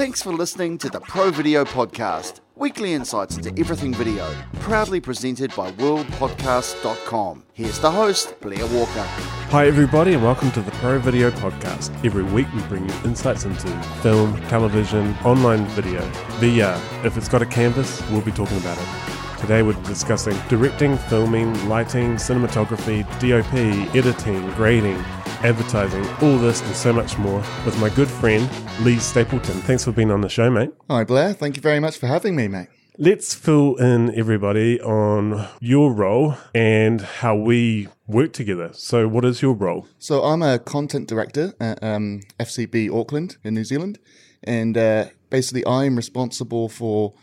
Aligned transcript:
Thanks 0.00 0.22
for 0.22 0.32
listening 0.32 0.78
to 0.78 0.88
the 0.88 0.98
Pro 0.98 1.30
Video 1.30 1.62
Podcast, 1.62 2.40
weekly 2.56 2.94
insights 2.94 3.36
into 3.36 3.50
everything 3.60 3.92
video, 3.92 4.34
proudly 4.54 4.98
presented 4.98 5.54
by 5.54 5.72
worldpodcast.com. 5.72 7.44
Here's 7.52 7.78
the 7.80 7.90
host, 7.90 8.40
Blair 8.40 8.66
Walker. 8.68 9.04
Hi, 9.50 9.66
everybody, 9.66 10.14
and 10.14 10.22
welcome 10.22 10.50
to 10.52 10.62
the 10.62 10.70
Pro 10.70 10.98
Video 11.00 11.30
Podcast. 11.32 11.94
Every 12.02 12.22
week 12.22 12.46
we 12.54 12.62
bring 12.62 12.88
you 12.88 12.94
insights 13.04 13.44
into 13.44 13.68
film, 14.00 14.40
television, 14.48 15.14
online 15.22 15.66
video, 15.66 16.00
VR. 16.40 17.04
If 17.04 17.18
it's 17.18 17.28
got 17.28 17.42
a 17.42 17.46
canvas, 17.46 18.00
we'll 18.10 18.22
be 18.22 18.32
talking 18.32 18.56
about 18.56 18.78
it. 18.78 19.38
Today 19.38 19.62
we're 19.62 19.74
discussing 19.82 20.34
directing, 20.48 20.96
filming, 20.96 21.68
lighting, 21.68 22.14
cinematography, 22.14 23.04
DOP, 23.20 23.52
editing, 23.94 24.50
grading, 24.52 25.04
advertising, 25.42 26.06
all 26.22 26.38
this 26.38 26.60
and 26.62 26.74
so 26.74 26.92
much 26.92 27.18
more 27.18 27.38
with 27.64 27.78
my 27.80 27.88
good 27.90 28.08
friend 28.08 28.48
Lee 28.80 28.98
Stapleton. 28.98 29.54
Thanks 29.62 29.84
for 29.84 29.92
being 29.92 30.10
on 30.10 30.20
the 30.20 30.28
show, 30.28 30.50
mate. 30.50 30.70
Hi, 30.88 31.04
Blair. 31.04 31.32
Thank 31.32 31.56
you 31.56 31.62
very 31.62 31.80
much 31.80 31.98
for 31.98 32.06
having 32.06 32.36
me, 32.36 32.48
mate. 32.48 32.68
Let's 32.98 33.34
fill 33.34 33.76
in 33.76 34.14
everybody 34.14 34.78
on 34.80 35.48
your 35.60 35.92
role 35.92 36.36
and 36.54 37.00
how 37.00 37.34
we 37.34 37.88
work 38.06 38.34
together. 38.34 38.70
So, 38.74 39.08
what 39.08 39.24
is 39.24 39.40
your 39.40 39.54
role? 39.54 39.86
So, 39.98 40.22
I'm 40.22 40.42
a 40.42 40.58
content 40.58 41.08
director 41.08 41.54
at 41.58 41.82
um, 41.82 42.20
FCB 42.38 42.92
Auckland 42.94 43.38
in 43.42 43.54
New 43.54 43.64
Zealand. 43.64 43.98
And 44.44 44.76
uh, 44.76 45.06
basically, 45.30 45.66
I'm 45.66 45.96
responsible 45.96 46.68
for 46.68 47.14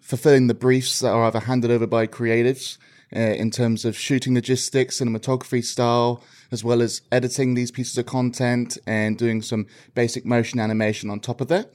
fulfilling 0.00 0.46
the 0.46 0.54
briefs 0.54 1.00
that 1.00 1.10
are 1.10 1.24
either 1.24 1.40
handed 1.40 1.70
over 1.70 1.86
by 1.86 2.06
creatives 2.06 2.78
uh, 3.14 3.18
in 3.18 3.50
terms 3.50 3.84
of 3.84 3.96
shooting 3.96 4.34
logistics, 4.34 5.00
cinematography 5.00 5.64
style, 5.64 6.22
as 6.54 6.64
well 6.64 6.80
as 6.80 7.02
editing 7.12 7.52
these 7.52 7.70
pieces 7.70 7.98
of 7.98 8.06
content 8.06 8.78
and 8.86 9.18
doing 9.18 9.42
some 9.42 9.66
basic 9.94 10.24
motion 10.24 10.58
animation 10.58 11.10
on 11.10 11.20
top 11.20 11.42
of 11.42 11.48
that. 11.48 11.70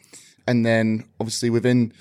And 0.47 0.65
then, 0.65 1.03
obviously, 1.19 1.51
within 1.51 1.93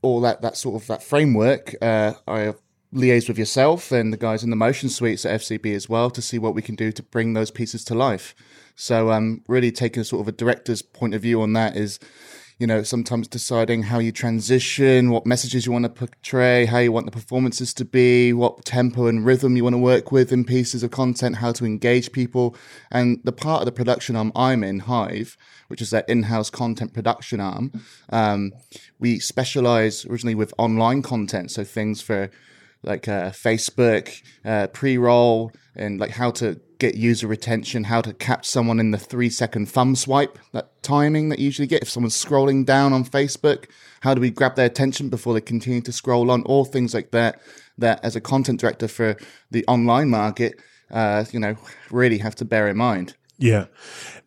all 0.00 0.20
that 0.22 0.42
that 0.42 0.56
sort 0.56 0.82
of 0.82 0.88
that 0.88 1.04
framework, 1.04 1.76
uh, 1.80 2.14
I 2.26 2.54
liaise 2.92 3.28
with 3.28 3.38
yourself 3.38 3.92
and 3.92 4.12
the 4.12 4.16
guys 4.16 4.42
in 4.42 4.50
the 4.50 4.56
motion 4.56 4.88
suites 4.88 5.24
at 5.24 5.40
FCB 5.40 5.74
as 5.74 5.88
well 5.88 6.10
to 6.10 6.20
see 6.20 6.38
what 6.38 6.54
we 6.54 6.60
can 6.62 6.74
do 6.74 6.90
to 6.92 7.02
bring 7.02 7.32
those 7.32 7.50
pieces 7.50 7.84
to 7.84 7.94
life. 7.94 8.34
So, 8.74 9.12
um, 9.12 9.44
really 9.46 9.70
taking 9.70 10.00
a 10.00 10.04
sort 10.04 10.22
of 10.22 10.28
a 10.28 10.32
director's 10.32 10.82
point 10.82 11.14
of 11.14 11.22
view 11.22 11.40
on 11.42 11.52
that 11.52 11.76
is 11.76 12.00
you 12.58 12.66
know, 12.66 12.82
sometimes 12.82 13.28
deciding 13.28 13.84
how 13.84 13.98
you 13.98 14.12
transition, 14.12 15.10
what 15.10 15.26
messages 15.26 15.66
you 15.66 15.72
want 15.72 15.84
to 15.84 15.88
portray, 15.88 16.66
how 16.66 16.78
you 16.78 16.92
want 16.92 17.06
the 17.06 17.12
performances 17.12 17.74
to 17.74 17.84
be, 17.84 18.32
what 18.32 18.64
tempo 18.64 19.06
and 19.06 19.24
rhythm 19.24 19.56
you 19.56 19.64
want 19.64 19.74
to 19.74 19.78
work 19.78 20.12
with 20.12 20.32
in 20.32 20.44
pieces 20.44 20.82
of 20.82 20.90
content, 20.90 21.36
how 21.36 21.52
to 21.52 21.64
engage 21.64 22.12
people. 22.12 22.54
And 22.90 23.20
the 23.24 23.32
part 23.32 23.62
of 23.62 23.66
the 23.66 23.72
production 23.72 24.16
arm 24.16 24.32
I'm 24.36 24.62
in, 24.62 24.80
Hive, 24.80 25.36
which 25.68 25.82
is 25.82 25.90
their 25.90 26.04
in-house 26.08 26.50
content 26.50 26.92
production 26.92 27.40
arm, 27.40 27.72
um, 28.10 28.52
we 28.98 29.18
specialize 29.18 30.04
originally 30.06 30.34
with 30.34 30.54
online 30.58 31.02
content. 31.02 31.50
So 31.50 31.64
things 31.64 32.00
for 32.02 32.30
like 32.82 33.08
uh, 33.08 33.30
Facebook, 33.30 34.22
uh, 34.44 34.66
pre-roll, 34.68 35.52
and 35.74 35.98
like 35.98 36.10
how 36.10 36.30
to 36.32 36.60
get 36.82 36.96
user 36.96 37.28
retention, 37.28 37.84
how 37.84 38.00
to 38.00 38.12
catch 38.12 38.44
someone 38.44 38.80
in 38.80 38.90
the 38.90 38.98
three 38.98 39.30
second 39.30 39.66
thumb 39.66 39.94
swipe, 39.94 40.36
that 40.50 40.82
timing 40.82 41.28
that 41.28 41.38
you 41.38 41.44
usually 41.44 41.68
get 41.68 41.80
if 41.80 41.88
someone's 41.88 42.24
scrolling 42.24 42.66
down 42.66 42.92
on 42.92 43.04
Facebook. 43.04 43.66
How 44.00 44.14
do 44.14 44.20
we 44.20 44.30
grab 44.30 44.56
their 44.56 44.66
attention 44.66 45.08
before 45.08 45.32
they 45.32 45.40
continue 45.40 45.80
to 45.80 45.92
scroll 45.92 46.28
on? 46.32 46.42
All 46.42 46.64
things 46.64 46.92
like 46.92 47.12
that, 47.12 47.40
that 47.78 48.04
as 48.04 48.16
a 48.16 48.20
content 48.20 48.58
director 48.58 48.88
for 48.88 49.16
the 49.52 49.64
online 49.68 50.10
market, 50.10 50.60
uh, 50.90 51.24
you 51.30 51.38
know, 51.38 51.54
really 51.92 52.18
have 52.18 52.34
to 52.34 52.44
bear 52.44 52.66
in 52.66 52.76
mind. 52.76 53.14
Yeah. 53.38 53.66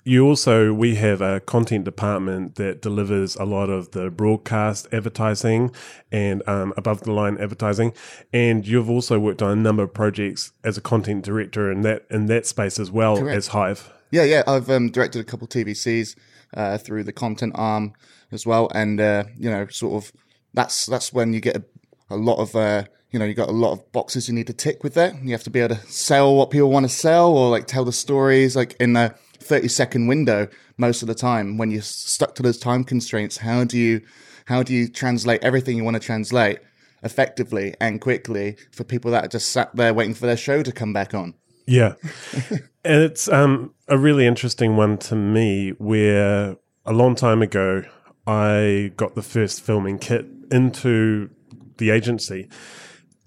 You 0.04 0.28
also, 0.28 0.72
we 0.72 0.96
have 0.96 1.22
a 1.22 1.40
content 1.40 1.86
department 1.86 2.56
that 2.56 2.82
delivers 2.82 3.36
a 3.38 3.44
lot 3.44 3.70
of 3.70 3.92
the 3.92 4.12
broadcast 4.12 4.88
advertising 4.92 5.72
and 6.12 6.48
um, 6.48 6.74
above 6.78 7.02
the 7.02 7.12
line 7.12 7.38
advertising. 7.40 7.94
And 8.32 8.68
you've 8.68 8.90
also 8.90 9.18
worked 9.18 9.42
on 9.42 9.52
a 9.52 9.56
number 9.56 9.84
of 9.84 9.94
projects 9.94 10.52
as 10.64 10.78
a 10.78 10.82
content 10.82 11.26
director 11.26 11.72
in 11.72 11.82
that 11.82 12.06
in 12.12 12.28
that 12.28 12.46
space 12.46 12.78
as 12.78 12.92
well 12.92 13.18
Correct. 13.18 13.38
as 13.38 13.48
Hive. 13.48 13.92
Yeah, 14.12 14.24
yeah. 14.24 14.44
I've 14.46 14.70
um, 14.70 14.92
directed 14.92 15.22
a 15.22 15.24
couple 15.24 15.48
TVCs 15.48 16.16
uh, 16.54 16.78
through 16.78 17.04
the 17.04 17.14
content 17.14 17.54
arm 17.56 17.94
as 18.32 18.46
well, 18.46 18.70
and 18.76 19.02
uh, 19.02 19.24
you 19.38 19.50
know, 19.50 19.68
sort 19.68 20.04
of 20.04 20.12
that's 20.54 20.86
that's 20.86 21.12
when 21.12 21.34
you 21.34 21.42
get 21.42 21.56
a, 21.58 21.64
a 22.12 22.16
lot 22.16 22.38
of 22.38 22.56
uh, 22.56 22.84
you 23.16 23.20
know, 23.20 23.24
you 23.24 23.34
got 23.34 23.48
a 23.48 23.54
lot 23.54 23.72
of 23.72 23.92
boxes 23.94 24.28
you 24.28 24.34
need 24.34 24.48
to 24.48 24.54
tick 24.54 24.84
with 24.84 24.94
that. 24.96 25.24
You 25.24 25.32
have 25.32 25.44
to 25.44 25.50
be 25.50 25.62
able 25.62 25.78
to 25.78 25.82
sell 25.88 26.36
what 26.36 26.52
people 26.52 26.70
want 26.70 26.84
to 26.84 26.90
sell 26.90 27.32
or 27.32 27.50
like 27.50 27.66
tell 27.66 27.86
the 27.86 27.94
stories 27.94 28.58
like 28.58 28.76
in 28.78 28.94
a 28.98 29.16
30 29.40 29.70
second 29.70 30.08
window 30.08 30.50
most 30.78 31.02
of 31.02 31.08
the 31.08 31.16
time 31.16 31.58
when 31.58 31.72
you're 31.72 31.82
stuck 31.82 32.36
to 32.36 32.44
those 32.44 32.58
time 32.58 32.84
constraints. 32.84 33.38
How 33.38 33.64
do 33.64 33.78
you, 33.78 34.02
how 34.48 34.64
do 34.64 34.74
you 34.74 34.90
translate 34.90 35.42
everything 35.46 35.78
you 35.78 35.86
want 35.86 35.96
to 35.96 36.02
translate 36.02 36.60
effectively 37.04 37.74
and 37.80 38.02
quickly 38.02 38.58
for 38.74 38.84
people 38.84 39.12
that 39.12 39.24
are 39.24 39.30
just 39.30 39.50
sat 39.50 39.74
there 39.78 39.94
waiting 39.94 40.14
for 40.14 40.26
their 40.26 40.36
show 40.36 40.62
to 40.62 40.74
come 40.74 40.92
back 40.92 41.14
on? 41.14 41.36
Yeah. 41.66 41.94
and 42.84 43.02
it's 43.02 43.30
um, 43.30 43.74
a 43.88 43.98
really 43.98 44.28
interesting 44.28 44.76
one 44.76 44.98
to 44.98 45.16
me 45.16 45.70
where 45.78 46.58
a 46.86 46.92
long 46.92 47.16
time 47.16 47.42
ago 47.42 47.84
I 48.28 48.92
got 48.98 49.16
the 49.16 49.22
first 49.22 49.62
filming 49.62 50.00
kit 50.00 50.26
into 50.52 51.30
the 51.78 51.92
agency 51.92 52.50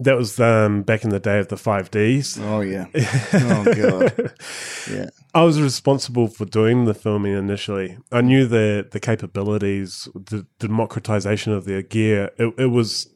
that 0.00 0.16
was 0.16 0.38
um, 0.38 0.82
back 0.82 1.04
in 1.04 1.10
the 1.10 1.18
day 1.18 1.38
of 1.38 1.48
the 1.48 1.56
5Ds. 1.56 2.40
Oh, 2.42 2.60
yeah. 2.60 2.86
Oh, 3.34 3.64
God. 3.64 4.32
yeah. 4.90 5.10
I 5.34 5.42
was 5.42 5.60
responsible 5.60 6.28
for 6.28 6.44
doing 6.44 6.84
the 6.84 6.94
filming 6.94 7.36
initially. 7.36 7.98
I 8.12 8.20
knew 8.20 8.46
the, 8.46 8.86
the 8.90 9.00
capabilities, 9.00 10.08
the 10.14 10.46
democratization 10.58 11.52
of 11.52 11.64
their 11.64 11.82
gear. 11.82 12.30
It, 12.38 12.54
it 12.58 12.66
was 12.66 13.08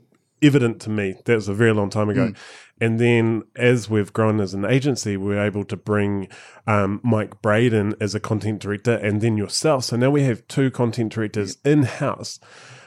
evident 0.42 0.80
to 0.82 0.90
me. 0.90 1.14
That 1.24 1.36
was 1.36 1.48
a 1.48 1.54
very 1.54 1.72
long 1.72 1.88
time 1.88 2.10
ago. 2.10 2.28
Mm. 2.28 2.36
And 2.80 2.98
then 2.98 3.44
as 3.54 3.88
we've 3.88 4.12
grown 4.12 4.40
as 4.40 4.54
an 4.54 4.64
agency, 4.64 5.16
we 5.16 5.36
are 5.36 5.44
able 5.44 5.64
to 5.66 5.76
bring 5.76 6.26
um, 6.66 7.00
Mike 7.04 7.40
Braden 7.40 7.94
as 8.00 8.16
a 8.16 8.20
content 8.20 8.60
director 8.60 8.94
and 8.94 9.20
then 9.20 9.36
yourself. 9.36 9.84
So 9.84 9.96
now 9.96 10.10
we 10.10 10.24
have 10.24 10.46
two 10.48 10.70
content 10.72 11.12
directors 11.12 11.58
in 11.64 11.84
house 11.84 12.40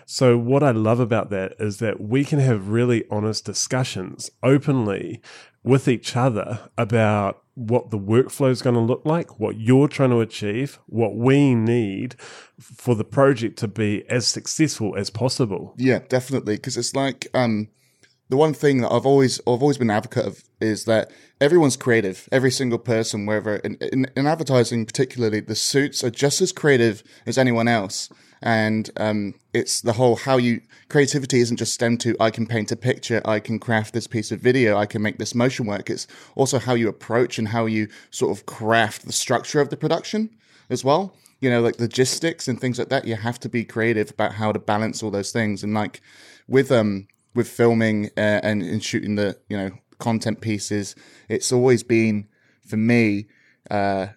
so, 0.06 0.38
what 0.38 0.64
I 0.64 0.72
love 0.72 1.00
about 1.00 1.30
that 1.32 1.56
is 1.60 1.78
that 1.78 2.00
we 2.00 2.24
can 2.24 2.40
have 2.40 2.70
really 2.70 3.06
honest 3.10 3.46
discussions 3.46 4.30
openly 4.44 5.22
with 5.64 5.88
each 5.88 6.16
other 6.16 6.70
about 6.78 7.42
what 7.56 7.90
the 7.90 7.98
workflow 7.98 8.52
is 8.52 8.62
going 8.62 8.76
to 8.76 8.82
look 8.82 9.02
like, 9.04 9.40
what 9.40 9.58
you're 9.58 9.88
trying 9.88 10.12
to 10.12 10.20
achieve, 10.20 10.78
what 10.86 11.16
we 11.16 11.56
need 11.56 12.16
for 12.60 12.94
the 12.94 13.04
project 13.04 13.58
to 13.60 13.68
be 13.68 14.08
as 14.10 14.28
successful 14.28 14.96
as 14.96 15.10
possible. 15.10 15.74
Yeah, 15.78 16.00
definitely. 16.08 16.58
Because 16.58 16.78
it's 16.78 16.94
like, 16.94 17.28
um, 17.34 17.70
the 18.30 18.38
one 18.38 18.54
thing 18.54 18.82
that 18.82 18.92
I've 18.92 19.06
always 19.06 19.40
I've 19.42 19.62
always 19.62 19.78
been 19.78 19.90
an 19.90 19.96
advocate 19.96 20.26
of 20.26 20.44
is 20.60 20.86
that 20.86 21.12
everyone's 21.42 21.78
creative. 21.78 22.28
Every 22.32 22.52
single 22.52 22.80
person, 22.80 23.26
wherever 23.26 23.56
in, 23.58 23.76
in, 23.76 24.08
in 24.16 24.28
advertising, 24.28 24.86
particularly, 24.86 25.40
the 25.40 25.56
suits 25.56 26.04
are 26.04 26.12
just 26.12 26.42
as 26.42 26.52
creative 26.52 27.04
as 27.26 27.38
anyone 27.38 27.68
else 27.68 28.10
and 28.42 28.90
um, 28.98 29.34
it's 29.54 29.82
the 29.82 29.94
whole 29.94 30.16
how 30.16 30.38
you 30.38 30.62
creativity 30.90 31.40
isn't 31.40 31.58
just 31.58 31.74
stemmed 31.74 32.02
to 32.02 32.16
I 32.20 32.30
can 32.30 32.46
paint 32.46 32.72
a 32.72 32.76
picture, 32.76 33.22
I 33.26 33.40
can 33.40 33.60
craft 33.60 33.94
this 33.94 34.08
piece 34.08 34.32
of 34.32 34.40
video, 34.40 34.78
I 34.78 34.86
can 34.86 35.02
make 35.02 35.18
this 35.18 35.36
motion 35.36 35.66
work. 35.66 35.90
It's 35.90 36.08
also 36.36 36.60
how 36.60 36.74
you 36.74 36.88
approach 36.88 37.38
and 37.40 37.50
how 37.50 37.66
you 37.66 37.88
sort 38.12 38.38
of 38.38 38.46
craft 38.46 39.06
the 39.06 39.14
structure 39.14 39.62
of 39.62 39.70
the 39.70 39.78
production 39.78 40.30
as 40.70 40.84
well. 40.84 41.16
You 41.42 41.50
know, 41.50 41.62
like 41.62 41.80
logistics 41.80 42.48
and 42.48 42.60
things 42.60 42.80
like 42.80 42.90
that. 42.90 43.06
You 43.06 43.16
have 43.16 43.40
to 43.42 43.50
be 43.50 43.66
creative 43.66 44.10
about 44.10 44.34
how 44.34 44.52
to 44.52 44.60
balance 44.60 45.04
all 45.04 45.12
those 45.12 45.32
things. 45.32 45.64
And 45.64 45.74
like 45.74 46.02
with 46.48 46.72
um 46.72 47.08
with 47.34 47.50
filming 47.50 48.08
uh, 48.18 48.40
and, 48.42 48.64
and 48.64 48.84
shooting 48.84 49.16
the 49.16 49.38
you 49.50 49.58
know 49.58 49.72
content 50.00 50.42
pieces, 50.42 50.96
it's 51.30 51.52
always 51.52 51.84
been 51.84 52.28
for 52.66 52.78
me. 52.78 53.28
Uh, 53.70 54.08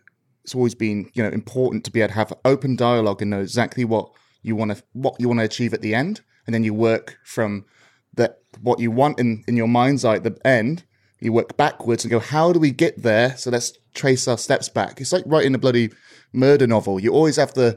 it's 0.48 0.54
always 0.54 0.74
been 0.74 1.10
you 1.12 1.22
know 1.22 1.28
important 1.28 1.84
to 1.84 1.90
be 1.90 2.00
able 2.00 2.08
to 2.08 2.14
have 2.14 2.32
open 2.42 2.74
dialogue 2.74 3.20
and 3.20 3.30
know 3.30 3.40
exactly 3.40 3.84
what 3.84 4.10
you 4.40 4.56
want 4.56 4.74
to 4.74 4.82
what 4.94 5.14
you 5.18 5.28
want 5.28 5.40
to 5.40 5.44
achieve 5.44 5.74
at 5.74 5.82
the 5.82 5.94
end, 5.94 6.22
and 6.46 6.54
then 6.54 6.64
you 6.64 6.72
work 6.72 7.18
from 7.22 7.66
that 8.14 8.38
what 8.62 8.80
you 8.80 8.90
want 8.90 9.20
in 9.20 9.44
in 9.46 9.58
your 9.58 9.68
mind's 9.68 10.06
eye 10.06 10.14
at 10.14 10.24
the 10.24 10.38
end. 10.46 10.84
You 11.20 11.34
work 11.34 11.58
backwards 11.58 12.02
and 12.02 12.10
go, 12.10 12.18
how 12.18 12.54
do 12.54 12.60
we 12.60 12.70
get 12.70 13.02
there? 13.02 13.36
So 13.36 13.50
let's 13.50 13.76
trace 13.92 14.26
our 14.26 14.38
steps 14.38 14.70
back. 14.70 15.02
It's 15.02 15.12
like 15.12 15.24
writing 15.26 15.54
a 15.54 15.58
bloody 15.58 15.90
murder 16.32 16.66
novel. 16.66 16.98
You 16.98 17.12
always 17.12 17.36
have 17.36 17.52
to 17.54 17.76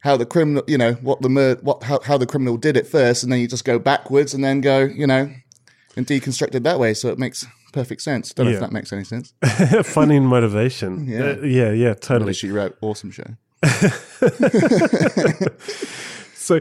how 0.00 0.16
the 0.16 0.26
criminal, 0.26 0.64
you 0.66 0.78
know, 0.78 0.94
what 0.94 1.20
the 1.20 1.28
mur- 1.28 1.60
what 1.62 1.84
how, 1.84 2.00
how 2.00 2.18
the 2.18 2.26
criminal 2.26 2.56
did 2.56 2.76
it 2.76 2.88
first, 2.88 3.22
and 3.22 3.30
then 3.30 3.38
you 3.38 3.46
just 3.46 3.64
go 3.64 3.78
backwards 3.78 4.34
and 4.34 4.42
then 4.42 4.60
go, 4.60 4.80
you 4.80 5.06
know, 5.06 5.32
and 5.96 6.08
deconstruct 6.08 6.56
it 6.56 6.64
that 6.64 6.80
way. 6.80 6.92
So 6.92 7.08
it 7.10 7.20
makes 7.20 7.46
perfect 7.70 8.02
sense. 8.02 8.32
Don't 8.32 8.46
know 8.46 8.52
if 8.52 8.60
that 8.60 8.72
makes 8.72 8.92
any 8.92 9.04
sense. 9.04 9.32
Funny 9.84 10.20
motivation. 10.20 11.06
yeah, 11.08 11.20
uh, 11.20 11.40
yeah, 11.42 11.70
yeah, 11.70 11.94
totally. 11.94 12.34
She 12.34 12.50
wrote 12.50 12.76
awesome 12.80 13.10
show. 13.10 13.36
so, 16.34 16.60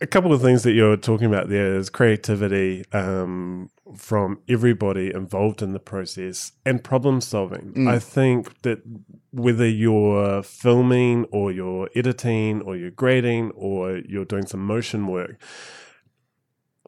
a 0.00 0.06
couple 0.06 0.32
of 0.32 0.42
things 0.42 0.64
that 0.64 0.72
you're 0.72 0.96
talking 0.96 1.26
about 1.26 1.48
there 1.48 1.76
is 1.76 1.88
creativity 1.88 2.84
um, 2.92 3.70
from 3.96 4.40
everybody 4.48 5.12
involved 5.14 5.62
in 5.62 5.72
the 5.72 5.78
process 5.78 6.52
and 6.66 6.82
problem 6.82 7.20
solving. 7.20 7.72
Mm. 7.74 7.88
I 7.88 7.98
think 7.98 8.62
that 8.62 8.82
whether 9.30 9.68
you're 9.68 10.42
filming 10.42 11.26
or 11.26 11.52
you're 11.52 11.88
editing 11.94 12.62
or 12.62 12.76
you're 12.76 12.90
grading 12.90 13.52
or 13.52 13.98
you're 13.98 14.24
doing 14.24 14.46
some 14.46 14.66
motion 14.66 15.06
work, 15.06 15.40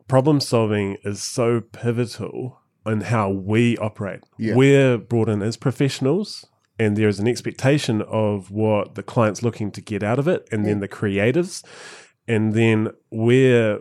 problem 0.09 0.41
solving 0.41 0.97
is 1.05 1.23
so 1.23 1.61
pivotal 1.61 2.61
in 2.87 3.03
how 3.03 3.31
we 3.31 3.77
operate. 3.79 4.21
Yeah. 4.39 4.55
We're 4.55 4.99
brought 4.99 5.29
in 5.29 5.43
as 5.43 5.57
professionals, 5.57 6.45
and 6.79 6.97
there 6.97 7.09
is 7.09 7.19
an 7.19 7.29
expectation 7.29 8.03
of 8.03 8.51
what 8.51 8.95
the 8.95 9.03
client's 9.03 9.43
looking 9.43 9.71
to 9.73 9.81
get 9.81 10.03
out 10.03 10.19
of 10.19 10.29
it, 10.29 10.49
and 10.51 10.65
then 10.65 10.81
the 10.81 10.89
creatives, 10.89 11.65
and 12.27 12.55
then 12.55 12.91
we're 13.11 13.81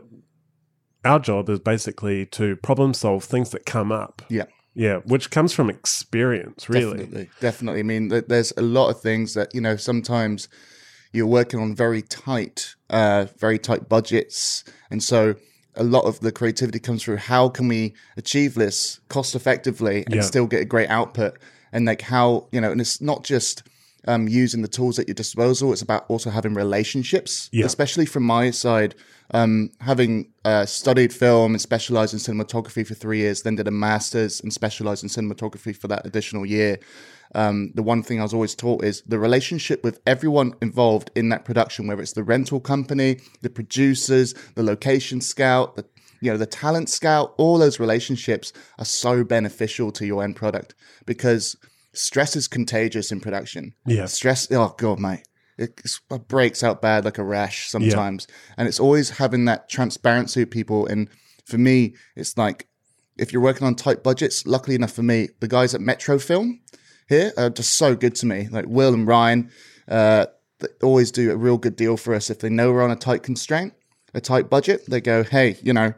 our 1.06 1.20
job 1.20 1.50
is 1.50 1.60
basically 1.60 2.26
to 2.28 2.56
problem 2.58 2.94
solve 2.94 3.24
things 3.24 3.50
that 3.50 3.66
come 3.66 3.92
up. 3.92 4.22
Yeah. 4.30 4.46
Yeah, 4.76 4.98
which 5.06 5.30
comes 5.30 5.54
from 5.54 5.70
experience, 5.70 6.68
really. 6.68 6.98
Definitely, 6.98 7.30
definitely. 7.40 7.80
I 7.82 7.84
mean, 7.84 8.08
there's 8.08 8.52
a 8.58 8.64
lot 8.64 8.90
of 8.90 9.00
things 9.00 9.36
that 9.36 9.54
you 9.54 9.62
know. 9.62 9.76
Sometimes 9.76 10.50
you're 11.12 11.28
working 11.28 11.60
on 11.60 11.76
very 11.76 12.02
tight, 12.02 12.74
uh, 12.90 13.28
very 13.38 13.60
tight 13.60 13.88
budgets, 13.88 14.64
and 14.90 15.04
so 15.04 15.36
a 15.76 15.84
lot 15.84 16.06
of 16.06 16.20
the 16.20 16.32
creativity 16.32 16.80
comes 16.80 17.04
through. 17.04 17.18
How 17.18 17.50
can 17.50 17.68
we 17.68 17.94
achieve 18.18 18.54
this 18.56 19.00
cost 19.10 19.36
effectively 19.36 20.04
and 20.06 20.16
Yeah. 20.16 20.22
still 20.22 20.46
get 20.48 20.62
a 20.62 20.66
great 20.66 20.90
output? 20.90 21.38
And 21.72 21.86
like 21.86 22.02
how 22.02 22.48
you 22.52 22.62
know, 22.62 22.72
and 22.72 22.80
it's 22.80 23.02
not 23.02 23.24
just 23.24 23.64
um, 24.08 24.28
using 24.28 24.62
the 24.62 24.68
tools 24.68 25.00
at 25.00 25.08
your 25.08 25.16
disposal. 25.16 25.72
It's 25.72 25.82
about 25.82 26.06
also 26.08 26.30
having 26.30 26.54
relationships, 26.54 27.50
Yeah. 27.52 27.66
especially 27.66 28.06
from 28.06 28.24
my 28.24 28.52
side. 28.52 28.96
Um, 29.32 29.72
having 29.80 30.32
uh, 30.46 30.66
studied 30.66 31.12
film 31.14 31.54
and 31.54 31.62
specialized 31.62 32.14
in 32.14 32.20
cinematography 32.20 32.86
for 32.86 32.94
three 32.94 33.20
years, 33.20 33.42
then 33.42 33.56
did 33.56 33.68
a 33.68 33.72
master's 33.72 34.42
and 34.42 34.54
specialized 34.54 35.02
in 35.04 35.10
cinematography 35.10 35.76
for 35.76 35.88
that 35.88 36.06
additional 36.06 36.46
year. 36.46 36.78
Um, 37.34 37.72
the 37.74 37.82
one 37.82 38.04
thing 38.04 38.20
I 38.20 38.24
was 38.24 38.34
always 38.34 38.54
taught 38.54 38.84
is 38.84 39.02
the 39.08 39.18
relationship 39.18 39.84
with 39.84 40.02
everyone 40.06 40.54
involved 40.62 41.10
in 41.16 41.30
that 41.30 41.46
production, 41.46 41.88
whether 41.88 42.02
it's 42.02 42.14
the 42.14 42.24
rental 42.24 42.60
company, 42.60 43.22
the 43.42 43.50
producers, 43.50 44.36
the 44.56 44.62
location 44.64 45.20
scout, 45.22 45.76
the 45.78 45.86
you 46.22 46.32
know 46.32 46.38
the 46.38 46.46
talent 46.46 46.90
scout, 46.90 47.34
all 47.38 47.58
those 47.58 47.80
relationships 47.80 48.54
are 48.80 48.86
so 48.86 49.24
beneficial 49.26 49.92
to 49.92 50.06
your 50.06 50.24
end 50.24 50.36
product 50.38 50.74
because 51.06 51.58
stress 51.94 52.36
is 52.36 52.48
contagious 52.48 53.12
in 53.12 53.20
production. 53.20 53.74
Yeah. 53.86 54.06
Stress, 54.06 54.52
oh 54.52 54.76
god, 54.78 55.00
mate, 55.00 55.24
it, 55.58 55.82
it 56.12 56.28
breaks 56.28 56.64
out 56.64 56.82
bad 56.82 57.06
like 57.06 57.18
a 57.18 57.24
rash 57.24 57.70
sometimes, 57.70 58.28
and 58.58 58.68
it's 58.68 58.80
always 58.80 59.12
having 59.12 59.46
that 59.46 59.70
transparency 59.70 60.42
with 60.42 60.52
people. 60.52 60.86
And 60.86 61.10
for 61.46 61.58
me, 61.58 61.96
it's 62.16 62.38
like 62.38 62.68
if 63.18 63.32
you're 63.32 63.42
working 63.42 63.68
on 63.68 63.76
tight 63.76 64.04
budgets. 64.04 64.46
Luckily 64.46 64.76
enough 64.76 64.92
for 64.92 65.04
me, 65.04 65.30
the 65.40 65.48
guys 65.48 65.74
at 65.74 65.82
Metro 65.82 66.20
Film 66.20 66.62
here 67.10 67.32
are 67.38 67.50
just 67.50 67.74
so 67.74 67.96
good 67.96 68.16
to 68.16 68.26
me. 68.26 68.48
Like 68.50 68.66
Will 68.68 68.94
and 68.94 69.08
Ryan, 69.08 69.52
uh, 69.88 70.28
they 70.60 70.68
always 70.82 71.12
do 71.12 71.32
a 71.32 71.38
real 71.38 71.58
good 71.58 71.76
deal 71.76 71.98
for 71.98 72.14
us. 72.14 72.30
If 72.30 72.40
they 72.40 72.50
know 72.50 72.72
we're 72.72 72.84
on 72.84 72.92
a 72.92 72.96
tight 72.96 73.24
constraint, 73.24 73.74
a 74.14 74.22
tight 74.22 74.50
budget, 74.50 74.86
they 74.88 75.02
go, 75.02 75.24
hey, 75.24 75.58
you 75.62 75.74
know. 75.74 75.94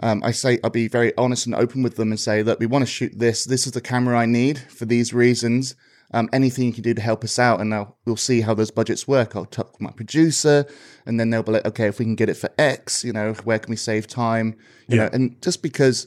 Um, 0.00 0.22
I 0.24 0.30
say 0.30 0.58
I'll 0.62 0.70
be 0.70 0.88
very 0.88 1.16
honest 1.16 1.46
and 1.46 1.54
open 1.54 1.82
with 1.82 1.96
them 1.96 2.10
and 2.10 2.20
say, 2.20 2.42
that 2.42 2.58
we 2.58 2.66
want 2.66 2.82
to 2.82 2.90
shoot 2.90 3.12
this. 3.18 3.44
This 3.44 3.66
is 3.66 3.72
the 3.72 3.80
camera 3.80 4.18
I 4.18 4.26
need 4.26 4.58
for 4.58 4.84
these 4.84 5.12
reasons. 5.12 5.74
Um, 6.14 6.30
anything 6.32 6.64
you 6.64 6.72
can 6.72 6.82
do 6.82 6.94
to 6.94 7.02
help 7.02 7.22
us 7.22 7.38
out, 7.38 7.60
and 7.60 7.74
I'll, 7.74 7.98
we'll 8.06 8.16
see 8.16 8.40
how 8.40 8.54
those 8.54 8.70
budgets 8.70 9.06
work. 9.06 9.36
I'll 9.36 9.44
talk 9.44 9.76
to 9.76 9.82
my 9.82 9.90
producer, 9.90 10.64
and 11.04 11.20
then 11.20 11.28
they'll 11.28 11.42
be 11.42 11.52
like, 11.52 11.66
okay, 11.66 11.86
if 11.86 11.98
we 11.98 12.06
can 12.06 12.14
get 12.14 12.30
it 12.30 12.38
for 12.38 12.48
X, 12.58 13.04
you 13.04 13.12
know, 13.12 13.34
where 13.44 13.58
can 13.58 13.68
we 13.70 13.76
save 13.76 14.06
time? 14.06 14.56
You 14.88 14.96
Yeah. 14.96 15.02
know, 15.04 15.10
and 15.12 15.42
just 15.42 15.62
because 15.62 16.06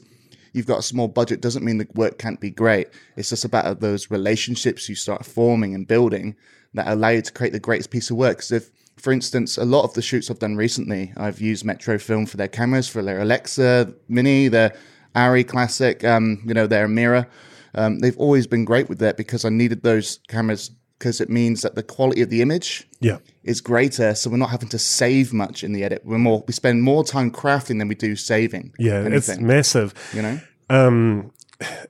you've 0.52 0.66
got 0.66 0.80
a 0.80 0.82
small 0.82 1.06
budget 1.06 1.40
doesn't 1.40 1.64
mean 1.64 1.78
the 1.78 1.86
work 1.94 2.18
can't 2.18 2.40
be 2.40 2.50
great. 2.50 2.88
It's 3.16 3.28
just 3.28 3.44
about 3.44 3.78
those 3.78 4.10
relationships 4.10 4.88
you 4.88 4.96
start 4.96 5.24
forming 5.24 5.72
and 5.72 5.86
building 5.86 6.34
that 6.74 6.88
allow 6.88 7.10
you 7.10 7.22
to 7.22 7.32
create 7.32 7.52
the 7.52 7.60
greatest 7.60 7.90
piece 7.90 8.10
of 8.10 8.16
work. 8.16 8.38
Because 8.38 8.50
if, 8.52 8.70
for 9.02 9.12
instance, 9.12 9.58
a 9.58 9.64
lot 9.64 9.82
of 9.84 9.94
the 9.94 10.02
shoots 10.02 10.30
I've 10.30 10.38
done 10.38 10.56
recently, 10.56 11.12
I've 11.16 11.40
used 11.40 11.64
Metro 11.64 11.98
Film 11.98 12.24
for 12.26 12.36
their 12.36 12.48
cameras, 12.48 12.88
for 12.88 13.02
their 13.02 13.20
Alexa 13.20 13.92
Mini, 14.08 14.48
their 14.48 14.74
Arri 15.16 15.46
Classic, 15.46 16.02
um, 16.04 16.40
you 16.46 16.54
know, 16.54 16.66
their 16.68 16.86
Amira. 16.86 17.26
Um, 17.74 17.98
they've 17.98 18.16
always 18.18 18.46
been 18.46 18.64
great 18.64 18.88
with 18.88 18.98
that 19.00 19.16
because 19.16 19.44
I 19.44 19.48
needed 19.48 19.82
those 19.82 20.20
cameras 20.28 20.70
because 20.98 21.20
it 21.20 21.28
means 21.28 21.62
that 21.62 21.74
the 21.74 21.82
quality 21.82 22.22
of 22.22 22.30
the 22.30 22.42
image 22.42 22.86
Yeah. 23.00 23.18
is 23.42 23.60
greater, 23.60 24.14
so 24.14 24.30
we're 24.30 24.36
not 24.36 24.50
having 24.50 24.68
to 24.68 24.78
save 24.78 25.32
much 25.32 25.64
in 25.64 25.72
the 25.72 25.82
edit. 25.82 26.02
We're 26.04 26.18
more 26.18 26.44
we 26.46 26.52
spend 26.52 26.84
more 26.84 27.02
time 27.02 27.32
crafting 27.32 27.78
than 27.80 27.88
we 27.88 27.96
do 27.96 28.14
saving. 28.14 28.72
Yeah, 28.78 29.02
it's 29.06 29.36
massive. 29.40 29.94
you 30.14 30.22
know. 30.22 30.40
Um, 30.70 31.32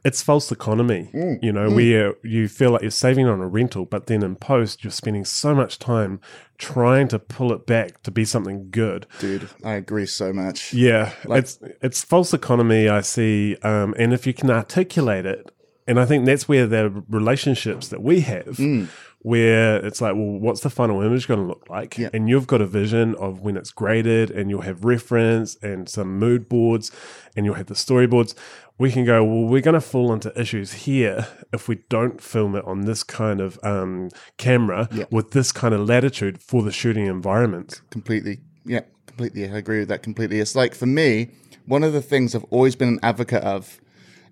it's 0.05 0.23
false 0.23 0.51
economy, 0.53 1.11
Mm. 1.15 1.39
you 1.43 1.53
know, 1.53 1.71
where 1.71 2.15
you 2.23 2.49
feel 2.49 2.71
like 2.71 2.83
you're 2.83 2.91
saving 2.91 3.27
on 3.27 3.41
a 3.41 3.47
rental, 3.49 3.85
but 3.85 4.07
then 4.07 4.23
in 4.23 4.37
post, 4.37 4.83
you're 4.85 4.91
spending 4.91 5.25
so 5.25 5.55
much 5.55 5.79
time 5.79 6.21
trying 6.59 7.09
to 7.09 7.19
pull 7.19 7.53
it 7.53 7.67
back 7.67 8.03
to 8.03 8.11
be 8.11 8.25
something 8.25 8.69
good. 8.71 9.07
Dude, 9.19 9.49
I 9.65 9.75
agree 9.75 10.07
so 10.07 10.33
much. 10.33 10.73
Yeah, 10.73 11.13
it's 11.29 11.59
it's 11.81 12.03
false 12.05 12.33
economy. 12.33 12.89
I 12.89 13.01
see, 13.01 13.57
um, 13.63 13.95
and 13.99 14.13
if 14.13 14.27
you 14.27 14.35
can 14.35 14.51
articulate 14.51 15.27
it, 15.27 15.51
and 15.89 15.99
I 15.99 16.05
think 16.05 16.25
that's 16.27 16.49
where 16.49 16.67
the 16.67 16.91
relationships 17.09 17.89
that 17.89 18.03
we 18.03 18.21
have, 18.21 18.57
Mm. 18.59 18.89
Where 19.23 19.77
it's 19.85 20.01
like, 20.01 20.15
well, 20.15 20.39
what's 20.39 20.61
the 20.61 20.71
final 20.71 21.01
image 21.03 21.29
going 21.29 21.41
to 21.41 21.47
look 21.47 21.69
like? 21.71 21.97
Yeah. 21.97 22.11
And 22.13 22.29
you've 22.29 22.47
got 22.47 22.61
a 22.61 22.67
vision 22.67 23.15
of 23.17 23.41
when 23.41 23.57
it's 23.57 23.71
graded, 23.71 24.31
and 24.31 24.51
you'll 24.51 24.63
have 24.63 24.85
reference 24.85 25.57
and 25.63 25.89
some 25.89 26.19
mood 26.19 26.49
boards, 26.49 26.91
and 27.37 27.47
you'll 27.47 27.55
have 27.55 27.67
the 27.67 27.75
storyboards. 27.75 28.35
We 28.79 28.91
can 28.91 29.05
go, 29.05 29.23
well, 29.23 29.45
we're 29.45 29.61
going 29.61 29.75
to 29.75 29.81
fall 29.81 30.13
into 30.13 30.33
issues 30.41 30.73
here 30.73 31.29
if 31.53 31.69
we 31.69 31.77
don't 31.89 32.21
film 32.21 32.57
it 32.57 32.65
on 32.65 32.81
this 32.83 33.05
kind 33.05 33.41
of 33.41 33.59
um, 33.63 34.09
camera 34.39 34.89
Yeah. 34.93 35.05
with 35.11 35.31
this 35.31 35.53
kind 35.53 35.73
of 35.73 35.87
latitude 35.89 36.41
for 36.43 36.63
the 36.63 36.73
shooting 36.73 37.07
environment. 37.07 37.81
Completely. 37.91 38.41
Yeah, 38.65 38.81
completely. 39.07 39.45
I 39.49 39.57
agree 39.57 39.81
with 39.81 39.89
that 39.89 40.03
completely. 40.03 40.41
It's 40.41 40.57
like 40.57 40.75
for 40.75 40.87
me, 40.87 41.31
one 41.67 41.85
of 41.85 41.93
the 41.93 42.03
things 42.03 42.35
I've 42.35 42.45
always 42.51 42.75
been 42.75 42.89
an 42.89 43.01
advocate 43.05 43.45
of, 43.45 43.81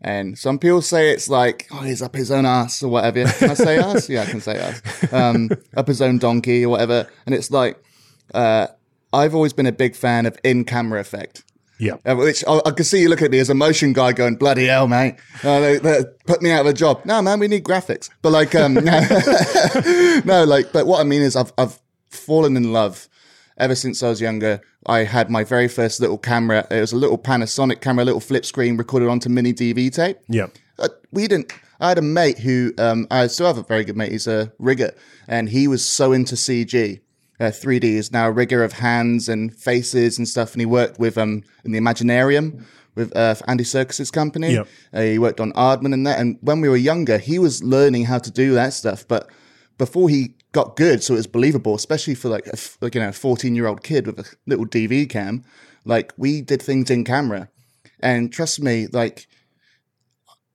and 0.02 0.38
some 0.38 0.58
people 0.58 0.81
say 0.81 1.11
it's 1.11 1.29
like, 1.29 1.67
oh, 1.70 1.82
he's 1.82 2.00
up 2.00 2.14
his 2.14 2.31
own 2.31 2.47
ass 2.47 2.82
or 2.82 2.88
whatever. 2.88 3.25
Can 3.25 3.50
I 3.50 3.55
say 3.55 3.79
ass? 3.79 4.08
Yeah, 4.08 4.23
I 4.23 4.26
can 4.26 4.41
say 4.41 4.56
ass. 4.56 5.12
Um, 5.12 5.50
up 5.76 5.88
his 5.88 6.00
own 6.00 6.19
donkey 6.19 6.64
or 6.64 6.70
whatever. 6.70 7.06
And 7.26 7.35
it's 7.35 7.50
like, 7.50 7.82
uh, 8.32 8.69
I've 9.12 9.35
always 9.35 9.52
been 9.52 9.67
a 9.67 9.73
big 9.73 9.94
fan 9.94 10.25
of 10.25 10.38
in 10.43 10.64
camera 10.64 11.00
effect. 11.00 11.44
Yeah. 11.79 11.97
Uh, 12.05 12.14
which 12.14 12.44
I, 12.47 12.61
I 12.64 12.70
can 12.70 12.85
see 12.85 13.02
you 13.02 13.08
look 13.08 13.23
at 13.23 13.31
me 13.31 13.38
as 13.41 13.50
a 13.50 13.55
motion 13.55 13.93
guy 13.93 14.12
going, 14.12 14.37
bloody 14.37 14.67
hell, 14.67 14.88
mate. 14.88 15.17
Uh, 15.43 15.61
they, 15.61 15.79
they 15.79 16.05
put 16.26 16.41
me 16.41 16.50
out 16.50 16.61
of 16.61 16.67
a 16.67 16.75
job. 16.75 17.05
No, 17.05 17.20
man, 17.20 17.38
we 17.38 17.49
need 17.49 17.64
graphics. 17.64 18.08
But 18.23 18.32
like, 18.32 18.55
um, 18.55 18.75
no, 20.25 20.44
like, 20.44 20.73
but 20.73 20.87
what 20.87 21.00
I 21.00 21.05
mean 21.05 21.23
is 21.23 21.37
I've, 21.37 21.52
I've 21.58 21.79
fallen 22.08 22.56
in 22.56 22.73
love 22.73 23.08
ever 23.61 23.75
since 23.75 24.03
I 24.03 24.09
was 24.09 24.21
younger. 24.21 24.61
I 24.87 25.01
had 25.01 25.31
my 25.31 25.45
very 25.45 25.69
first 25.69 26.00
little 26.00 26.19
camera. 26.19 26.67
It 26.71 26.81
was 26.81 26.93
a 26.93 26.97
little 26.97 27.19
Panasonic 27.19 27.81
camera, 27.81 28.05
a 28.05 28.07
little 28.07 28.21
flip 28.21 28.45
screen 28.45 28.76
recorded 28.76 29.09
onto 29.09 29.29
mini 29.29 29.52
DV 29.52 29.95
tape. 29.95 30.19
Yeah. 30.29 30.49
Uh, 30.79 30.88
we 31.12 31.29
didn't. 31.29 31.52
I 31.79 31.90
had 31.90 31.99
a 31.99 32.02
mate 32.02 32.38
who 32.38 32.73
um, 32.79 33.07
I 33.11 33.26
still 33.29 33.47
have 33.47 33.59
a 33.59 33.62
very 33.62 33.85
good 33.85 33.97
mate. 33.97 34.12
He's 34.12 34.26
a 34.26 34.52
rigger, 34.59 34.93
and 35.29 35.49
he 35.49 35.69
was 35.69 35.87
so 35.87 36.12
into 36.12 36.35
CG. 36.35 37.00
Uh, 37.38 37.45
3D 37.45 37.85
is 37.85 38.12
now 38.12 38.29
a 38.29 38.33
rigger 38.33 38.62
of 38.62 38.75
hands 38.75 39.29
and 39.29 39.55
faces 39.55 40.19
and 40.19 40.29
stuff, 40.29 40.52
and 40.52 40.61
he 40.61 40.67
worked 40.67 40.99
with 40.99 41.17
um 41.17 41.43
in 41.64 41.73
the 41.73 41.79
Imaginarium 41.79 42.64
with 42.95 43.17
uh, 43.17 43.35
Andy 43.47 43.64
Serkis's 43.64 44.11
company. 44.11 44.52
Yep. 44.52 44.69
Uh, 44.93 45.00
he 45.00 45.19
worked 45.19 45.40
on 45.40 45.52
Aardman 45.52 45.95
and 45.95 46.07
that. 46.07 46.19
And 46.19 46.38
when 46.40 46.61
we 46.61 46.69
were 46.69 46.76
younger, 46.76 47.19
he 47.19 47.38
was 47.38 47.62
learning 47.62 48.05
how 48.05 48.19
to 48.19 48.31
do 48.31 48.52
that 48.55 48.73
stuff. 48.73 49.07
But 49.07 49.31
before 49.79 50.09
he 50.09 50.35
got 50.52 50.76
good, 50.76 51.02
so 51.02 51.14
it 51.14 51.19
was 51.19 51.26
believable, 51.26 51.75
especially 51.75 52.14
for 52.14 52.28
like 52.28 52.47
a, 52.47 52.57
like 52.80 52.95
you 52.95 53.00
know 53.00 53.12
fourteen 53.12 53.54
year 53.54 53.66
old 53.66 53.83
kid 53.83 54.07
with 54.07 54.19
a 54.19 54.37
little 54.47 54.66
DV 54.66 55.09
cam. 55.09 55.45
Like 55.85 56.12
we 56.16 56.42
did 56.42 56.61
things 56.62 56.90
in 56.90 57.04
camera, 57.04 57.49
and 58.00 58.33
trust 58.33 58.61
me, 58.61 58.87
like 58.87 59.26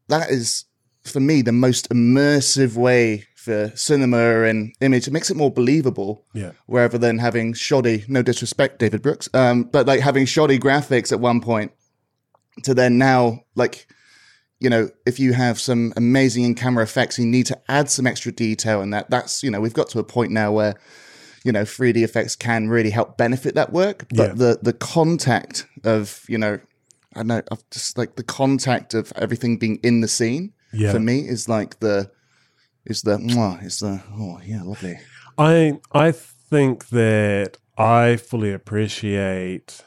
that 0.07 0.29
is 0.29 0.65
for 1.03 1.19
me 1.19 1.41
the 1.41 1.51
most 1.51 1.89
immersive 1.89 2.75
way 2.75 3.25
for 3.35 3.71
cinema 3.75 4.43
and 4.43 4.73
image. 4.81 5.07
It 5.07 5.13
makes 5.13 5.29
it 5.29 5.37
more 5.37 5.51
believable. 5.51 6.25
Yeah. 6.33 6.51
Rather 6.67 6.97
than 6.97 7.19
having 7.19 7.53
shoddy, 7.53 8.03
no 8.07 8.21
disrespect, 8.21 8.79
David 8.79 9.01
Brooks, 9.01 9.29
um, 9.33 9.63
but 9.63 9.85
like 9.85 9.99
having 9.99 10.25
shoddy 10.25 10.59
graphics 10.59 11.11
at 11.11 11.19
one 11.19 11.41
point 11.41 11.71
to 12.63 12.73
then 12.73 12.97
now 12.97 13.41
like 13.55 13.87
you 14.65 14.69
know 14.71 14.89
if 15.05 15.19
you 15.19 15.31
have 15.33 15.59
some 15.59 15.93
amazing 15.95 16.43
in 16.43 16.55
camera 16.55 16.83
effects 16.83 17.19
you 17.19 17.25
need 17.37 17.45
to 17.45 17.57
add 17.69 17.87
some 17.87 18.07
extra 18.07 18.31
detail 18.31 18.81
and 18.81 18.91
that 18.95 19.07
that's 19.11 19.43
you 19.43 19.51
know 19.51 19.61
we've 19.61 19.75
got 19.81 19.87
to 19.89 19.99
a 19.99 20.03
point 20.03 20.31
now 20.31 20.51
where 20.51 20.73
you 21.45 21.51
know 21.51 21.61
3d 21.61 21.97
effects 22.03 22.35
can 22.35 22.67
really 22.67 22.89
help 22.89 23.15
benefit 23.15 23.53
that 23.53 23.71
work 23.71 23.97
but 24.09 24.29
Yeah. 24.29 24.33
the 24.43 24.51
the 24.69 24.73
contact 24.73 25.67
of 25.83 26.01
you 26.27 26.39
know 26.43 26.53
i 27.15 27.19
don't 27.19 27.27
know 27.27 27.41
of 27.51 27.59
just 27.69 27.95
like 28.01 28.15
the 28.15 28.23
contact 28.23 28.95
of 28.95 29.13
everything 29.15 29.51
being 29.63 29.77
in 29.83 30.01
the 30.01 30.07
scene 30.17 30.53
Yeah. 30.73 30.91
for 30.93 30.99
me 30.99 31.17
is 31.35 31.47
like 31.47 31.71
the 31.79 32.09
is 32.91 33.03
the 33.03 33.15
is 33.69 33.77
the 33.85 34.01
oh 34.21 34.39
yeah 34.43 34.63
lovely 34.63 34.97
I 35.37 35.79
I 35.91 36.11
think 36.51 36.75
that 36.89 37.57
I 37.77 38.15
fully 38.15 38.51
appreciate 38.53 39.83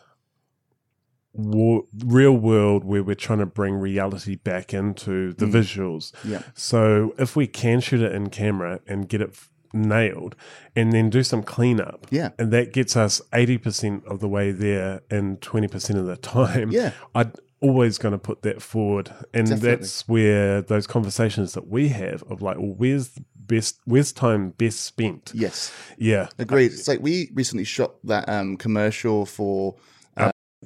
wo- 1.33 1.87
real 2.05 2.37
world 2.37 2.85
where 2.85 3.03
we're 3.03 3.15
trying 3.15 3.39
to 3.41 3.47
bring 3.47 3.75
reality 3.75 4.37
back 4.37 4.73
into 4.75 5.33
the 5.35 5.47
visuals. 5.47 6.13
Yeah. 6.25 6.43
So 6.55 7.15
if 7.19 7.37
we 7.37 7.47
can 7.47 7.81
shoot 7.81 8.01
it 8.03 8.13
in 8.13 8.31
camera 8.31 8.81
and 8.87 9.09
get 9.09 9.21
it 9.21 9.31
f- 9.33 9.51
nailed 9.73 10.35
and 10.75 10.93
then 10.93 11.11
do 11.11 11.23
some 11.23 11.43
cleanup. 11.43 12.07
Yeah. 12.11 12.31
And 12.39 12.53
that 12.53 12.73
gets 12.73 12.97
us 12.97 13.21
80% 13.33 14.05
of 14.07 14.21
the 14.21 14.29
way 14.29 14.51
there 14.51 15.03
in 15.11 15.37
20% 15.39 15.97
of 15.97 16.07
the 16.07 16.17
time. 16.17 16.71
Yeah. 16.71 16.93
I'd 17.15 17.33
always 17.61 17.99
going 17.99 18.13
to 18.13 18.19
put 18.19 18.43
that 18.43 18.63
forward. 18.63 19.13
And 19.35 19.49
Definitely. 19.49 19.71
that's 19.77 20.09
where 20.09 20.63
those 20.63 20.87
conversations 20.87 21.53
that 21.55 21.69
we 21.69 21.89
have 21.89 22.23
of 22.25 22.41
like, 22.41 22.57
well, 22.57 22.75
where's 22.77 23.09
the 23.11 23.25
best, 23.37 23.81
where's 23.85 24.13
time 24.13 24.51
best 24.51 24.81
spent? 24.81 25.33
Yes. 25.35 25.73
Yeah. 25.99 26.29
Agreed. 26.39 26.73
It's 26.73 26.89
like 26.89 27.01
we 27.01 27.31
recently 27.35 27.65
shot 27.65 27.95
that 28.05 28.29
um, 28.29 28.57
commercial 28.57 29.27
for 29.27 29.75
uh, 29.75 29.81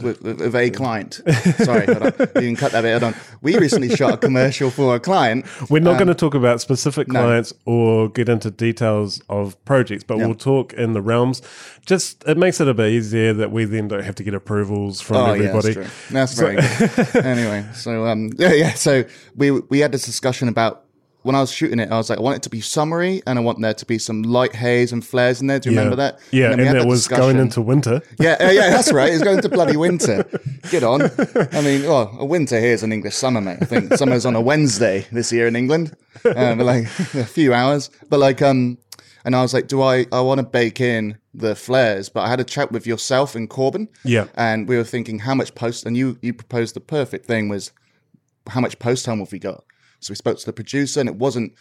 with, 0.01 0.55
a 0.55 0.71
client. 0.71 1.21
Sorry, 1.59 1.85
hold 1.87 2.03
on. 2.03 2.13
You 2.37 2.49
can 2.49 2.57
cut 2.57 2.73
that 2.73 2.81
bit. 2.83 2.93
Hold 3.03 3.15
on. 3.15 3.21
We 3.43 3.59
recently 3.59 3.91
shot 3.95 4.15
a 4.15 4.17
commercial 4.17 4.71
for 4.71 4.95
a 4.97 5.01
client. 5.01 5.45
We're 5.69 5.81
not 5.81 5.93
Um, 5.93 5.99
going 5.99 6.09
to 6.09 6.15
talk 6.15 6.35
about 6.35 6.61
specific 6.63 7.09
no. 7.09 7.21
clients 7.21 7.53
or 7.67 8.09
get 8.09 8.29
into 8.29 8.51
details 8.51 9.21
of 9.29 9.63
projects, 9.65 10.03
but 10.05 10.17
Yeah. 10.19 10.27
we'll 10.27 10.35
talk 10.35 10.73
in 10.73 10.95
the 10.95 11.03
realms. 11.03 11.43
Just 11.85 12.25
it 12.27 12.39
makes 12.39 12.61
it 12.61 12.69
a 12.69 12.75
bit 12.75 12.91
easier 12.93 13.35
that 13.35 13.53
we 13.53 13.65
then 13.67 13.89
don't 13.89 14.03
have 14.05 14.15
to 14.15 14.23
get 14.25 14.33
approvals 14.35 15.01
from 15.01 15.17
Oh 15.19 15.33
everybody. 15.33 15.73
yeah, 15.75 15.87
that's 16.11 16.37
true. 16.37 16.57
That's 16.57 16.89
very 16.89 17.13
good. 17.13 17.25
anyway, 17.27 17.67
so 17.75 18.07
um, 18.07 18.31
yeah, 18.39 18.53
yeah. 18.53 18.73
So 18.75 19.05
we 19.37 19.51
we 19.51 19.81
had 19.81 19.93
this 19.93 20.05
discussion 20.07 20.49
about 20.49 20.85
when 21.23 21.35
I 21.35 21.41
was 21.41 21.53
shooting 21.53 21.79
it. 21.79 21.91
I 21.91 21.97
was 21.97 22.11
like, 22.11 22.19
I 22.19 22.23
want 22.23 22.37
it 22.37 22.43
to 22.43 22.51
be 22.51 22.61
summery, 22.61 23.23
and 23.27 23.39
I 23.39 23.43
want 23.43 23.61
there 23.61 23.75
to 23.75 23.87
be 23.87 23.99
some 23.99 24.23
light 24.23 24.55
haze 24.55 24.93
and 24.93 25.05
flares 25.05 25.41
in 25.41 25.47
there. 25.47 25.59
Do 25.59 25.71
you 25.71 25.77
remember 25.77 25.97
that? 25.97 26.19
Yeah, 26.31 26.49
then 26.49 26.53
and, 26.53 26.61
it 26.63 26.67
had 26.67 26.77
that 26.77 26.83
that 26.83 26.89
was 26.89 27.09
going 27.09 27.39
into 27.39 27.63
winter. 27.63 28.03
Yeah, 28.19 28.37
yeah, 28.41 28.51
yeah, 28.51 28.71
that's 28.71 28.93
right. 28.93 29.13
It's 29.13 29.23
going 29.23 29.41
to 29.41 29.49
bloody 29.51 29.77
winter. 29.77 30.25
Get 30.71 30.83
on. 30.83 31.03
I 31.53 31.61
mean, 31.61 31.83
well, 31.85 32.15
a 32.19 32.25
winter 32.25 32.59
here 32.59 32.73
is 32.73 32.83
an 32.83 32.93
English 32.93 33.15
summer, 33.15 33.41
mate. 33.41 33.59
I 33.61 33.65
think 33.65 33.95
summer's 33.95 34.27
on 34.27 34.35
a 34.35 34.41
Wednesday 34.41 35.07
this 35.13 35.33
year 35.33 35.47
in 35.47 35.57
England, 35.57 35.97
uh, 36.25 36.55
but 36.55 36.65
like 36.65 36.85
a 37.15 37.25
few 37.25 37.55
hours. 37.55 37.91
But 38.09 38.21
like, 38.21 38.43
um, 38.43 38.79
and 39.25 39.37
I 39.37 39.43
was 39.43 39.55
like, 39.55 39.69
do 39.69 39.83
I? 39.83 40.07
I 40.13 40.21
want 40.21 40.39
to 40.39 40.47
bake 40.47 40.81
in 40.81 41.19
the 41.35 41.55
flares, 41.55 42.09
but 42.09 42.23
I 42.23 42.29
had 42.29 42.41
a 42.41 42.45
chat 42.45 42.73
with 42.73 42.87
yourself 42.87 43.35
and 43.35 43.49
Corbin. 43.49 43.89
Yeah. 44.05 44.27
and 44.35 44.69
we 44.69 44.77
were 44.77 44.85
thinking 44.85 45.21
how 45.21 45.35
much 45.35 45.55
post, 45.55 45.87
and 45.87 45.97
you 45.97 46.19
you 46.21 46.35
proposed 46.35 46.75
the 46.75 46.81
perfect 46.81 47.27
thing 47.27 47.49
was 47.49 47.73
how 48.49 48.61
much 48.61 48.79
post 48.79 49.05
time 49.05 49.21
have 49.21 49.31
we 49.33 49.39
got? 49.39 49.65
So 50.05 50.13
we 50.13 50.17
spoke 50.17 50.39
to 50.39 50.47
the 50.47 50.53
producer, 50.53 51.01
and 51.01 51.09
it 51.09 51.17
wasn't, 51.17 51.53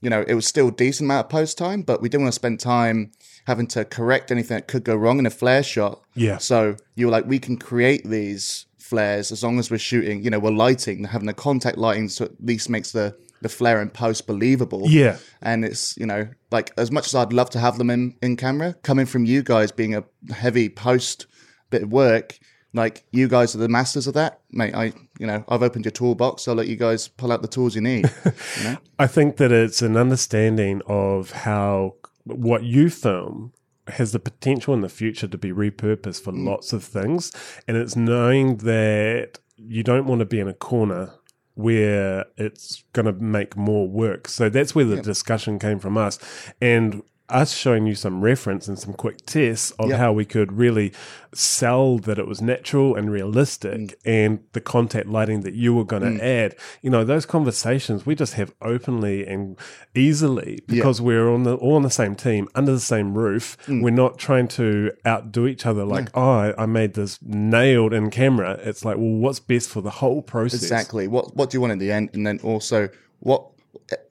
you 0.00 0.10
know, 0.10 0.24
it 0.26 0.34
was 0.34 0.46
still 0.46 0.68
a 0.68 0.72
decent 0.72 1.06
amount 1.06 1.26
of 1.26 1.30
post 1.30 1.58
time, 1.58 1.82
but 1.82 2.00
we 2.00 2.08
didn't 2.08 2.24
want 2.24 2.32
to 2.32 2.36
spend 2.36 2.60
time 2.60 3.12
having 3.46 3.66
to 3.68 3.84
correct 3.84 4.30
anything 4.30 4.56
that 4.56 4.68
could 4.68 4.84
go 4.84 4.94
wrong 4.94 5.18
in 5.18 5.26
a 5.26 5.30
flare 5.30 5.62
shot. 5.62 6.02
Yeah. 6.14 6.38
So 6.38 6.76
you 6.94 7.06
were 7.06 7.12
like, 7.12 7.26
we 7.26 7.38
can 7.38 7.56
create 7.56 8.04
these 8.04 8.66
flares 8.78 9.32
as 9.32 9.42
long 9.42 9.58
as 9.58 9.70
we're 9.70 9.78
shooting, 9.78 10.22
you 10.22 10.30
know, 10.30 10.38
we're 10.38 10.50
lighting, 10.50 11.04
having 11.04 11.26
the 11.26 11.34
contact 11.34 11.78
lighting, 11.78 12.08
so 12.08 12.26
at 12.26 12.32
least 12.40 12.70
makes 12.70 12.92
the 12.92 13.16
the 13.40 13.48
flare 13.48 13.80
and 13.80 13.92
post 13.92 14.26
believable. 14.26 14.82
Yeah. 14.86 15.18
And 15.40 15.64
it's, 15.64 15.96
you 15.96 16.06
know, 16.06 16.28
like 16.50 16.72
as 16.76 16.90
much 16.90 17.06
as 17.06 17.14
I'd 17.14 17.32
love 17.32 17.50
to 17.50 17.58
have 17.58 17.78
them 17.78 17.90
in, 17.90 18.16
in 18.22 18.36
camera, 18.36 18.74
coming 18.82 19.06
from 19.06 19.24
you 19.24 19.42
guys 19.42 19.70
being 19.72 19.94
a 19.94 20.04
heavy 20.32 20.68
post 20.68 21.26
bit 21.70 21.82
of 21.82 21.92
work, 21.92 22.38
like 22.74 23.04
you 23.12 23.28
guys 23.28 23.54
are 23.54 23.58
the 23.58 23.68
masters 23.68 24.06
of 24.06 24.14
that. 24.14 24.40
Mate, 24.50 24.74
I 24.74 24.92
you 25.18 25.26
know, 25.26 25.44
I've 25.48 25.62
opened 25.62 25.84
your 25.84 25.92
toolbox, 25.92 26.46
I'll 26.46 26.54
let 26.54 26.68
you 26.68 26.76
guys 26.76 27.08
pull 27.08 27.32
out 27.32 27.42
the 27.42 27.48
tools 27.48 27.74
you 27.74 27.80
need. 27.80 28.10
you 28.24 28.64
know? 28.64 28.76
I 28.98 29.06
think 29.06 29.36
that 29.38 29.52
it's 29.52 29.82
an 29.82 29.96
understanding 29.96 30.82
of 30.86 31.30
how 31.30 31.94
what 32.24 32.64
you 32.64 32.90
film 32.90 33.52
has 33.88 34.12
the 34.12 34.18
potential 34.18 34.74
in 34.74 34.82
the 34.82 34.88
future 34.88 35.26
to 35.26 35.38
be 35.38 35.50
repurposed 35.50 36.22
for 36.22 36.32
mm. 36.32 36.46
lots 36.46 36.72
of 36.72 36.84
things. 36.84 37.32
And 37.66 37.76
it's 37.76 37.96
knowing 37.96 38.58
that 38.58 39.38
you 39.56 39.82
don't 39.82 40.06
want 40.06 40.20
to 40.20 40.26
be 40.26 40.40
in 40.40 40.48
a 40.48 40.54
corner 40.54 41.14
where 41.54 42.26
it's 42.36 42.84
going 42.92 43.06
to 43.06 43.12
make 43.12 43.56
more 43.56 43.88
work. 43.88 44.28
So 44.28 44.48
that's 44.48 44.74
where 44.74 44.84
the 44.84 45.02
discussion 45.02 45.58
came 45.58 45.80
from 45.80 45.96
us. 45.96 46.18
And 46.60 47.02
us 47.30 47.52
showing 47.54 47.86
you 47.86 47.94
some 47.94 48.20
reference 48.22 48.68
and 48.68 48.78
some 48.78 48.94
quick 48.94 49.24
tests 49.26 49.70
of 49.78 49.90
Yeah. 49.90 49.96
how 49.98 50.12
we 50.12 50.24
could 50.24 50.52
really 50.52 50.92
sell 51.34 51.98
that 51.98 52.18
it 52.18 52.26
was 52.26 52.40
natural 52.40 52.94
and 52.94 53.10
realistic 53.10 53.72
Mm. 53.78 53.94
and 54.06 54.38
the 54.54 54.60
contact 54.62 55.06
lighting 55.08 55.42
that 55.42 55.52
you 55.54 55.74
were 55.74 55.84
going 55.84 56.02
to 56.02 56.24
add. 56.24 56.54
You 56.80 56.88
know, 56.90 57.04
those 57.04 57.26
conversations 57.26 58.06
we 58.06 58.14
just 58.14 58.34
have 58.34 58.52
openly 58.62 59.26
and 59.26 59.56
easily 59.94 60.60
because 60.66 61.00
we're 61.02 61.28
on 61.28 61.42
the 61.42 61.54
all 61.56 61.74
on 61.74 61.82
the 61.82 61.90
same 61.90 62.14
team 62.14 62.48
under 62.54 62.72
the 62.72 62.80
same 62.80 63.12
roof. 63.16 63.56
Mm. 63.66 63.82
We're 63.82 63.90
not 63.90 64.18
trying 64.18 64.48
to 64.48 64.92
outdo 65.06 65.46
each 65.46 65.66
other 65.66 65.84
like, 65.84 66.08
oh, 66.14 66.30
I, 66.30 66.62
I 66.62 66.66
made 66.66 66.94
this 66.94 67.18
nailed 67.22 67.92
in 67.92 68.10
camera. 68.10 68.58
It's 68.62 68.84
like, 68.84 68.96
well, 68.96 69.06
what's 69.24 69.40
best 69.40 69.68
for 69.68 69.82
the 69.82 69.90
whole 69.90 70.22
process? 70.22 70.62
Exactly. 70.62 71.08
What 71.08 71.36
what 71.36 71.50
do 71.50 71.56
you 71.56 71.60
want 71.60 71.72
in 71.72 71.78
the 71.78 71.92
end? 71.92 72.10
And 72.14 72.26
then 72.26 72.40
also 72.42 72.88
what 73.20 73.44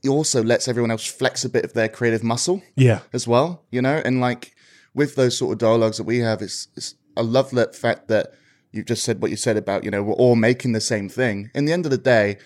also 0.08 0.44
lets 0.44 0.68
everyone 0.68 0.92
else 0.92 1.06
flex 1.06 1.46
a 1.46 1.50
bit 1.50 1.66
of 1.66 1.74
their 1.74 1.90
creative 1.90 2.24
muscle. 2.24 2.62
Yeah. 2.76 3.02
as 3.14 3.28
well, 3.28 3.64
you 3.72 3.82
know, 3.82 4.02
and 4.04 4.22
like 4.22 4.56
with 4.94 5.16
those 5.16 5.38
sort 5.38 5.54
of 5.54 5.60
dialogues 5.60 5.98
that 5.98 6.04
we 6.04 6.20
have, 6.20 6.42
it's, 6.42 6.68
it's 6.76 6.96
I 7.16 7.22
love 7.22 7.52
that 7.52 7.76
fact 7.76 8.08
that 8.08 8.34
you've 8.72 8.86
just 8.86 9.04
said 9.04 9.22
what 9.22 9.32
you 9.32 9.38
said 9.38 9.58
about, 9.58 9.84
you 9.84 9.92
know, 9.92 10.04
we're 10.04 10.14
all 10.14 10.36
making 10.36 10.74
the 10.74 10.82
same 10.82 11.10
thing. 11.10 11.50
In 11.54 11.66
the 11.66 11.74
end 11.74 11.86
of 11.86 11.92
the 11.92 11.98
day, 11.98 12.38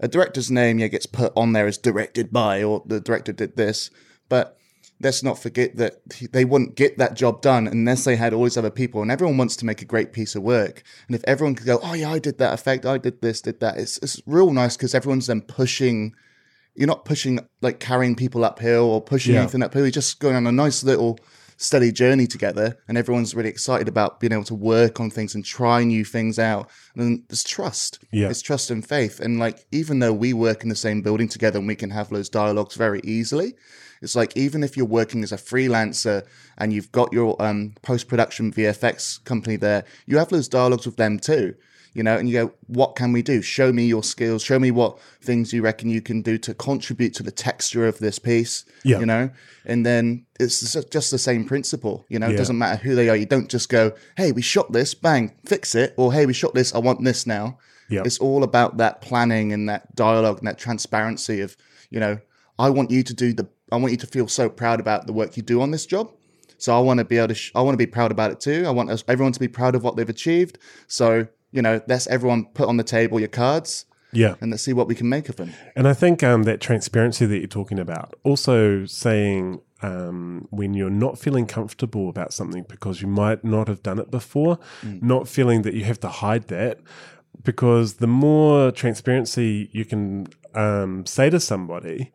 a 0.00 0.08
director's 0.08 0.50
name, 0.50 0.78
yeah, 0.78 0.88
gets 0.88 1.06
put 1.06 1.32
on 1.36 1.52
there 1.52 1.66
as 1.66 1.78
directed 1.78 2.32
by, 2.32 2.62
or 2.62 2.82
the 2.86 3.00
director 3.00 3.32
did 3.32 3.56
this, 3.56 3.90
but 4.28 4.58
let's 5.00 5.22
not 5.22 5.38
forget 5.38 5.76
that 5.76 6.00
they 6.32 6.44
wouldn't 6.44 6.74
get 6.74 6.98
that 6.98 7.14
job 7.14 7.40
done 7.40 7.66
unless 7.66 8.04
they 8.04 8.16
had 8.16 8.32
all 8.32 8.44
these 8.44 8.56
other 8.56 8.70
people. 8.70 9.02
And 9.02 9.10
everyone 9.10 9.36
wants 9.36 9.56
to 9.56 9.66
make 9.66 9.82
a 9.82 9.86
great 9.86 10.12
piece 10.12 10.34
of 10.34 10.42
work. 10.42 10.82
And 11.06 11.14
if 11.14 11.22
everyone 11.24 11.54
could 11.54 11.66
go, 11.66 11.78
oh 11.82 11.94
yeah, 11.94 12.10
I 12.10 12.18
did 12.18 12.38
that 12.38 12.54
effect, 12.54 12.86
I 12.86 12.98
did 12.98 13.20
this, 13.20 13.40
did 13.40 13.60
that, 13.60 13.78
it's 13.78 13.98
it's 13.98 14.20
real 14.26 14.52
nice 14.52 14.76
because 14.76 14.94
everyone's 14.94 15.26
then 15.26 15.42
pushing 15.42 16.14
you're 16.78 16.86
not 16.86 17.04
pushing 17.04 17.40
like 17.60 17.80
carrying 17.80 18.14
people 18.14 18.44
uphill 18.44 18.84
or 18.84 19.02
pushing 19.02 19.34
Yeah. 19.34 19.40
anything 19.42 19.62
uphill. 19.62 19.82
You're 19.82 19.90
just 19.90 20.20
going 20.20 20.36
on 20.36 20.46
a 20.46 20.52
nice 20.52 20.84
little 20.84 21.18
steady 21.60 21.90
journey 21.90 22.24
together, 22.28 22.78
and 22.86 22.96
everyone's 22.96 23.34
really 23.34 23.48
excited 23.48 23.88
about 23.88 24.20
being 24.20 24.32
able 24.32 24.44
to 24.44 24.54
work 24.54 25.00
on 25.00 25.10
things 25.10 25.34
and 25.34 25.44
try 25.44 25.82
new 25.82 26.04
things 26.04 26.38
out. 26.38 26.70
And 26.94 27.24
there's 27.28 27.42
trust. 27.42 27.98
Yeah. 28.12 28.28
it's 28.30 28.42
trust 28.42 28.70
and 28.70 28.86
faith. 28.86 29.18
And 29.18 29.40
like 29.40 29.66
even 29.72 29.98
though 29.98 30.12
we 30.12 30.32
work 30.32 30.62
in 30.62 30.68
the 30.68 30.76
same 30.76 31.02
building 31.02 31.28
together 31.28 31.58
and 31.58 31.66
we 31.66 31.74
can 31.74 31.90
have 31.90 32.10
those 32.10 32.28
dialogues 32.28 32.76
very 32.76 33.00
easily, 33.02 33.54
it's 34.00 34.14
like 34.14 34.36
even 34.36 34.62
if 34.62 34.76
you're 34.76 34.86
working 34.86 35.24
as 35.24 35.32
a 35.32 35.36
freelancer 35.36 36.22
and 36.58 36.72
you've 36.72 36.92
got 36.92 37.12
your 37.12 37.34
um, 37.42 37.74
post 37.82 38.06
production 38.06 38.52
VFX 38.52 39.24
company 39.24 39.56
there, 39.56 39.82
you 40.06 40.16
have 40.18 40.28
those 40.28 40.46
dialogues 40.48 40.86
with 40.86 40.96
them 40.96 41.18
too 41.18 41.54
you 41.94 42.02
know, 42.02 42.16
and 42.16 42.28
you 42.28 42.34
go, 42.46 42.52
what 42.66 42.96
can 42.96 43.12
we 43.12 43.22
do? 43.22 43.42
Show 43.42 43.72
me 43.72 43.86
your 43.86 44.02
skills. 44.02 44.42
Show 44.42 44.58
me 44.58 44.70
what 44.70 44.98
things 45.20 45.52
you 45.52 45.62
reckon 45.62 45.88
you 45.90 46.00
can 46.00 46.22
do 46.22 46.38
to 46.38 46.54
contribute 46.54 47.14
to 47.14 47.22
the 47.22 47.30
texture 47.30 47.86
of 47.86 47.98
this 47.98 48.18
piece. 48.18 48.64
Yeah. 48.84 49.00
You 49.00 49.06
know, 49.06 49.30
and 49.64 49.84
then 49.84 50.26
it's 50.38 50.60
just- 50.90 51.10
the 51.10 51.18
same 51.18 51.44
principle. 51.44 52.04
You 52.08 52.18
know, 52.18 52.28
it 52.28 52.36
doesn't 52.36 52.58
matter 52.58 52.76
who 52.82 52.94
they 52.94 53.08
are. 53.08 53.16
You 53.16 53.26
don't 53.26 53.48
just 53.48 53.68
go, 53.68 53.92
hey, 54.16 54.32
we 54.32 54.42
shot 54.42 54.72
this, 54.72 54.94
bang, 54.94 55.34
fix 55.46 55.74
it, 55.74 55.94
or 55.96 56.12
hey, 56.12 56.26
we 56.26 56.32
shot 56.32 56.54
this, 56.54 56.74
I 56.74 56.78
want 56.78 57.02
this 57.04 57.26
now. 57.26 57.58
Yeah. 57.88 58.02
It's 58.04 58.18
all 58.18 58.42
about 58.42 58.76
that 58.76 59.00
planning 59.00 59.52
and 59.52 59.68
that 59.68 59.94
dialogue 59.96 60.38
and 60.38 60.46
that 60.46 60.58
transparency 60.58 61.40
of, 61.40 61.56
you 61.90 61.98
know, 62.00 62.18
I 62.58 62.70
want 62.70 62.90
you 62.90 63.02
to 63.02 63.14
do 63.14 63.32
the, 63.32 63.48
I 63.72 63.76
want 63.76 63.92
you 63.92 63.96
to 63.98 64.06
feel 64.06 64.28
so 64.28 64.48
proud 64.50 64.78
about 64.80 65.06
the 65.06 65.12
work 65.12 65.36
you 65.36 65.42
do 65.42 65.60
on 65.62 65.70
this 65.70 65.86
job. 65.86 66.10
So 66.58 66.76
I 66.76 66.80
want 66.80 66.98
to 66.98 67.04
be 67.04 67.16
able 67.18 67.28
to, 67.28 67.34
sh- 67.34 67.52
I 67.54 67.62
want 67.62 67.74
to 67.74 67.78
be 67.78 67.86
proud 67.86 68.10
about 68.10 68.32
it 68.32 68.40
too. 68.40 68.64
I 68.66 68.70
want 68.70 68.90
us, 68.90 69.04
everyone 69.08 69.32
to 69.32 69.40
be 69.40 69.48
proud 69.48 69.74
of 69.74 69.82
what 69.84 69.96
they've 69.96 70.08
achieved. 70.08 70.58
So, 70.88 71.28
you 71.52 71.62
know, 71.62 71.80
let's 71.88 72.06
everyone 72.06 72.46
put 72.54 72.68
on 72.68 72.76
the 72.76 72.84
table 72.84 73.18
your 73.18 73.28
cards 73.28 73.86
Yeah. 74.12 74.34
and 74.40 74.50
let's 74.50 74.62
see 74.62 74.72
what 74.72 74.88
we 74.88 74.94
can 74.94 75.08
make 75.08 75.28
of 75.28 75.36
them. 75.36 75.52
And 75.76 75.86
I 75.88 75.94
think 75.94 76.22
um, 76.22 76.42
that 76.44 76.60
transparency 76.60 77.26
that 77.26 77.38
you're 77.38 77.46
talking 77.46 77.78
about, 77.78 78.14
also 78.24 78.84
saying 78.86 79.60
um, 79.82 80.46
when 80.50 80.74
you're 80.74 80.90
not 80.90 81.18
feeling 81.18 81.46
comfortable 81.46 82.08
about 82.08 82.32
something 82.32 82.64
because 82.68 83.00
you 83.00 83.08
might 83.08 83.44
not 83.44 83.68
have 83.68 83.82
done 83.82 83.98
it 83.98 84.10
before, 84.10 84.58
not 84.82 85.28
feeling 85.28 85.62
that 85.62 85.74
you 85.74 85.84
have 85.84 86.00
to 86.00 86.08
hide 86.08 86.48
that, 86.48 86.80
because 87.44 87.94
the 87.94 88.06
more 88.08 88.72
transparency 88.72 89.70
you 89.72 89.84
can 89.84 90.26
um, 90.54 91.06
say 91.06 91.30
to 91.30 91.38
somebody, 91.38 92.12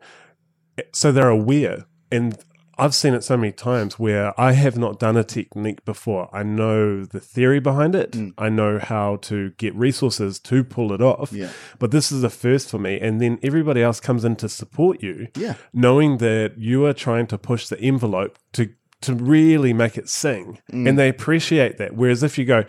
so 0.92 1.10
they're 1.12 1.28
aware. 1.28 1.86
And 2.12 2.36
I've 2.78 2.94
seen 2.94 3.14
it 3.14 3.24
so 3.24 3.36
many 3.36 3.52
times 3.52 3.98
where 3.98 4.38
I 4.40 4.52
have 4.52 4.76
not 4.76 4.98
done 4.98 5.16
a 5.16 5.24
technique 5.24 5.84
before. 5.84 6.28
I 6.32 6.42
know 6.42 7.04
the 7.04 7.20
theory 7.20 7.60
behind 7.60 7.94
it. 7.94 8.12
Mm. 8.12 8.34
I 8.38 8.48
know 8.48 8.78
how 8.78 9.16
to 9.16 9.50
get 9.52 9.74
resources 9.74 10.38
to 10.40 10.64
pull 10.64 10.92
it 10.92 11.00
off. 11.00 11.32
Yeah. 11.32 11.50
But 11.78 11.90
this 11.90 12.10
is 12.10 12.22
the 12.22 12.30
first 12.30 12.70
for 12.70 12.78
me. 12.78 12.98
And 13.00 13.20
then 13.20 13.38
everybody 13.42 13.82
else 13.82 14.00
comes 14.00 14.24
in 14.24 14.36
to 14.36 14.48
support 14.48 15.02
you. 15.02 15.28
Yeah. 15.36 15.54
Knowing 15.72 16.18
that 16.18 16.58
you 16.58 16.84
are 16.86 16.94
trying 16.94 17.26
to 17.28 17.38
push 17.38 17.68
the 17.68 17.80
envelope 17.80 18.38
to 18.54 18.70
to 19.02 19.14
really 19.14 19.74
make 19.74 19.98
it 19.98 20.08
sing. 20.08 20.58
Mm. 20.72 20.88
And 20.88 20.98
they 20.98 21.10
appreciate 21.10 21.76
that. 21.76 21.94
Whereas 21.94 22.22
if 22.22 22.38
you 22.38 22.46
go, 22.46 22.64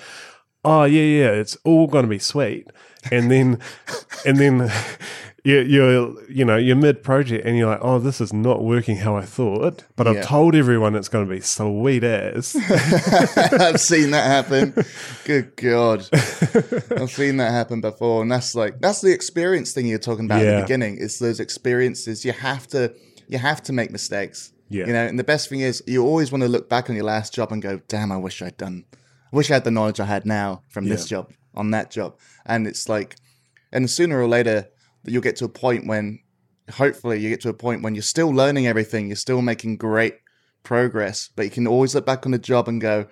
Oh 0.65 0.83
yeah, 0.85 1.03
yeah, 1.03 1.31
it's 1.31 1.55
all 1.63 1.85
gonna 1.85 2.07
be 2.07 2.17
sweet. 2.17 2.67
And 3.12 3.29
then 3.29 3.59
and 4.25 4.38
then 4.38 4.71
you're, 5.45 5.61
you're 5.61 6.29
you 6.29 6.43
know 6.43 6.57
you're 6.57 6.75
mid 6.75 7.03
project 7.03 7.45
and 7.45 7.57
you're 7.57 7.69
like, 7.69 7.79
oh, 7.81 7.99
this 7.99 8.19
is 8.19 8.33
not 8.33 8.63
working 8.63 8.97
how 8.97 9.15
I 9.15 9.23
thought, 9.23 9.83
but 9.95 10.07
Yeah. 10.07 10.13
I've 10.19 10.25
told 10.25 10.55
everyone 10.55 10.95
it's 10.95 11.07
going 11.07 11.25
to 11.27 11.31
be 11.33 11.39
sweet 11.41 12.03
as. 12.03 12.55
I've 13.59 13.79
seen 13.91 14.11
that 14.11 14.25
happen. 14.25 14.73
Good 15.23 15.55
God. 15.55 16.07
I've 16.11 17.09
seen 17.11 17.37
that 17.37 17.51
happen 17.51 17.79
before. 17.81 18.21
And 18.23 18.31
that's 18.31 18.55
like, 18.55 18.79
that's 18.81 19.01
the 19.01 19.13
experience 19.13 19.71
thing 19.71 19.85
you're 19.87 19.99
talking 19.99 20.25
about 20.25 20.39
at 20.39 20.45
Yeah. 20.45 20.55
the 20.57 20.61
beginning. 20.63 20.97
It's 20.99 21.19
those 21.19 21.39
experiences. 21.39 22.25
You 22.25 22.31
have 22.33 22.67
to, 22.67 22.93
you 23.27 23.37
have 23.37 23.61
to 23.63 23.73
make 23.73 23.91
mistakes. 23.91 24.51
Yeah. 24.69 24.87
You 24.87 24.93
know, 24.93 25.05
and 25.05 25.19
the 25.19 25.23
best 25.23 25.47
thing 25.49 25.59
is 25.61 25.83
you 25.85 26.03
always 26.03 26.31
want 26.31 26.41
to 26.43 26.49
look 26.49 26.69
back 26.69 26.89
on 26.89 26.95
your 26.95 27.05
last 27.05 27.33
job 27.33 27.51
and 27.51 27.61
go, 27.61 27.81
damn, 27.87 28.11
I 28.11 28.17
wish 28.17 28.41
I'd 28.41 28.57
done, 28.57 28.85
I 29.31 29.35
wish 29.35 29.51
I 29.51 29.53
had 29.55 29.63
the 29.63 29.71
knowledge 29.71 29.99
I 29.99 30.05
had 30.05 30.25
now 30.25 30.63
from 30.69 30.85
this 30.89 31.03
Yeah. 31.11 31.17
job 31.17 31.33
on 31.53 31.71
that 31.71 31.91
job. 31.91 32.15
And 32.47 32.65
it's 32.67 32.89
like, 32.89 33.15
and 33.71 33.89
sooner 33.89 34.19
or 34.19 34.27
later 34.27 34.67
you'll 35.12 35.21
get 35.21 35.35
to 35.38 35.45
a 35.45 35.50
point 35.50 35.88
when, 35.88 36.19
hopefully 36.71 37.19
you 37.19 37.29
get 37.29 37.41
to 37.41 37.50
a 37.50 37.53
point 37.53 37.83
when 37.83 37.95
you're 37.95 38.01
still 38.01 38.29
learning 38.29 38.67
everything. 38.67 39.07
You're 39.07 39.15
still 39.15 39.41
making 39.41 39.77
great 39.77 40.15
progress, 40.63 41.29
but 41.35 41.45
you 41.45 41.51
can 41.51 41.67
always 41.67 41.95
look 41.95 42.05
back 42.05 42.25
on 42.25 42.31
the 42.31 42.39
job 42.39 42.67
and 42.67 42.81
go, 42.81 43.07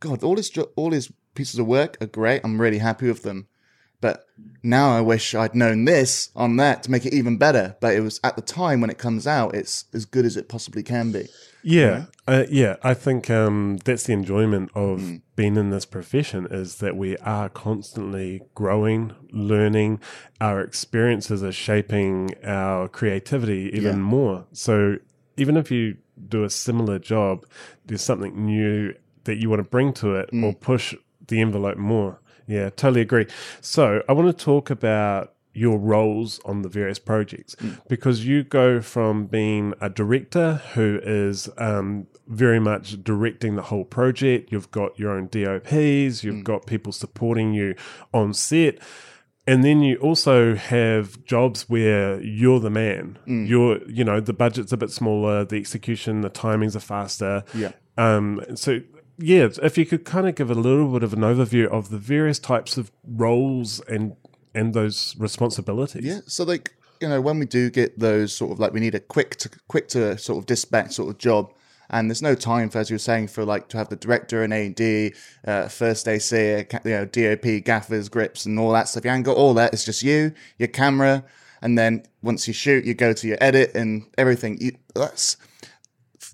God, 0.00 0.22
all 0.22 0.36
his 0.36 0.50
jo- 0.50 0.70
all 0.76 0.92
his 0.92 1.12
pieces 1.34 1.58
of 1.58 1.66
work 1.66 1.96
are 2.00 2.06
great. 2.06 2.40
I'm 2.44 2.60
really 2.60 2.78
happy 2.78 3.08
with 3.08 3.22
them. 3.22 3.48
But 4.00 4.24
now 4.62 4.96
I 4.96 5.00
wish 5.00 5.34
I'd 5.34 5.54
known 5.54 5.84
this 5.84 6.30
on 6.36 6.56
that 6.56 6.84
to 6.84 6.90
make 6.90 7.04
it 7.04 7.12
even 7.14 7.36
better. 7.36 7.76
But 7.80 7.94
it 7.96 8.00
was 8.00 8.20
at 8.22 8.36
the 8.36 8.42
time 8.42 8.80
when 8.80 8.90
it 8.90 8.98
comes 8.98 9.26
out, 9.26 9.54
it's 9.54 9.86
as 9.92 10.04
good 10.04 10.24
as 10.24 10.36
it 10.36 10.48
possibly 10.48 10.82
can 10.82 11.10
be. 11.10 11.26
Yeah, 11.64 12.06
uh, 12.28 12.44
yeah. 12.48 12.76
I 12.84 12.94
think 12.94 13.28
um, 13.30 13.78
that's 13.84 14.04
the 14.04 14.12
enjoyment 14.12 14.70
of 14.74 15.00
Mm. 15.00 15.22
being 15.34 15.56
in 15.56 15.70
this 15.70 15.84
profession 15.84 16.46
is 16.50 16.76
that 16.76 16.96
we 16.96 17.16
are 17.18 17.48
constantly 17.48 18.42
growing, 18.54 19.12
learning. 19.32 20.00
Our 20.40 20.60
experiences 20.60 21.42
are 21.42 21.52
shaping 21.52 22.34
our 22.44 22.88
creativity 22.88 23.70
even 23.74 23.82
Yeah. 23.96 24.02
more. 24.02 24.44
So 24.52 24.96
even 25.36 25.56
if 25.56 25.70
you 25.72 25.96
do 26.28 26.44
a 26.44 26.50
similar 26.50 26.98
job, 27.00 27.44
there's 27.86 28.02
something 28.02 28.44
new 28.44 28.94
that 29.24 29.38
you 29.38 29.50
want 29.50 29.58
to 29.60 29.68
bring 29.68 29.92
to 29.94 30.14
it 30.14 30.30
Mm. 30.32 30.44
or 30.44 30.52
push 30.54 30.94
the 31.26 31.40
envelope 31.40 31.76
more. 31.76 32.20
Yeah, 32.48 32.70
totally 32.70 33.02
agree. 33.02 33.26
So 33.60 34.02
I 34.08 34.12
want 34.12 34.36
to 34.36 34.44
talk 34.44 34.70
about 34.70 35.34
your 35.52 35.78
roles 35.78 36.40
on 36.44 36.62
the 36.62 36.68
various 36.68 36.98
projects 36.98 37.56
because 37.88 38.24
you 38.24 38.44
go 38.44 38.80
from 38.80 39.26
being 39.26 39.74
a 39.80 39.90
director 39.90 40.62
who 40.74 41.00
is 41.02 41.48
um, 41.58 42.06
very 42.28 42.60
much 42.60 43.02
directing 43.02 43.56
the 43.56 43.62
whole 43.62 43.84
project. 43.84 44.52
You've 44.52 44.70
got 44.70 44.98
your 44.98 45.10
own 45.10 45.26
DOPs, 45.26 46.22
you've 46.22 46.44
got 46.44 46.66
people 46.66 46.92
supporting 46.92 47.54
you 47.54 47.74
on 48.14 48.34
set. 48.34 48.78
And 49.46 49.64
then 49.64 49.80
you 49.80 49.96
also 49.96 50.54
have 50.54 51.24
jobs 51.24 51.70
where 51.70 52.20
you're 52.20 52.60
the 52.60 52.70
man. 52.70 53.18
You're, 53.46 53.82
you 53.90 54.04
know, 54.04 54.20
the 54.20 54.34
budget's 54.34 54.72
a 54.72 54.76
bit 54.76 54.90
smaller, 54.90 55.44
the 55.44 55.56
execution, 55.56 56.20
the 56.20 56.28
timings 56.28 56.76
are 56.76 56.80
faster. 56.80 57.44
Yeah. 57.54 57.72
Um, 57.96 58.42
so 58.54 58.80
yeah, 59.18 59.48
if 59.62 59.76
you 59.76 59.84
could 59.84 60.04
kind 60.04 60.28
of 60.28 60.36
give 60.36 60.50
a 60.50 60.54
little 60.54 60.92
bit 60.92 61.02
of 61.02 61.12
an 61.12 61.20
overview 61.20 61.66
of 61.66 61.90
the 61.90 61.98
various 61.98 62.38
types 62.38 62.76
of 62.76 62.90
roles 63.04 63.80
and 63.80 64.16
and 64.54 64.74
those 64.74 65.14
responsibilities. 65.18 66.04
Yeah. 66.04 66.20
So 66.26 66.44
like 66.44 66.74
you 67.00 67.08
know 67.08 67.20
when 67.20 67.38
we 67.38 67.46
do 67.46 67.68
get 67.70 67.98
those 67.98 68.32
sort 68.32 68.52
of 68.52 68.60
like 68.60 68.72
we 68.72 68.80
need 68.80 68.94
a 68.94 69.00
quick 69.00 69.36
to 69.36 69.50
quick 69.66 69.88
to 69.88 70.16
sort 70.18 70.38
of 70.38 70.46
dispatch 70.46 70.92
sort 70.92 71.10
of 71.10 71.18
job. 71.18 71.52
And 71.90 72.10
there's 72.10 72.20
no 72.20 72.34
time 72.34 72.68
for, 72.68 72.76
as 72.76 72.90
you 72.90 72.94
were 72.94 72.98
saying, 72.98 73.28
for 73.28 73.46
like 73.46 73.68
to 73.68 73.78
have 73.78 73.88
the 73.88 73.96
director 73.96 74.42
and 74.42 74.52
AD, 74.52 75.12
uh, 75.46 75.68
first 75.68 76.06
AC, 76.06 76.66
you 76.84 76.90
know, 76.90 77.06
DOP, 77.06 77.64
gaffers, 77.64 78.10
grips, 78.10 78.44
and 78.44 78.58
all 78.58 78.72
that 78.72 78.88
stuff. 78.88 79.06
You 79.06 79.10
ain't 79.10 79.24
got 79.24 79.38
all 79.38 79.54
that. 79.54 79.72
It's 79.72 79.86
just 79.86 80.02
you, 80.02 80.34
your 80.58 80.68
camera, 80.68 81.24
and 81.62 81.78
then 81.78 82.04
once 82.22 82.46
you 82.46 82.52
shoot, 82.52 82.84
you 82.84 82.92
go 82.92 83.14
to 83.14 83.26
your 83.26 83.38
edit 83.40 83.74
and 83.74 84.04
everything. 84.18 84.58
You, 84.60 84.72
that's 84.94 85.38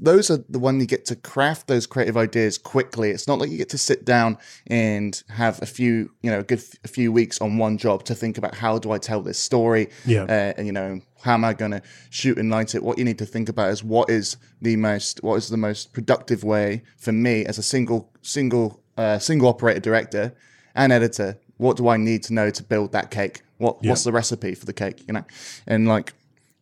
those 0.00 0.30
are 0.30 0.38
the 0.48 0.58
one 0.58 0.80
you 0.80 0.86
get 0.86 1.04
to 1.06 1.16
craft 1.16 1.66
those 1.66 1.86
creative 1.86 2.16
ideas 2.16 2.58
quickly. 2.58 3.10
It's 3.10 3.26
not 3.28 3.38
like 3.38 3.50
you 3.50 3.58
get 3.58 3.68
to 3.70 3.78
sit 3.78 4.04
down 4.04 4.38
and 4.66 5.22
have 5.28 5.60
a 5.62 5.66
few, 5.66 6.10
you 6.22 6.30
know, 6.30 6.40
a 6.40 6.42
good 6.42 6.58
f- 6.58 6.74
a 6.84 6.88
few 6.88 7.12
weeks 7.12 7.40
on 7.40 7.58
one 7.58 7.78
job 7.78 8.04
to 8.04 8.14
think 8.14 8.38
about 8.38 8.54
how 8.54 8.78
do 8.78 8.90
I 8.92 8.98
tell 8.98 9.20
this 9.22 9.38
story, 9.38 9.88
Yeah. 10.06 10.22
uh, 10.24 10.52
and 10.56 10.66
you 10.66 10.72
know, 10.72 11.00
how 11.22 11.34
am 11.34 11.44
I 11.44 11.54
going 11.54 11.70
to 11.72 11.82
shoot 12.10 12.38
and 12.38 12.50
light 12.50 12.74
it? 12.74 12.82
What 12.82 12.98
you 12.98 13.04
need 13.04 13.18
to 13.18 13.26
think 13.26 13.48
about 13.48 13.70
is 13.70 13.82
what 13.82 14.10
is 14.10 14.36
the 14.60 14.76
most, 14.76 15.22
what 15.22 15.36
is 15.36 15.48
the 15.48 15.56
most 15.56 15.92
productive 15.92 16.44
way 16.44 16.82
for 16.96 17.12
me 17.12 17.44
as 17.46 17.58
a 17.58 17.62
single, 17.62 18.10
single, 18.22 18.80
uh, 18.96 19.18
single 19.18 19.48
operator 19.48 19.80
director 19.80 20.34
and 20.74 20.92
editor. 20.92 21.38
What 21.56 21.76
do 21.76 21.88
I 21.88 21.96
need 21.96 22.22
to 22.24 22.34
know 22.34 22.50
to 22.50 22.62
build 22.62 22.92
that 22.92 23.10
cake? 23.10 23.42
What 23.58 23.82
what's 23.84 24.02
the 24.04 24.10
recipe 24.12 24.54
for 24.56 24.66
the 24.66 24.72
cake? 24.72 25.04
You 25.06 25.14
know, 25.14 25.24
and 25.66 25.86
like, 25.86 26.12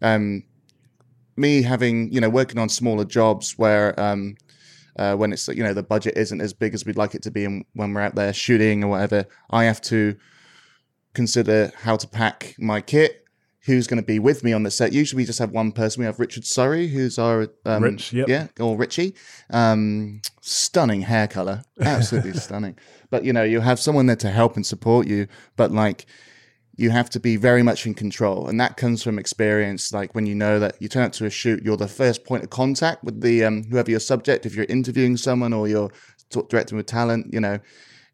um, 0.03 0.45
me 1.37 1.63
having 1.63 2.13
you 2.13 2.21
know 2.21 2.29
working 2.29 2.59
on 2.59 2.69
smaller 2.69 3.05
jobs 3.05 3.59
where 3.59 3.99
um 4.01 4.37
uh, 4.99 5.15
when 5.15 5.33
it's 5.33 5.49
you 5.49 5.63
know 5.63 5.73
the 5.73 5.83
budget 5.83 6.17
isn't 6.17 6.43
as 6.43 6.53
big 6.53 6.75
as 6.75 6.85
we'd 6.85 6.99
like 6.99 7.15
it 7.15 7.23
to 7.23 7.31
be 7.31 7.45
and 7.45 7.65
when 7.73 7.95
we're 7.95 8.03
out 8.03 8.15
there 8.15 8.33
shooting 8.33 8.85
or 8.85 8.89
whatever 8.89 9.25
i 9.51 9.65
have 9.65 9.81
to 9.81 10.15
consider 11.15 11.73
how 11.83 11.97
to 11.97 12.07
pack 12.07 12.55
my 12.59 12.81
kit 12.81 13.23
who's 13.65 13.87
going 13.87 14.01
to 14.01 14.07
be 14.07 14.19
with 14.19 14.43
me 14.43 14.53
on 14.53 14.65
the 14.65 14.71
set. 14.71 14.93
Usually 14.93 15.23
we 15.23 15.25
just 15.25 15.39
have 15.39 15.53
one 15.53 15.71
person. 15.73 16.01
We 16.01 16.07
have 16.07 16.19
richard 16.19 16.45
surrey 16.45 16.89
who's 16.89 17.19
our 17.19 17.49
um, 17.65 17.83
Rich, 17.83 18.13
yep. 18.13 18.29
yeah 18.29 18.49
or 18.59 18.77
richie. 18.77 19.15
Um, 19.51 20.21
stunning 20.41 21.03
hair 21.03 21.29
color 21.29 21.63
absolutely 21.81 22.33
stunning. 22.35 22.77
But 23.11 23.25
you 23.25 23.33
know 23.33 23.45
you 23.45 23.61
have 23.61 23.79
someone 23.79 24.07
there 24.07 24.17
to 24.17 24.31
help 24.31 24.57
and 24.57 24.67
support 24.67 25.07
you 25.07 25.29
but 25.57 25.71
like 25.71 26.07
you 26.77 26.91
have 26.91 27.11
to 27.11 27.21
be 27.21 27.37
very 27.37 27.63
much 27.63 27.87
in 27.87 27.95
control 27.95 28.49
and 28.49 28.59
that 28.61 28.77
comes 28.77 29.03
from 29.03 29.19
experience 29.19 29.93
like 29.93 30.15
when 30.15 30.27
you 30.27 30.35
know 30.35 30.59
that 30.59 30.75
you 30.81 30.89
turn 30.89 31.05
up 31.05 31.13
to 31.13 31.27
a 31.27 31.31
shoot 31.31 31.63
you're 31.63 31.77
the 31.77 31.89
first 31.89 32.25
point 32.25 32.43
of 32.43 32.51
contact 32.51 33.05
with 33.05 33.21
the 33.21 33.45
um, 33.45 33.65
whoever 33.65 33.91
your 33.91 34.01
subject 34.01 34.47
if 34.47 34.55
you're 34.55 34.65
interviewing 34.67 35.17
someone 35.17 35.53
or 35.53 35.69
you're 35.69 35.91
t- 36.31 36.41
directing 36.49 36.77
with 36.77 36.87
talent 36.87 37.33
you 37.33 37.41
know 37.41 37.59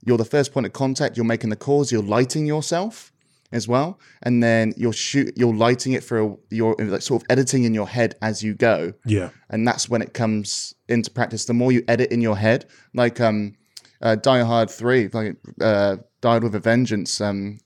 you're 0.05 0.19
the 0.19 0.25
first 0.25 0.53
point 0.53 0.67
of 0.67 0.73
contact 0.73 1.17
you're 1.17 1.25
making 1.27 1.51
the 1.51 1.57
calls 1.57 1.93
you're 1.93 2.03
lighting 2.03 2.47
yourself 2.47 3.13
as 3.53 3.67
well 3.67 3.99
and 4.23 4.43
then 4.43 4.75
you're 4.77 4.93
shoot 4.93 5.33
you're 5.37 5.55
lighting 5.55 5.93
it 5.93 6.05
for 6.05 6.19
a, 6.21 6.37
you're 6.51 6.75
like 6.81 7.01
sort 7.01 7.23
of 7.23 7.27
editing 7.31 7.65
in 7.65 7.73
your 7.73 7.89
head 7.89 8.15
as 8.21 8.43
you 8.43 8.55
go 8.55 8.93
Yeah. 9.07 9.31
and 9.51 9.67
that's 9.67 9.89
when 9.89 10.03
it 10.03 10.13
comes 10.15 10.75
into 10.89 11.11
practice. 11.11 11.45
The 11.47 11.55
more 11.55 11.71
you 11.73 11.83
edit 11.87 12.11
in 12.13 12.21
your 12.21 12.37
head, 12.37 12.65
like 12.95 13.21
um, 13.21 13.55
uh, 14.03 14.17
Die 14.17 14.43
Hard 14.43 14.71
Three, 14.71 15.09
like 15.13 15.37
uh, 15.61 15.97
Died 16.21 16.43
with 16.43 16.55
a 16.55 16.61
Vengeance. 16.61 17.21
Um, 17.21 17.59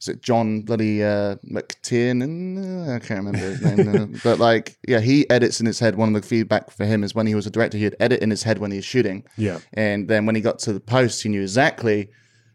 was 0.00 0.08
it 0.08 0.22
John 0.22 0.62
bloody 0.62 1.04
uh, 1.04 1.36
McTiernan? 1.46 2.88
I 2.88 2.98
can't 3.00 3.22
remember 3.22 3.38
his 3.38 3.60
name, 3.60 4.18
but 4.24 4.38
like, 4.38 4.78
yeah, 4.88 5.00
he 5.00 5.28
edits 5.28 5.60
in 5.60 5.66
his 5.66 5.78
head. 5.78 5.96
One 5.96 6.14
of 6.14 6.22
the 6.22 6.26
feedback 6.26 6.70
for 6.70 6.86
him 6.86 7.04
is 7.04 7.14
when 7.14 7.26
he 7.26 7.34
was 7.34 7.46
a 7.46 7.50
director, 7.50 7.76
he'd 7.76 7.96
edit 8.00 8.22
in 8.22 8.30
his 8.30 8.42
head 8.42 8.58
when 8.58 8.70
he 8.70 8.78
was 8.78 8.86
shooting. 8.86 9.24
Yeah. 9.36 9.58
And 9.74 10.08
then 10.08 10.24
when 10.24 10.34
he 10.34 10.40
got 10.40 10.58
to 10.60 10.72
the 10.72 10.80
post, 10.80 11.22
he 11.22 11.28
knew 11.28 11.42
exactly 11.42 12.10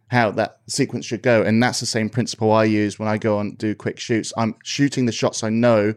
how 0.07 0.31
that 0.31 0.57
sequence 0.67 1.05
should 1.05 1.21
go. 1.21 1.43
And 1.43 1.61
that's 1.61 1.79
the 1.79 1.85
same 1.85 2.09
principle 2.09 2.51
I 2.51 2.63
use 2.63 2.97
when 2.97 3.07
I 3.07 3.19
go 3.19 3.37
on 3.37 3.53
do 3.55 3.75
quick 3.75 3.99
shoots. 3.99 4.33
I'm 4.35 4.55
shooting 4.63 5.05
the 5.05 5.11
shots 5.11 5.43
I 5.43 5.49
know 5.49 5.93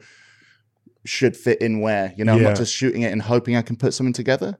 should 1.06 1.34
fit 1.34 1.62
in 1.62 1.80
where. 1.80 2.12
You 2.18 2.26
know, 2.26 2.34
I'm 2.34 2.42
not 2.42 2.56
just 2.56 2.74
shooting 2.74 3.02
it 3.02 3.12
and 3.12 3.22
hoping 3.22 3.56
I 3.56 3.62
can 3.62 3.76
put 3.76 3.94
something 3.94 4.12
together. 4.12 4.58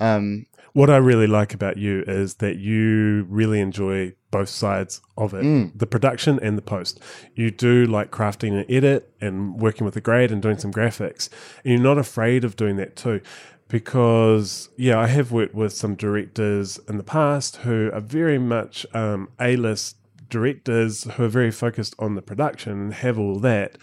Um, 0.00 0.46
What 0.72 0.88
I 0.90 0.96
really 0.98 1.26
like 1.26 1.52
about 1.54 1.76
you 1.78 2.04
is 2.06 2.34
that 2.36 2.56
you 2.58 3.26
really 3.28 3.60
enjoy 3.60 4.14
both 4.30 4.48
sides 4.48 5.00
of 5.16 5.34
it 5.34 5.42
Mm. 5.44 5.72
the 5.76 5.86
production 5.86 6.38
and 6.40 6.56
the 6.56 6.62
post. 6.62 7.00
You 7.34 7.50
do 7.50 7.86
like 7.86 8.10
crafting 8.12 8.52
an 8.58 8.64
edit 8.68 9.12
and 9.20 9.60
working 9.60 9.84
with 9.84 9.94
the 9.94 10.00
grade 10.00 10.30
and 10.30 10.40
doing 10.40 10.58
some 10.58 10.72
graphics. 10.72 11.28
And 11.64 11.74
you're 11.74 11.82
not 11.82 11.98
afraid 11.98 12.44
of 12.44 12.54
doing 12.56 12.76
that 12.76 12.94
too. 12.94 13.20
Because, 13.68 14.68
yeah, 14.76 14.98
I 14.98 15.06
have 15.06 15.30
worked 15.32 15.54
with 15.54 15.72
some 15.72 15.94
directors 15.94 16.78
in 16.88 16.96
the 16.98 17.04
past 17.04 17.56
who 17.58 17.90
are 17.92 18.00
very 18.00 18.38
much 18.38 18.84
um, 18.94 19.28
A 19.40 19.56
list 19.56 19.96
directors 20.28 21.04
who 21.04 21.24
are 21.24 21.28
very 21.28 21.50
focused 21.50 21.94
on 21.98 22.14
the 22.14 22.22
production 22.22 22.72
and 22.72 22.94
have 22.94 23.18
all 23.18 23.38
that. 23.40 23.78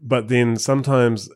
But 0.00 0.28
then 0.28 0.56
sometimes 0.56 1.28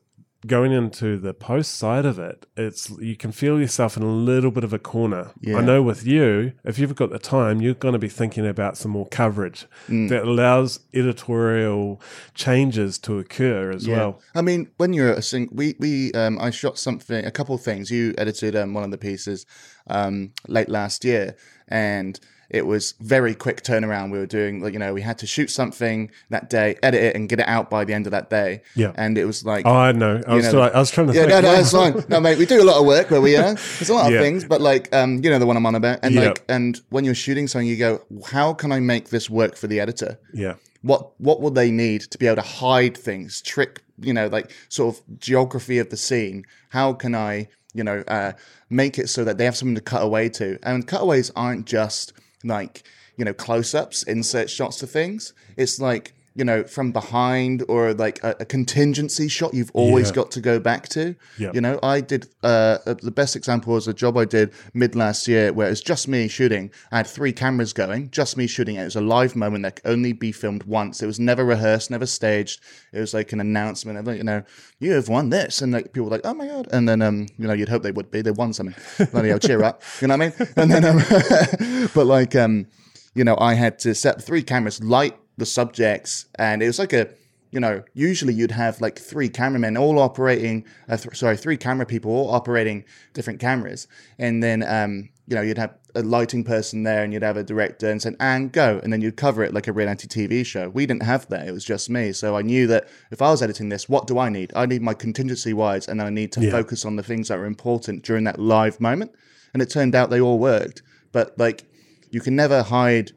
going 0.46 0.72
into 0.72 1.18
the 1.18 1.33
post 1.33 1.76
side 1.76 2.05
of 2.05 2.18
it, 2.18 2.46
it's 2.57 2.90
you 2.98 3.16
can 3.16 3.31
feel 3.33 3.61
yourself 3.61 3.96
in 3.96 4.02
a 4.02 4.11
little 4.12 4.50
bit 4.50 4.64
of 4.64 4.72
a 4.72 4.78
corner. 4.78 5.31
Yeah. 5.40 5.59
I 5.59 5.61
know 5.62 5.83
with 5.83 6.05
you, 6.07 6.52
if 6.64 6.78
you've 6.78 6.96
got 6.96 7.11
the 7.11 7.18
time, 7.18 7.61
you're 7.61 7.74
going 7.74 7.92
to 7.92 7.98
be 7.98 8.09
thinking 8.09 8.46
about 8.46 8.76
some 8.76 8.90
more 8.90 9.07
coverage 9.07 9.66
Mm. 9.88 10.09
that 10.09 10.22
allows 10.24 10.81
editorial 10.94 12.00
changes 12.35 12.98
to 13.00 13.18
occur 13.18 13.70
as 13.70 13.87
well. 13.88 14.20
I 14.35 14.42
mean, 14.42 14.70
when 14.78 14.92
you're 14.92 15.12
a 15.12 15.22
sing, 15.22 15.48
we 15.52 15.74
we 15.78 16.12
um, 16.12 16.38
I 16.40 16.50
shot 16.50 16.78
something, 16.78 17.24
a 17.24 17.31
couple 17.31 17.55
of 17.55 17.62
things. 17.62 17.90
You 17.90 18.14
edited 18.18 18.57
um, 18.57 18.74
one 18.74 18.85
of 18.85 18.90
the 18.90 18.98
pieces 18.98 19.46
um, 19.87 20.33
late 20.48 20.68
last 20.68 21.05
year, 21.05 21.37
and 21.68 22.18
it 22.53 22.67
was 22.67 22.93
very 23.01 23.35
quick 23.35 23.62
turnaround. 23.62 24.12
We 24.12 24.19
were 24.19 24.27
doing, 24.27 24.61
like, 24.61 24.73
you 24.75 24.79
know, 24.79 24.93
we 24.93 25.01
had 25.01 25.19
to 25.19 25.27
shoot 25.27 25.51
something 25.51 26.11
that 26.31 26.51
day, 26.51 26.77
edit 26.83 27.03
it, 27.03 27.17
and 27.17 27.29
get 27.29 27.41
it 27.41 27.49
out 27.49 27.71
by 27.71 27.85
the 27.85 27.95
end 27.95 28.07
of 28.07 28.11
that 28.12 28.31
day. 28.31 28.62
Yeah. 28.77 28.93
and 28.97 29.17
it 29.17 29.25
was 29.25 29.45
like. 29.45 29.67
Oh, 29.67 29.75
I 29.75 29.93
know. 29.93 30.23
I 30.27 30.35
was, 30.35 30.45
know, 30.45 30.49
still, 30.51 30.62
I 30.62 30.79
was 30.79 30.91
trying 30.91 31.07
to 31.09 31.15
yeah, 31.15 31.27
no, 31.27 31.41
no, 31.41 31.53
that's 31.53 31.73
fine. 31.73 32.05
No, 32.09 32.21
mate, 32.21 32.38
we 32.38 32.47
do 32.47 32.62
a 32.62 32.65
lot 32.65 32.79
of 32.79 32.87
work 32.87 33.11
where 33.11 33.21
we 33.21 33.37
are. 33.37 33.55
There's 33.55 33.88
a 33.88 33.95
lot 33.95 34.12
of 34.12 34.19
things, 34.21 34.45
but 34.45 34.61
like, 34.61 34.95
um, 34.95 35.21
you 35.25 35.31
know, 35.31 35.38
the 35.38 35.47
one 35.47 35.57
I'm 35.57 35.67
on 35.67 35.75
about, 35.75 36.01
and 36.03 36.15
Yeah. 36.15 36.29
like, 36.29 36.45
and 36.49 36.81
when 36.91 37.05
you're 37.05 37.15
shooting 37.15 37.49
something, 37.49 37.67
you 37.67 37.77
go, 37.77 38.03
how 38.27 38.53
can 38.53 38.71
I 38.71 38.81
make 38.81 39.09
this 39.09 39.29
work 39.31 39.57
for 39.57 39.67
the 39.67 39.81
editor? 39.81 40.19
yeah, 40.35 40.55
what 40.83 41.19
what 41.21 41.41
will 41.41 41.51
they 41.51 41.71
need 41.71 42.03
to 42.03 42.19
be 42.19 42.27
able 42.27 42.37
to 42.37 42.49
hide 42.49 42.97
things, 42.97 43.41
trick, 43.41 43.83
you 44.01 44.12
know, 44.12 44.27
like 44.27 44.53
sort 44.69 44.95
of 44.97 45.19
geography 45.19 45.79
of 45.79 45.88
the 45.91 45.97
scene? 45.97 46.45
How 46.71 46.93
can 46.93 47.15
I, 47.15 47.49
you 47.73 47.85
know, 47.85 48.03
uh, 48.09 48.33
make 48.69 48.99
it 48.99 49.09
so 49.09 49.25
that 49.25 49.38
they 49.38 49.45
have 49.45 49.57
something 49.57 49.77
to 49.77 49.81
cut 49.81 50.03
away 50.03 50.29
to? 50.31 50.59
And 50.62 50.87
cutaways 50.87 51.31
aren't 51.37 51.67
just 51.67 52.12
like 52.44 52.83
you 53.16 53.24
know 53.24 53.35
close 53.35 53.74
ups, 53.74 54.02
insert 54.02 54.50
shots 54.50 54.78
to 54.78 54.87
things. 54.87 55.33
It's 55.57 55.81
like 55.81 56.14
you 56.35 56.45
know, 56.45 56.64
from 56.64 56.92
behind 56.92 57.62
or 57.68 57.92
like 57.92 58.23
a, 58.25 58.35
a 58.40 58.45
contingency 58.45 59.29
shot 59.29 59.53
you've 59.53 59.71
always 59.75 60.09
Yeah. 60.09 60.14
got 60.14 60.31
to 60.33 60.40
go 60.40 60.59
back 60.59 60.88
to. 60.90 61.14
Yeah. 61.38 61.51
You 61.53 61.61
know, 61.61 61.79
I 61.83 62.01
did, 62.01 62.27
uh, 62.42 62.79
uh, 62.87 62.95
the 63.03 63.11
best 63.11 63.37
example 63.37 63.75
was 63.75 63.87
a 63.87 63.92
job 63.92 64.16
I 64.16 64.25
did 64.25 64.53
mid 64.73 64.95
last 64.95 65.29
year 65.29 65.53
where 65.53 65.66
it 65.66 65.71
was 65.71 65.83
just 65.83 66.09
me 66.09 66.29
shooting. 66.29 66.71
I 66.90 66.97
had 66.99 67.07
three 67.07 67.33
cameras 67.33 67.73
going, 67.73 68.11
just 68.11 68.37
me 68.37 68.47
shooting 68.47 68.77
it. 68.77 68.81
It 68.83 68.85
was 68.85 68.97
a 68.97 69.01
live 69.03 69.37
moment 69.37 69.62
that 69.64 69.77
could 69.83 69.90
only 69.90 70.12
be 70.14 70.33
filmed 70.33 70.62
once. 70.64 71.03
It 71.03 71.07
was 71.07 71.21
never 71.21 71.45
rehearsed, 71.45 71.90
never 71.90 72.07
staged. 72.07 72.61
It 72.92 73.01
was 73.01 73.12
like 73.12 73.33
an 73.33 73.40
announcement 73.40 73.99
of, 73.99 74.07
like, 74.07 74.16
you 74.18 74.25
know, 74.25 74.42
you 74.79 74.92
have 74.92 75.09
won 75.09 75.29
this. 75.29 75.61
And 75.61 75.73
like 75.73 75.92
people 75.92 76.05
were 76.05 76.11
like, 76.12 76.23
oh 76.25 76.35
my 76.35 76.47
God. 76.47 76.66
And 76.73 76.88
then, 76.88 77.03
um, 77.03 77.27
you 77.37 77.47
know, 77.47 77.53
you'd 77.53 77.68
hope 77.68 77.83
they 77.83 77.92
would 77.92 78.11
be. 78.11 78.23
They 78.23 78.31
won 78.31 78.53
something. 78.53 78.75
Bloody 79.11 79.29
hell, 79.29 79.38
cheer 79.38 79.62
up. 79.62 79.83
You 80.01 80.09
know 80.09 80.16
what 80.16 80.33
I 80.38 80.45
mean? 80.45 80.49
And 80.57 80.71
then, 80.71 80.85
um, 80.85 81.88
but 81.95 82.07
like, 82.07 82.35
um, 82.37 82.66
you 83.14 83.25
know, 83.25 83.37
I 83.38 83.55
had 83.55 83.79
to 83.81 83.95
set 83.95 84.23
three 84.23 84.42
cameras, 84.42 84.83
light 84.83 85.16
the 85.37 85.47
subjects, 85.47 86.27
and 86.38 86.62
it 86.62 86.66
was 86.66 86.79
like 86.79 86.92
a, 86.92 87.09
you 87.51 87.61
know, 87.61 87.83
usually 87.95 88.33
you'd 88.35 88.51
have 88.51 88.81
like 88.81 88.99
three 88.99 89.29
cameramen 89.29 89.77
all 89.77 89.99
operating, 89.99 90.64
uh, 90.88 90.97
th- 90.97 91.14
sorry, 91.16 91.37
three 91.37 91.57
camera 91.57 91.85
people 91.87 92.11
all 92.11 92.31
operating 92.31 92.85
different 93.14 93.40
cameras, 93.40 93.87
and 94.18 94.42
then, 94.42 94.62
um, 94.62 95.09
you 95.27 95.35
know, 95.37 95.42
you'd 95.42 95.59
have 95.59 95.75
a 95.95 96.03
lighting 96.03 96.42
person 96.45 96.83
there, 96.85 97.03
and 97.05 97.12
you'd 97.12 97.23
have 97.23 97.37
a 97.37 97.45
director, 97.45 97.90
and 97.90 98.01
said, 98.01 98.16
and 98.21 98.53
go, 98.53 98.81
and 98.83 98.92
then 98.92 99.01
you'd 99.03 99.16
cover 99.16 99.42
it 99.42 99.53
like 99.53 99.66
a 99.68 99.73
reality 99.73 100.09
TV 100.09 100.45
show. 100.45 100.68
We 100.71 100.87
didn't 100.87 101.03
have 101.03 101.29
that; 101.29 101.47
it 101.47 101.53
was 101.53 101.64
just 101.64 101.90
me. 101.90 102.12
So 102.12 102.35
I 102.37 102.42
knew 102.42 102.66
that 102.68 102.88
if 103.11 103.21
I 103.21 103.31
was 103.31 103.42
editing 103.42 103.68
this, 103.68 103.88
what 103.88 104.07
do 104.07 104.18
I 104.18 104.29
need? 104.31 104.53
I 104.57 104.64
need 104.66 104.81
my 104.83 104.95
contingency 104.95 105.53
wise, 105.53 105.88
and 105.88 106.01
I 106.01 106.09
need 106.09 106.33
to 106.33 106.40
Yeah. 106.40 106.51
focus 106.51 106.85
on 106.87 106.97
the 106.97 107.03
things 107.03 107.29
that 107.29 107.38
are 107.38 107.45
important 107.47 108.03
during 108.05 108.25
that 108.25 108.38
live 108.38 108.81
moment. 108.81 109.12
And 109.53 109.62
it 109.62 109.68
turned 109.68 109.95
out 109.95 110.09
they 110.09 110.21
all 110.21 110.38
worked, 110.38 110.81
but 111.12 111.38
like 111.38 111.64
you 112.11 112.21
can 112.21 112.35
never 112.35 112.62
hide 112.62 113.12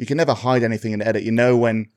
you 0.00 0.06
can 0.06 0.16
never 0.16 0.34
hide 0.34 0.62
anything 0.70 0.92
in 0.92 1.00
edit 1.02 1.22
you 1.22 1.30
know 1.32 1.52
when 1.64 1.88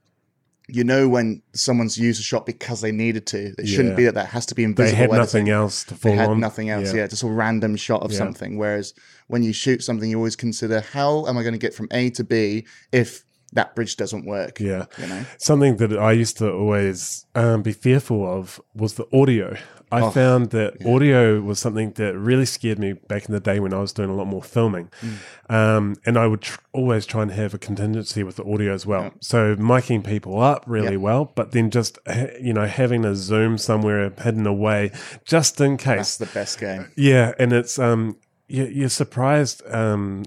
you 0.68 0.84
know 0.84 1.04
when 1.16 1.42
someone's 1.54 1.98
used 1.98 2.20
a 2.20 2.24
shot 2.24 2.46
because 2.46 2.80
they 2.82 2.92
needed 2.92 3.26
to 3.28 3.54
it 3.58 3.68
shouldn't 3.68 3.94
Yeah. 3.94 3.96
be 4.02 4.06
that 4.06 4.16
that 4.16 4.28
has 4.36 4.46
to 4.48 4.56
be 4.56 4.64
invisible. 4.64 4.92
They 4.92 4.96
had 4.96 5.10
editing. 5.10 5.20
nothing 5.20 5.50
else 5.50 5.84
to 5.86 5.96
fall 5.96 6.12
they 6.12 6.18
had 6.18 6.30
on. 6.30 6.40
nothing 6.40 6.70
else 6.70 6.94
yeah. 6.94 7.08
just 7.08 7.24
a 7.24 7.28
random 7.28 7.76
shot 7.76 8.02
of 8.04 8.12
Yeah. 8.12 8.18
something 8.24 8.58
whereas 8.58 8.94
when 9.28 9.42
you 9.44 9.52
shoot 9.54 9.84
something 9.84 10.10
you 10.10 10.18
always 10.18 10.38
consider 10.38 10.78
how 10.82 11.26
am 11.28 11.38
i 11.38 11.42
going 11.44 11.54
to 11.60 11.60
get 11.68 11.74
from 11.74 11.88
a 11.92 12.10
to 12.12 12.24
b 12.24 12.66
if 12.92 13.26
that 13.52 13.76
bridge 13.76 13.96
doesn't 13.98 14.26
work 14.26 14.60
Yeah. 14.60 14.86
you 15.02 15.08
know 15.08 15.26
Something 15.38 15.78
that 15.78 15.92
I 15.98 16.12
used 16.24 16.38
to 16.38 16.48
always 16.52 17.26
um, 17.36 17.62
be 17.62 17.72
fearful 17.74 18.22
of 18.38 18.60
was 18.74 18.94
the 18.96 19.06
audio. 19.22 19.56
I 19.94 20.02
Oh, 20.02 20.10
found 20.10 20.50
that 20.50 20.84
audio 20.86 21.40
was 21.42 21.60
something 21.60 21.92
that 21.94 22.18
really 22.18 22.46
scared 22.46 22.80
me 22.80 22.94
back 22.94 23.26
in 23.28 23.32
the 23.34 23.40
day 23.40 23.60
when 23.60 23.74
I 23.74 23.80
was 23.80 23.94
doing 23.94 24.10
a 24.10 24.16
lot 24.16 24.26
more 24.28 24.42
filming. 24.42 24.90
Mm. 25.02 25.54
Um, 25.54 25.96
and 26.06 26.18
I 26.18 26.26
would 26.28 26.42
tr- 26.42 26.60
always 26.74 27.06
try 27.06 27.22
and 27.22 27.32
have 27.32 27.54
a 27.54 27.58
contingency 27.60 28.24
with 28.24 28.38
the 28.38 28.44
audio 28.44 28.74
as 28.74 28.86
well. 28.86 29.12
So 29.20 29.56
miking 29.56 30.04
people 30.04 30.40
up 30.42 30.64
really 30.68 30.94
Yeah. 30.94 30.98
well, 31.08 31.32
but 31.36 31.52
then 31.52 31.70
just, 31.70 32.00
you 32.42 32.54
know, 32.54 32.66
having 32.66 33.06
a 33.06 33.16
zoom 33.16 33.58
somewhere 33.58 34.12
hidden 34.22 34.48
away 34.48 34.92
just 35.26 35.62
in 35.62 35.78
case. 35.78 36.18
that's 36.18 36.18
the 36.18 36.26
best 36.40 36.60
game 36.60 36.92
Yeah, 36.96 37.34
and 37.38 37.54
it's 37.54 37.78
um, 37.78 38.18
you, 38.48 38.66
you're 38.66 38.90
surprised. 38.90 39.62
Um, 39.70 40.24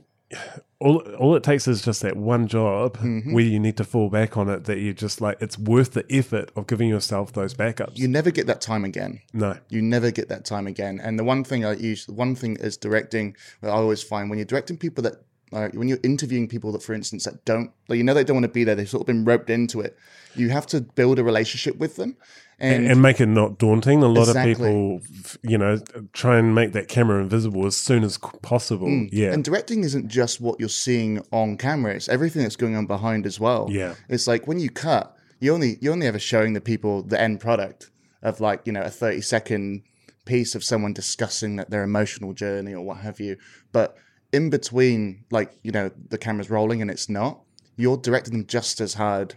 all 0.78 0.98
all 1.18 1.34
it 1.36 1.42
takes 1.42 1.66
is 1.66 1.82
just 1.82 2.02
that 2.02 2.16
one 2.16 2.46
job 2.46 2.96
Mm-hmm. 2.98 3.32
where 3.32 3.44
you 3.44 3.58
need 3.58 3.76
to 3.78 3.84
fall 3.84 4.10
back 4.10 4.36
on 4.36 4.48
it. 4.48 4.64
That 4.64 4.78
you 4.78 4.92
just 4.92 5.20
like 5.20 5.38
it's 5.40 5.58
worth 5.58 5.92
the 5.92 6.04
effort 6.10 6.50
of 6.56 6.66
giving 6.66 6.88
yourself 6.88 7.32
those 7.32 7.54
backups. 7.54 7.96
you 7.96 8.08
never 8.08 8.30
get 8.30 8.46
that 8.46 8.60
time 8.60 8.84
again 8.84 9.20
no, 9.32 9.56
you 9.68 9.80
never 9.82 10.10
get 10.10 10.28
that 10.28 10.44
time 10.44 10.66
again. 10.66 11.00
And 11.02 11.18
the 11.18 11.24
one 11.24 11.44
thing 11.44 11.64
I 11.64 11.72
use, 11.74 12.06
the 12.06 12.12
one 12.12 12.34
thing 12.34 12.56
is 12.56 12.76
directing. 12.76 13.36
I 13.62 13.68
always 13.68 14.02
find 14.02 14.28
when 14.28 14.38
you're 14.38 14.44
directing 14.46 14.76
people 14.76 15.02
that, 15.04 15.14
uh, 15.52 15.68
when 15.74 15.88
you're 15.88 15.98
interviewing 16.02 16.48
people 16.48 16.72
that, 16.72 16.82
for 16.82 16.92
instance, 16.94 17.24
that 17.24 17.44
don't, 17.44 17.70
like 17.88 17.96
you 17.98 18.04
know, 18.04 18.14
they 18.14 18.24
don't 18.24 18.36
want 18.36 18.44
to 18.44 18.48
be 18.52 18.64
there. 18.64 18.74
They've 18.74 18.88
sort 18.88 19.02
of 19.02 19.06
been 19.06 19.24
roped 19.24 19.48
into 19.50 19.80
it. 19.80 19.96
You 20.34 20.50
have 20.50 20.66
to 20.68 20.80
build 20.80 21.18
a 21.18 21.24
relationship 21.24 21.78
with 21.78 21.96
them, 21.96 22.16
and, 22.58 22.82
and, 22.84 22.92
and 22.92 23.02
make 23.02 23.20
it 23.20 23.26
not 23.26 23.58
daunting. 23.58 24.02
A 24.02 24.06
lot 24.08 24.28
Exactly. 24.28 24.52
of 24.52 24.56
people, 24.56 25.00
you 25.42 25.56
know, 25.56 25.78
try 26.12 26.38
and 26.38 26.54
make 26.54 26.72
that 26.72 26.88
camera 26.88 27.22
invisible 27.22 27.64
as 27.66 27.76
soon 27.76 28.02
as 28.04 28.18
possible. 28.42 28.88
Yeah, 29.12 29.28
Mm. 29.30 29.34
and 29.34 29.44
directing 29.44 29.84
isn't 29.84 30.08
just 30.08 30.40
what 30.40 30.58
you're 30.60 30.68
seeing 30.68 31.22
on 31.32 31.56
camera; 31.56 31.94
it's 31.94 32.08
everything 32.08 32.42
that's 32.42 32.56
going 32.56 32.74
on 32.76 32.86
behind 32.86 33.24
as 33.26 33.38
well. 33.40 33.68
Yeah. 33.70 33.94
it's 34.08 34.26
like 34.26 34.46
when 34.46 34.58
you 34.58 34.68
cut, 34.70 35.16
you 35.40 35.54
only 35.54 35.78
you 35.80 35.92
only 35.92 36.06
ever 36.06 36.18
showing 36.18 36.52
the 36.54 36.60
people 36.60 37.02
the 37.02 37.20
end 37.20 37.40
product 37.40 37.90
of 38.22 38.40
like 38.40 38.62
you 38.64 38.72
know 38.72 38.82
a 38.82 38.90
30 38.90 39.20
second 39.20 39.82
piece 40.24 40.54
of 40.56 40.64
someone 40.64 40.92
discussing 40.92 41.54
that 41.56 41.70
their 41.70 41.84
emotional 41.84 42.32
journey 42.32 42.74
or 42.74 42.82
what 42.84 42.98
have 42.98 43.20
you. 43.20 43.36
But 43.72 43.96
in 44.32 44.50
between, 44.50 45.24
like 45.30 45.52
you 45.62 45.72
know, 45.72 45.90
the 46.08 46.18
camera's 46.18 46.50
rolling 46.50 46.82
and 46.82 46.90
it's 46.90 47.08
not. 47.08 47.40
You're 47.76 47.96
directing 47.98 48.32
them 48.32 48.46
just 48.46 48.80
as 48.80 48.94
hard 48.94 49.34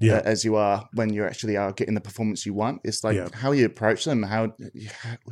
Yeah. 0.00 0.18
uh, 0.18 0.22
as 0.24 0.44
you 0.44 0.54
are 0.56 0.88
when 0.92 1.12
you 1.12 1.24
actually 1.24 1.56
are 1.56 1.72
getting 1.72 1.94
the 1.94 2.00
performance 2.00 2.46
you 2.46 2.54
want. 2.54 2.82
It's 2.84 3.02
like 3.02 3.16
Yeah. 3.16 3.28
how 3.32 3.52
you 3.52 3.64
approach 3.66 4.04
them, 4.04 4.22
how 4.22 4.52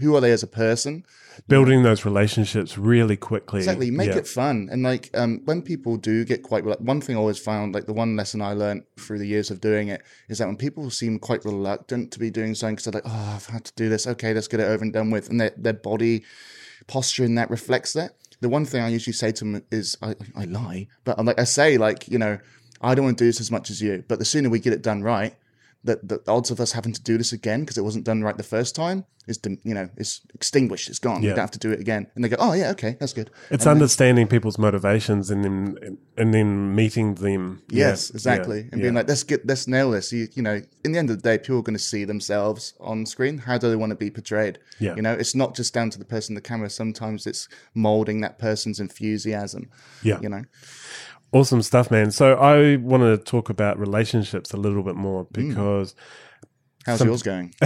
who 0.01 0.17
are 0.17 0.21
they 0.21 0.33
as 0.33 0.43
a 0.43 0.47
person, 0.49 1.05
building 1.49 1.83
those 1.83 2.05
relationships 2.05 2.77
really 2.79 3.17
quickly. 3.17 3.61
Exactly, 3.61 3.91
make 3.91 4.09
yeah. 4.09 4.17
it 4.17 4.27
fun. 4.27 4.69
And 4.73 4.83
like 4.83 5.11
um, 5.15 5.43
when 5.45 5.63
people 5.63 5.97
do 5.99 6.25
get 6.25 6.43
quite 6.43 6.65
like 6.65 6.81
one 6.81 7.01
thing 7.01 7.15
I 7.15 7.19
always 7.19 7.39
found, 7.39 7.75
like 7.75 7.87
the 7.87 7.93
one 7.93 8.17
lesson 8.17 8.41
I 8.43 8.55
learned 8.55 8.85
through 8.99 9.19
the 9.19 9.27
years 9.27 9.51
of 9.51 9.61
doing 9.61 9.89
it, 9.89 10.03
is 10.29 10.39
that 10.39 10.47
when 10.47 10.57
people 10.57 10.91
seem 10.91 11.19
quite 11.19 11.45
reluctant 11.45 12.11
to 12.13 12.19
be 12.19 12.31
doing 12.31 12.55
something 12.55 12.75
because 12.77 12.87
they're 12.87 13.01
like, 13.03 13.13
oh, 13.13 13.33
I've 13.37 13.47
had 13.47 13.65
to 13.67 13.73
do 13.77 13.89
this. 13.89 14.07
Okay, 14.07 14.33
let's 14.35 14.49
get 14.49 14.61
it 14.61 14.65
over 14.65 14.83
and 14.83 14.93
done 14.93 15.11
with, 15.11 15.29
and 15.29 15.41
their 15.41 15.53
their 15.57 15.75
body 15.75 16.25
posture 16.87 17.25
in 17.25 17.35
that 17.37 17.51
reflects 17.51 17.93
that. 17.93 18.13
The 18.41 18.49
one 18.49 18.65
thing 18.65 18.83
I 18.83 18.89
usually 18.89 19.15
say 19.15 19.33
to 19.33 19.45
them 19.45 19.63
is, 19.71 19.97
I, 20.03 20.15
I 20.37 20.45
lie, 20.45 20.89
but 21.05 21.19
I'm 21.19 21.27
like 21.27 21.39
I 21.39 21.45
say 21.45 21.79
like 21.79 22.09
you 22.09 22.19
know, 22.19 22.39
I 22.81 22.95
don't 22.95 23.05
want 23.05 23.19
to 23.19 23.25
do 23.25 23.29
this 23.29 23.41
as 23.41 23.51
much 23.51 23.71
as 23.71 23.81
you, 23.81 24.05
but 24.09 24.19
the 24.19 24.25
sooner 24.25 24.51
we 24.51 24.61
get 24.61 24.73
it 24.73 24.83
done 24.83 25.03
right. 25.03 25.35
The, 25.85 26.01
the 26.03 26.21
odds 26.31 26.51
of 26.51 26.59
us 26.61 26.73
having 26.73 26.93
to 26.95 27.03
do 27.03 27.17
this 27.17 27.33
again 27.33 27.61
because 27.61 27.79
it 27.79 27.85
wasn't 27.85 28.05
done 28.05 28.23
right 28.23 28.37
the 28.37 28.43
first 28.43 28.75
time 28.75 29.05
is, 29.29 29.39
you 29.63 29.75
know, 29.75 29.89
is 29.97 30.21
extinguished. 30.35 30.89
It's 30.89 30.99
gone. 30.99 31.23
Yeah. 31.23 31.31
You 31.31 31.37
don't 31.37 31.43
have 31.43 31.51
to 31.53 31.59
do 31.61 31.71
it 31.71 31.81
again. 31.81 32.09
And 32.15 32.25
they 32.25 32.29
go, 32.29 32.37
oh 32.39 32.53
yeah, 32.55 32.71
okay, 32.71 32.97
that's 32.99 33.13
good. 33.13 33.31
It's 33.51 33.67
understanding 33.67 34.27
people's 34.27 34.59
motivations 34.59 35.31
and 35.31 35.45
then 35.45 35.99
and 36.17 36.35
then 36.35 36.75
meeting 36.75 37.15
them. 37.17 37.63
Yes, 37.69 38.11
Yeah, 38.11 38.15
exactly. 38.17 38.59
yeah, 38.63 38.69
and 38.73 38.83
being 38.83 38.95
like, 38.95 39.07
let's 39.09 39.23
get 39.23 39.47
let's 39.47 39.69
nail 39.69 39.93
this. 39.93 40.13
You, 40.13 40.27
you 40.35 40.43
know, 40.43 40.61
in 40.85 40.93
the 40.93 40.99
end 40.99 41.11
of 41.11 41.23
the 41.23 41.23
day, 41.23 41.39
people 41.39 41.59
are 41.59 41.63
going 41.63 41.77
to 41.77 41.83
see 41.83 42.05
themselves 42.05 42.75
on 42.81 43.07
screen. 43.07 43.39
How 43.39 43.59
do 43.59 43.69
they 43.69 43.77
want 43.77 43.91
to 43.91 43.97
be 43.97 44.11
portrayed? 44.11 44.59
Yeah. 44.81 44.97
You 44.97 45.03
know, 45.03 45.13
it's 45.13 45.35
not 45.37 45.55
just 45.55 45.73
down 45.73 45.91
to 45.91 45.99
the 45.99 46.05
person 46.05 46.33
in 46.33 46.35
the 46.37 46.41
camera. 46.49 46.69
Sometimes 46.71 47.27
it's 47.27 47.49
molding 47.75 48.21
that 48.23 48.39
person's 48.39 48.81
enthusiasm. 48.81 49.71
Yeah. 50.03 50.21
You 50.21 50.29
know. 50.31 50.45
Awesome 51.37 51.61
stuff, 51.61 51.91
man. 51.91 52.11
So 52.13 52.35
I 52.37 52.77
want 52.77 53.03
to 53.03 53.19
talk 53.19 53.51
about 53.51 53.79
relationships 53.79 54.53
a 54.53 54.57
little 54.57 54.83
bit 54.83 54.95
more 54.97 55.27
Mm. 55.27 55.49
because 55.49 55.95
How's 56.87 57.05
yours 57.05 57.23
going? 57.25 57.53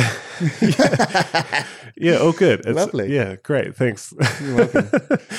yeah, 1.97 2.17
all 2.17 2.33
good. 2.33 2.61
It's, 2.61 2.75
Lovely. 2.75 3.15
Yeah, 3.15 3.37
great. 3.43 3.77
Thanks. 3.77 4.15
You're 4.43 4.57
welcome. 4.57 4.89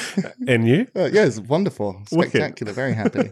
and 0.47 0.67
you? 0.67 0.87
Uh, 0.95 1.09
yeah, 1.11 1.25
it's 1.25 1.39
wonderful, 1.39 1.99
Wicked. 2.11 2.29
spectacular. 2.31 2.73
Very 2.73 2.93
happy. 2.93 3.29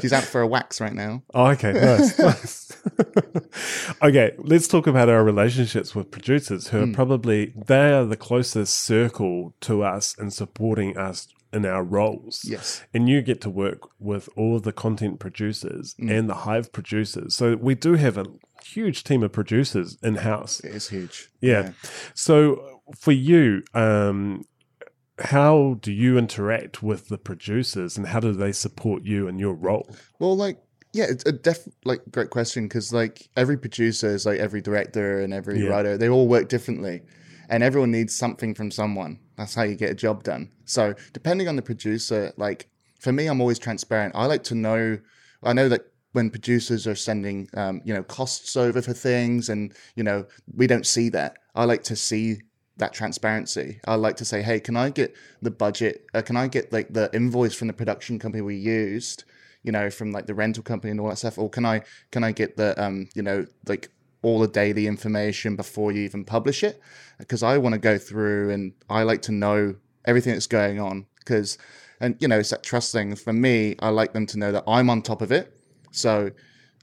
She's 0.00 0.12
out 0.12 0.22
for 0.22 0.40
a 0.42 0.46
wax 0.46 0.80
right 0.80 0.92
now. 0.94 1.22
Oh, 1.34 1.46
okay, 1.48 1.72
nice, 1.72 2.16
nice. 2.20 2.82
okay, 4.00 4.32
let's 4.38 4.68
talk 4.68 4.86
about 4.86 5.08
our 5.08 5.24
relationships 5.24 5.92
with 5.94 6.10
producers 6.12 6.68
who 6.68 6.78
are 6.82 6.86
Hmm. 6.86 6.92
probably 6.92 7.52
they 7.66 7.92
are 7.92 8.04
the 8.04 8.16
closest 8.16 8.76
circle 8.76 9.54
to 9.62 9.82
us 9.82 10.14
and 10.18 10.32
supporting 10.32 10.96
us 10.96 11.26
in 11.54 11.64
our 11.64 11.84
roles. 11.84 12.42
Yes. 12.44 12.82
And 12.92 13.08
you 13.08 13.22
get 13.22 13.40
to 13.42 13.50
work 13.50 13.80
with 13.98 14.28
all 14.36 14.58
the 14.60 14.72
content 14.72 15.20
producers 15.20 15.94
Hmm. 15.98 16.10
and 16.10 16.28
the 16.28 16.34
Hive 16.34 16.72
producers. 16.72 17.34
So 17.34 17.56
we 17.56 17.74
do 17.74 17.94
have 17.94 18.18
a 18.18 18.26
huge 18.64 19.04
team 19.04 19.22
of 19.22 19.32
producers 19.32 19.96
in 20.02 20.16
house. 20.16 20.60
It 20.60 20.74
is 20.74 20.88
huge. 20.88 21.30
Yeah. 21.40 21.72
So 22.14 22.80
for 22.98 23.12
you, 23.12 23.62
um, 23.74 24.44
how 25.18 25.78
do 25.80 25.92
you 25.92 26.18
interact 26.18 26.82
with 26.82 27.08
the 27.08 27.18
producers 27.18 27.96
and 27.96 28.06
how 28.08 28.20
do 28.20 28.32
they 28.32 28.52
support 28.52 29.04
you 29.04 29.28
in 29.28 29.38
your 29.38 29.54
role? 29.54 29.88
Well, 30.18 30.36
like, 30.36 30.58
yeah, 30.92 31.04
it's 31.08 31.24
a 31.26 31.32
def 31.32 31.58
like 31.84 32.00
great 32.10 32.30
question 32.30 32.64
because 32.66 32.92
like 32.92 33.28
every 33.36 33.56
producer 33.56 34.08
is 34.14 34.26
like 34.26 34.38
every 34.40 34.60
director 34.60 35.20
and 35.20 35.32
every 35.32 35.60
Yeah. 35.60 35.68
writer, 35.70 35.96
they 35.96 36.08
all 36.08 36.26
work 36.26 36.48
differently, 36.48 37.02
and 37.48 37.62
everyone 37.62 37.90
needs 37.92 38.14
something 38.14 38.54
from 38.54 38.70
someone. 38.70 39.18
That's 39.36 39.54
how 39.54 39.62
you 39.62 39.74
get 39.74 39.90
a 39.90 39.94
job 39.94 40.22
done. 40.22 40.50
So 40.64 40.94
depending 41.12 41.48
on 41.48 41.56
the 41.56 41.62
producer, 41.62 42.32
like 42.36 42.68
for 43.00 43.12
me, 43.12 43.26
I'm 43.26 43.40
always 43.40 43.58
transparent. 43.58 44.14
I 44.14 44.26
like 44.26 44.44
to 44.44 44.54
know. 44.54 44.98
I 45.42 45.52
know 45.52 45.68
that 45.68 45.82
when 46.12 46.30
producers 46.30 46.86
are 46.86 46.94
sending, 46.94 47.48
um, 47.54 47.82
you 47.84 47.92
know, 47.92 48.02
costs 48.02 48.56
over 48.56 48.80
for 48.80 48.92
things, 48.92 49.48
and 49.48 49.74
you 49.96 50.04
know, 50.04 50.26
we 50.54 50.66
don't 50.66 50.86
see 50.86 51.08
that. 51.10 51.36
I 51.54 51.64
like 51.64 51.82
to 51.84 51.96
see 51.96 52.38
that 52.76 52.92
transparency. 52.92 53.80
I 53.86 53.96
like 53.96 54.16
to 54.16 54.24
say, 54.24 54.42
hey, 54.42 54.60
can 54.60 54.76
I 54.76 54.90
get 54.90 55.14
the 55.42 55.50
budget? 55.50 56.06
Uh, 56.14 56.22
can 56.22 56.36
I 56.36 56.48
get 56.48 56.72
like 56.72 56.92
the 56.92 57.10
invoice 57.12 57.54
from 57.54 57.68
the 57.68 57.74
production 57.74 58.18
company 58.18 58.42
we 58.42 58.56
used? 58.56 59.24
you 59.64 59.72
know, 59.72 59.90
from 59.90 60.12
like 60.12 60.26
the 60.26 60.34
rental 60.34 60.62
company 60.62 60.90
and 60.90 61.00
all 61.00 61.08
that 61.08 61.16
stuff, 61.16 61.38
or 61.38 61.48
can 61.50 61.64
I 61.64 61.82
can 62.12 62.22
I 62.22 62.30
get 62.30 62.56
the 62.56 62.80
um, 62.80 63.08
you 63.14 63.22
know, 63.22 63.46
like 63.66 63.90
all 64.24 64.38
the 64.40 64.48
daily 64.48 64.86
information 64.86 65.54
before 65.56 65.92
you 65.92 66.02
even 66.02 66.24
publish 66.24 66.64
it? 66.64 66.80
Because 67.18 67.42
I 67.42 67.58
want 67.58 67.74
to 67.74 67.78
go 67.78 67.98
through 67.98 68.50
and 68.50 68.72
I 68.90 69.02
like 69.04 69.22
to 69.22 69.32
know 69.32 69.76
everything 70.06 70.32
that's 70.32 70.46
going 70.46 70.80
on 70.80 71.06
because 71.18 71.56
and 72.00 72.16
you 72.20 72.28
know 72.28 72.38
it's 72.38 72.50
that 72.50 72.62
trust 72.62 72.92
thing 72.92 73.16
for 73.16 73.32
me 73.32 73.74
i 73.80 73.88
like 73.88 74.12
them 74.12 74.26
to 74.26 74.38
know 74.38 74.52
that 74.52 74.62
i'm 74.68 74.90
on 74.90 75.00
top 75.00 75.22
of 75.22 75.32
it 75.32 75.56
so 75.92 76.30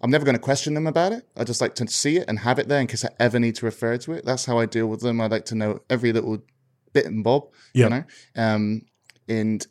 i'm 0.02 0.10
never 0.10 0.26
going 0.26 0.34
to 0.34 0.42
question 0.42 0.74
them 0.74 0.88
about 0.88 1.12
it 1.12 1.28
i 1.38 1.44
just 1.44 1.62
like 1.62 1.76
to 1.76 1.88
see 1.88 2.18
it 2.18 2.26
and 2.28 2.40
have 2.40 2.58
it 2.58 2.68
there 2.68 2.80
in 2.80 2.88
case 2.88 3.06
i 3.06 3.10
ever 3.20 3.40
need 3.40 3.54
to 3.54 3.64
refer 3.64 3.96
to 3.96 4.12
it 4.14 4.26
that's 4.26 4.46
how 4.46 4.58
i 4.58 4.66
deal 4.66 4.88
with 4.88 5.02
them 5.02 5.22
i 5.22 5.28
like 5.28 5.46
to 5.46 5.54
know 5.54 5.80
every 5.88 6.12
little 6.12 6.40
bit 6.94 7.06
and 7.06 7.24
bob 7.24 7.44
Yeah. 7.76 7.84
you 7.84 7.90
know 7.92 8.04
um 8.36 8.82
and 9.30 9.68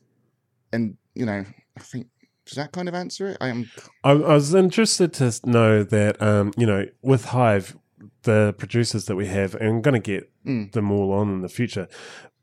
and 0.73 0.97
you 1.17 1.27
know 1.27 1.45
i 1.77 1.81
think 1.81 2.07
does 2.51 2.57
that 2.57 2.73
kind 2.73 2.89
of 2.89 2.95
answer 2.95 3.29
it 3.29 3.37
i 3.41 3.49
am 3.49 3.71
I, 4.05 4.11
I 4.11 4.35
was 4.35 4.55
interested 4.55 5.13
to 5.15 5.33
know 5.45 5.83
that, 5.85 6.21
um, 6.21 6.53
you 6.57 6.67
know, 6.67 6.87
with 7.03 7.27
Hive, 7.27 7.77
the 8.25 8.55
producers 8.59 9.05
that 9.07 9.17
we 9.17 9.27
have, 9.27 9.55
and 9.55 9.69
I'm 9.69 9.81
going 9.83 10.01
to 10.03 10.13
get 10.13 10.31
Mm. 10.47 10.73
them 10.73 10.91
all 10.91 11.13
on 11.13 11.29
in 11.35 11.41
the 11.43 11.51
future, 11.51 11.87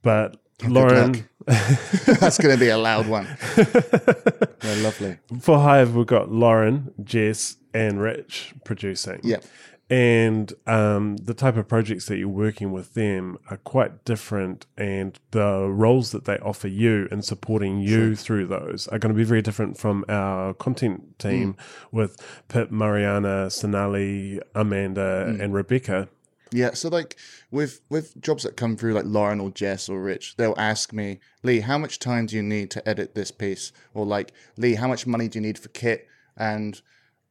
but 0.04 0.38
good 0.60 0.72
Lauren. 0.72 1.28
that's 1.46 2.38
going 2.38 2.54
to 2.56 2.60
be 2.60 2.70
a 2.70 2.78
loud 2.78 3.08
one 3.08 3.26
they're 3.56 4.84
lovely 4.84 5.18
For 5.42 5.58
Hive, 5.60 5.96
we've 5.96 6.06
got 6.06 6.32
Lauren, 6.32 6.94
Jess, 7.04 7.58
and 7.74 8.00
Rich 8.02 8.54
producing. 8.66 9.20
yeah 9.24 9.38
And 9.90 10.52
um, 10.66 11.16
the 11.16 11.34
type 11.34 11.56
of 11.56 11.68
projects 11.70 12.08
that 12.08 12.18
you're 12.18 12.28
working 12.28 12.74
with 12.74 12.94
them 12.94 13.38
are 13.50 13.56
quite 13.56 14.04
different, 14.04 14.66
and 14.78 15.18
the 15.32 15.70
roles 15.70 16.12
that 16.12 16.26
they 16.26 16.38
offer 16.40 16.68
you 16.68 17.08
and 17.10 17.24
supporting 17.24 17.80
you 17.80 18.16
through 18.18 18.48
those 18.48 18.90
are 18.90 19.00
going 19.00 19.14
to 19.14 19.18
be 19.18 19.24
very 19.24 19.42
different 19.42 19.78
from 19.78 20.04
our 20.10 20.54
content 20.54 21.18
team 21.20 21.56
with 21.92 22.22
Pip, 22.50 22.70
Mariana, 22.70 23.50
Sonali, 23.50 24.42
Amanda, 24.54 25.38
and 25.40 25.54
Rebecca. 25.54 26.10
Yeah, 26.52 26.74
so 26.74 26.90
like 26.90 27.18
with 27.52 27.82
with 27.90 28.20
jobs 28.22 28.44
that 28.44 28.58
come 28.58 28.78
through 28.78 28.94
like 28.94 29.06
Lauren 29.06 29.40
or 29.40 29.52
Jess 29.52 29.90
or 29.90 30.02
Rich, 30.02 30.36
they'll 30.38 30.56
ask 30.58 30.94
me, 30.94 31.20
Lee, 31.44 31.62
how 31.62 31.78
much 31.78 32.00
time 32.00 32.26
do 32.26 32.36
you 32.36 32.44
need 32.44 32.72
to 32.72 32.88
edit 32.88 33.16
this 33.16 33.32
piece? 33.32 33.72
Or 33.94 34.06
like, 34.06 34.34
Lee, 34.58 34.76
how 34.76 34.88
much 34.88 35.08
money 35.08 35.28
do 35.28 35.40
you 35.40 35.44
need 35.44 35.60
for 35.60 35.70
kit? 35.70 36.08
And 36.36 36.82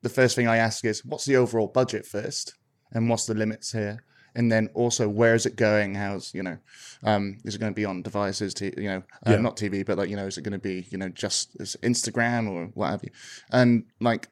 the 0.09 0.15
first 0.15 0.37
thing 0.37 0.47
I 0.49 0.57
ask 0.59 0.85
is, 0.85 1.05
what's 1.05 1.25
the 1.25 1.37
overall 1.37 1.67
budget 1.69 2.07
first? 2.07 2.55
And 2.93 3.09
what's 3.11 3.27
the 3.27 3.35
limits 3.35 3.73
here? 3.73 4.05
And 4.37 4.53
then 4.53 4.69
also, 4.75 5.09
where 5.09 5.35
is 5.35 5.47
it 5.47 5.57
going? 5.57 5.95
How's 5.95 6.33
you 6.35 6.43
know, 6.43 6.59
um, 7.03 7.39
is 7.45 7.55
it 7.55 7.59
going 7.59 7.73
to 7.73 7.75
be 7.75 7.85
on 7.87 8.03
devices? 8.03 8.55
To 8.55 8.67
you 8.81 8.89
know, 8.89 9.03
uh, 9.27 9.31
Yeah. 9.33 9.37
not 9.49 9.57
TV, 9.57 9.85
but 9.85 9.99
like 9.99 10.11
you 10.11 10.17
know, 10.17 10.27
is 10.27 10.37
it 10.39 10.43
going 10.43 10.53
to 10.53 10.59
be 10.73 10.87
you 10.91 10.99
know 10.99 11.09
just 11.09 11.57
Instagram 11.83 12.49
or 12.51 12.67
what 12.75 12.91
have 12.91 13.03
you? 13.03 13.11
And 13.51 13.85
like 14.01 14.29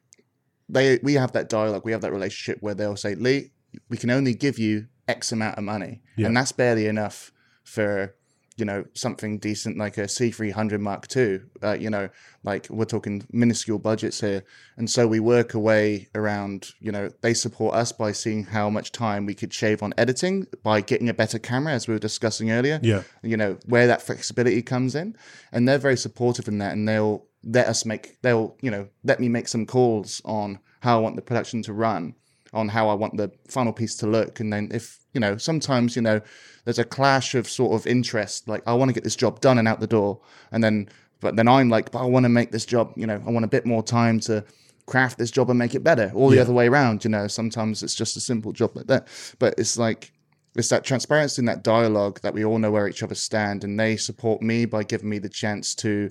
they 0.68 0.98
we 1.02 1.14
have 1.14 1.32
that 1.32 1.48
dialogue, 1.48 1.84
we 1.84 1.92
have 1.92 2.02
that 2.02 2.12
relationship 2.12 2.58
where 2.62 2.74
they'll 2.74 2.96
say, 2.96 3.14
Lee, 3.14 3.50
we 3.88 3.96
can 3.96 4.10
only 4.10 4.34
give 4.34 4.58
you 4.58 4.86
X 5.08 5.32
amount 5.32 5.58
of 5.58 5.64
money. 5.64 6.02
Yeah. 6.16 6.26
And 6.28 6.36
that's 6.36 6.52
barely 6.52 6.86
enough 6.86 7.32
for, 7.64 8.14
you 8.56 8.64
know, 8.64 8.84
something 8.94 9.38
decent 9.38 9.76
like 9.78 9.98
a 9.98 10.02
C300 10.04 10.80
Mark 10.80 11.14
II. 11.16 11.40
Uh, 11.62 11.72
you 11.72 11.90
know, 11.90 12.08
like 12.44 12.68
we're 12.70 12.84
talking 12.84 13.24
minuscule 13.32 13.78
budgets 13.78 14.20
here. 14.20 14.44
And 14.76 14.88
so 14.88 15.06
we 15.08 15.18
work 15.18 15.54
away 15.54 16.08
around, 16.14 16.68
you 16.80 16.92
know, 16.92 17.10
they 17.20 17.34
support 17.34 17.74
us 17.74 17.90
by 17.90 18.12
seeing 18.12 18.44
how 18.44 18.70
much 18.70 18.92
time 18.92 19.26
we 19.26 19.34
could 19.34 19.52
shave 19.52 19.82
on 19.82 19.92
editing 19.98 20.46
by 20.62 20.80
getting 20.80 21.08
a 21.08 21.14
better 21.14 21.38
camera, 21.38 21.72
as 21.72 21.88
we 21.88 21.94
were 21.94 21.98
discussing 22.00 22.50
earlier 22.52 22.78
Yeah. 22.82 23.02
you 23.22 23.36
know 23.36 23.58
where 23.66 23.86
that 23.86 24.02
flexibility 24.02 24.62
comes 24.62 24.94
in 24.94 25.16
and 25.52 25.66
they're 25.68 25.78
very 25.78 25.96
supportive 25.96 26.46
in 26.48 26.58
that 26.58 26.72
and 26.72 26.86
they'll 26.88 27.26
let 27.42 27.66
us 27.66 27.84
make 27.84 28.20
they'll 28.22 28.56
you 28.62 28.70
know 28.70 28.88
let 29.02 29.20
me 29.20 29.28
make 29.28 29.48
some 29.48 29.66
calls 29.66 30.20
on 30.24 30.58
how 30.80 30.96
i 30.98 31.00
want 31.00 31.16
the 31.16 31.22
production 31.22 31.62
to 31.62 31.72
run 31.72 32.14
on 32.54 32.68
how 32.68 32.88
i 32.88 32.94
want 32.94 33.16
the 33.16 33.30
final 33.48 33.72
piece 33.72 33.94
to 33.96 34.06
look. 34.06 34.40
And 34.40 34.52
then 34.52 34.68
if 34.72 35.00
you 35.12 35.20
know 35.20 35.36
sometimes 35.36 35.96
you 35.96 36.02
know 36.02 36.20
there's 36.64 36.78
a 36.78 36.84
clash 36.84 37.34
of 37.34 37.48
sort 37.48 37.72
of 37.78 37.86
interest 37.86 38.48
like 38.48 38.62
i 38.66 38.72
want 38.72 38.88
to 38.88 38.92
get 38.94 39.04
this 39.04 39.16
job 39.16 39.40
done 39.40 39.58
and 39.58 39.68
out 39.68 39.80
the 39.80 39.86
door. 39.86 40.20
And 40.52 40.62
then 40.64 40.88
but 41.20 41.36
then 41.36 41.48
i'm 41.48 41.68
like 41.68 41.90
but 41.90 42.00
i 42.02 42.06
want 42.06 42.24
to 42.24 42.28
make 42.30 42.50
this 42.52 42.66
job 42.66 42.92
you 42.96 43.06
know 43.06 43.22
i 43.26 43.30
want 43.30 43.44
a 43.44 43.48
bit 43.48 43.64
more 43.66 43.82
time 43.82 44.20
to 44.20 44.44
craft 44.86 45.16
this 45.18 45.30
job 45.30 45.48
and 45.48 45.58
make 45.58 45.74
it 45.74 45.82
better 45.82 46.10
or 46.14 46.30
the 46.30 46.36
Yeah. 46.36 46.42
other 46.42 46.52
way 46.52 46.68
around. 46.68 47.04
You 47.04 47.10
know 47.10 47.26
sometimes 47.28 47.82
it's 47.82 47.94
just 47.94 48.16
a 48.16 48.20
simple 48.20 48.52
job 48.52 48.76
like 48.76 48.86
that. 48.88 49.08
But 49.38 49.54
it's 49.58 49.76
like 49.78 50.12
it's 50.56 50.68
that 50.68 50.84
transparency 50.84 51.40
in 51.40 51.46
that 51.46 51.64
dialogue 51.64 52.20
that 52.20 52.34
we 52.34 52.44
all 52.44 52.58
know 52.58 52.70
where 52.70 52.86
each 52.86 53.02
other 53.02 53.14
stand 53.16 53.64
and 53.64 53.80
they 53.80 53.96
support 53.96 54.40
me 54.42 54.66
by 54.66 54.82
giving 54.84 55.08
me 55.08 55.18
the 55.18 55.28
chance 55.28 55.74
to 55.76 56.10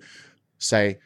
say 0.57 0.97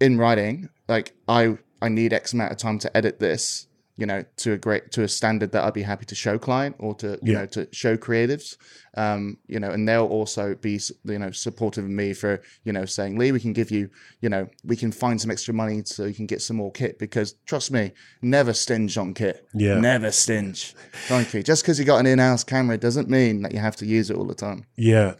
in 0.00 0.16
writing 0.18 0.68
like 0.88 1.12
i 1.28 1.58
i 1.82 1.88
need 1.88 2.12
x 2.12 2.32
amount 2.32 2.52
of 2.52 2.56
time 2.58 2.78
to 2.78 2.94
edit 2.96 3.18
this 3.18 3.66
you 4.00 4.06
know 4.06 4.24
to 4.42 4.52
a 4.54 4.58
great 4.58 4.90
to 4.92 5.02
a 5.02 5.08
standard 5.08 5.52
that 5.52 5.62
i'd 5.64 5.74
be 5.74 5.82
happy 5.82 6.06
to 6.06 6.14
show 6.14 6.38
client 6.38 6.74
or 6.78 6.94
to 6.96 7.08
you 7.22 7.32
Yeah. 7.32 7.38
know 7.40 7.46
to 7.56 7.68
show 7.72 7.96
creatives. 7.96 8.56
Um 8.96 9.36
you 9.46 9.60
know 9.60 9.70
and 9.70 9.86
they'll 9.88 10.06
also 10.18 10.54
be 10.54 10.80
you 11.04 11.18
know 11.18 11.30
supportive 11.30 11.84
of 11.84 11.90
me 11.90 12.12
for 12.14 12.40
you 12.64 12.72
know 12.72 12.84
saying 12.86 13.18
lee 13.18 13.30
we 13.30 13.38
can 13.40 13.52
give 13.52 13.70
you 13.70 13.90
you 14.20 14.28
know 14.28 14.48
we 14.64 14.74
can 14.76 14.90
find 14.90 15.20
some 15.20 15.30
extra 15.30 15.54
money 15.54 15.82
so 15.84 16.04
you 16.06 16.14
can 16.14 16.26
get 16.26 16.40
some 16.42 16.56
more 16.56 16.72
kit 16.72 16.98
because 16.98 17.34
trust 17.46 17.70
me 17.70 17.92
never 18.22 18.52
stinge 18.52 18.96
on 18.98 19.14
kit. 19.14 19.46
Yeah. 19.54 19.78
never 19.78 20.10
stinge. 20.10 20.74
Frankly 21.06 21.42
just 21.42 21.62
because 21.62 21.78
you 21.78 21.84
got 21.84 21.98
an 22.00 22.06
in-house 22.06 22.42
camera 22.42 22.78
doesn't 22.78 23.08
mean 23.08 23.42
that 23.42 23.52
you 23.52 23.60
have 23.60 23.76
to 23.76 23.86
use 23.86 24.10
it 24.10 24.16
all 24.16 24.26
the 24.26 24.34
time. 24.34 24.64
Yeah, 24.76 25.14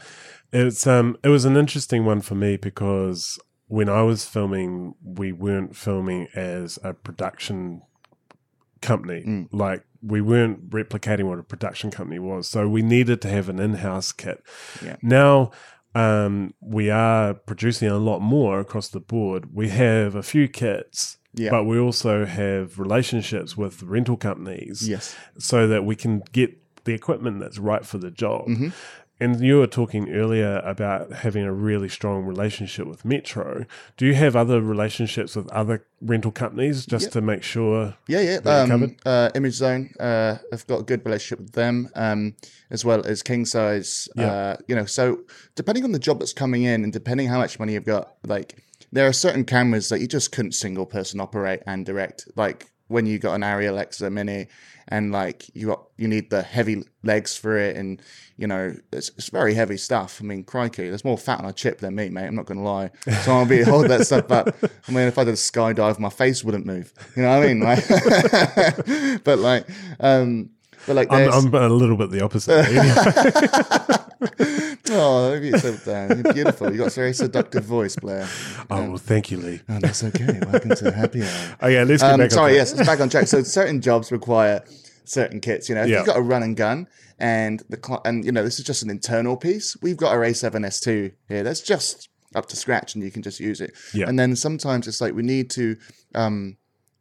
it's 0.53 0.87
um, 0.87 1.17
it 1.23 1.29
was 1.29 1.45
an 1.45 1.57
interesting 1.57 2.05
one 2.05 2.23
for 2.23 2.35
me 2.35 2.57
because 2.57 3.39
when 3.69 3.89
I 3.89 4.03
was 4.03 4.25
filming, 4.25 4.95
we 5.05 5.31
weren't 5.31 5.77
filming 5.77 6.27
as 6.35 6.77
a 6.83 6.93
production 6.93 7.83
company. 8.81 9.23
Mm. 9.27 9.49
Like 9.53 9.85
we 10.03 10.21
weren't 10.21 10.71
replicating 10.71 11.25
what 11.25 11.39
a 11.39 11.43
production 11.43 11.91
company 11.91 12.19
was, 12.19 12.49
so 12.49 12.69
we 12.69 12.83
needed 12.83 13.21
to 13.23 13.29
have 13.29 13.49
an 13.49 13.59
in-house 13.59 14.13
kit. 14.13 14.43
Yeah. 14.85 14.97
Now. 15.03 15.51
Um, 15.93 16.55
we 16.61 16.89
are 16.89 17.35
producing 17.35 17.89
a 17.89 17.99
lot 17.99 18.21
more 18.21 18.61
across 18.61 18.87
the 18.91 19.01
board. 19.01 19.53
We 19.53 19.71
have 19.71 20.15
a 20.15 20.23
few 20.23 20.47
kits, 20.47 21.19
Yeah. 21.35 21.51
but 21.51 21.65
we 21.65 21.81
also 21.81 22.27
have 22.27 22.79
relationships 22.79 23.57
with 23.57 23.83
rental 23.83 24.17
companies 24.17 24.89
yes 24.89 25.17
so 25.37 25.67
that 25.67 25.85
we 25.85 25.97
can 25.97 26.23
get 26.31 26.57
the 26.85 26.95
equipment 26.95 27.41
that's 27.41 27.59
right 27.59 27.85
for 27.85 27.99
the 27.99 28.13
job. 28.13 28.47
Mm-hmm. 28.47 28.69
And 29.21 29.39
you 29.41 29.59
were 29.59 29.67
talking 29.67 30.11
earlier 30.11 30.61
about 30.65 31.13
having 31.13 31.45
a 31.45 31.53
really 31.53 31.91
strong 31.91 32.25
relationship 32.25 32.87
with 32.87 33.05
Metro. 33.05 33.67
Do 33.99 34.07
you 34.07 34.15
have 34.15 34.35
other 34.35 34.63
relationships 34.63 35.37
with 35.37 35.47
other 35.51 35.85
rental 36.01 36.33
companies 36.33 36.87
just 36.87 37.05
Yep. 37.05 37.13
to 37.13 37.21
make 37.21 37.43
sure? 37.43 37.95
Yeah, 38.09 38.21
yeah. 38.21 38.37
Um, 38.51 38.97
uh, 39.05 39.29
Image 39.35 39.53
Zone. 39.55 39.91
Uh, 40.01 40.39
I've 40.53 40.67
got 40.67 40.81
a 40.81 40.83
good 40.85 41.05
relationship 41.05 41.41
with 41.41 41.53
them, 41.53 41.91
um, 41.95 42.35
as 42.71 42.83
well 42.85 43.05
as 43.07 43.23
King 43.23 43.45
Size. 43.45 44.09
Yeah. 44.17 44.33
Uh, 44.33 44.57
you 44.67 44.75
know, 44.75 44.87
so 44.87 45.21
depending 45.55 45.85
on 45.85 45.93
the 45.93 45.99
job 45.99 46.21
that's 46.21 46.33
coming 46.33 46.63
in, 46.63 46.83
and 46.85 46.93
depending 46.93 47.29
how 47.29 47.39
much 47.39 47.59
money 47.59 47.75
you've 47.75 47.85
got, 47.85 48.15
like 48.27 48.57
there 48.91 49.07
are 49.07 49.13
certain 49.13 49.45
cameras 49.45 49.91
that 49.91 50.01
you 50.01 50.07
just 50.09 50.33
couldn't 50.33 50.53
single 50.53 50.87
person 50.87 51.21
operate 51.21 51.61
and 51.67 51.85
direct. 51.85 52.27
Like 52.37 52.71
when 52.91 53.07
you 53.07 53.19
got 53.19 53.35
an 53.35 53.43
Arri 53.43 53.69
Alexa 53.69 54.11
Mini, 54.11 54.49
and 54.89 55.13
like 55.13 55.49
you 55.55 55.69
got 55.69 55.85
you 55.97 56.09
need 56.09 56.31
the 56.31 56.43
heavy 56.43 56.83
legs 57.05 57.37
for 57.37 57.57
it, 57.57 57.77
and 57.77 58.03
you 58.37 58.47
know 58.47 58.75
it's, 58.93 59.11
it's 59.11 59.31
very 59.31 59.55
heavy 59.55 59.77
stuff. 59.77 60.21
I 60.21 60.25
mean, 60.25 60.43
crikey, 60.43 60.89
there's 60.89 61.05
more 61.05 61.17
fat 61.17 61.39
on 61.39 61.47
a 61.47 61.53
chip 61.53 61.79
than 61.79 61.95
me, 61.95 62.09
mate. 62.09 62.27
I'm 62.27 62.35
not 62.35 62.47
gonna 62.47 62.65
lie. 62.65 62.91
So 63.23 63.33
I'll 63.33 63.47
be 63.47 63.63
hold 63.63 63.89
that 63.89 64.07
stuff 64.07 64.31
up. 64.31 64.55
I 64.89 64.93
mean, 64.93 65.07
if 65.07 65.19
I 65.19 65.25
did 65.25 65.35
a 65.35 65.37
skydive, 65.37 65.99
my 65.99 66.11
face 66.11 66.43
wouldn't 66.43 66.67
move. 66.67 66.93
You 67.17 67.23
know 67.23 67.39
what 67.39 67.45
I 67.45 67.55
mean? 67.55 67.61
Like, 67.61 67.89
but 69.25 69.39
like, 69.39 69.69
um, 70.01 70.51
but 70.87 70.97
like, 70.97 71.13
I'm, 71.13 71.31
I'm 71.31 71.55
a 71.55 71.69
little 71.69 71.97
bit 71.97 72.11
the 72.11 72.23
opposite. 72.23 72.67
Oh, 75.03 75.33
it's 75.33 75.83
so. 75.83 76.09
You're 76.23 76.33
beautiful. 76.35 76.71
You 76.71 76.79
got 76.79 76.89
a 76.89 76.91
very 76.91 77.15
seductive 77.15 77.65
voice, 77.65 77.97
Blair. 77.97 78.29
oh, 78.71 78.89
well, 78.91 78.97
thank 78.99 79.31
you, 79.31 79.39
Lee. 79.39 79.61
Oh, 79.69 79.79
that's 79.81 80.05
okay. 80.05 80.41
Welcome 80.51 80.75
to 80.77 80.91
Happy 80.93 81.23
Hour. 81.23 81.57
Oh, 81.63 81.69
yeah, 81.69 81.85
let's 81.85 82.03
get 82.03 82.13
Um, 82.13 82.21
back 82.21 82.31
sorry, 82.31 82.55
yes, 82.55 82.73
it's 82.73 82.87
back 82.87 83.01
on 83.01 83.09
track. 83.09 83.27
So 83.27 83.43
certain 83.43 83.81
jobs 83.81 84.13
require 84.13 84.63
certain 85.05 85.41
kits. 85.41 85.69
You 85.69 85.75
know, 85.77 85.83
if 85.83 85.89
Yeah. 85.89 85.99
you've 85.99 86.07
got 86.07 86.19
a 86.19 86.23
run 86.23 86.43
and 86.43 86.55
gun, 86.57 86.87
and 87.19 87.63
the 87.71 87.79
cl- 87.85 88.03
and 88.05 88.25
you 88.25 88.33
know 88.33 88.43
this 88.43 88.59
is 88.59 88.65
just 88.65 88.83
an 88.83 88.91
internal 88.91 89.37
piece. 89.37 89.77
We've 89.81 89.97
got 89.97 90.13
our 90.13 90.21
A7S2 90.21 91.13
here. 91.29 91.43
That's 91.43 91.61
just 91.61 92.09
up 92.35 92.47
to 92.51 92.57
scratch, 92.57 92.95
and 92.95 93.03
you 93.03 93.11
can 93.11 93.23
just 93.23 93.41
use 93.41 93.61
it. 93.61 93.73
Yeah. 93.95 94.07
And 94.09 94.19
then 94.19 94.37
sometimes 94.37 94.87
it's 94.87 95.01
like 95.01 95.15
we 95.15 95.23
need 95.23 95.49
to, 95.51 95.77
um, 96.15 96.57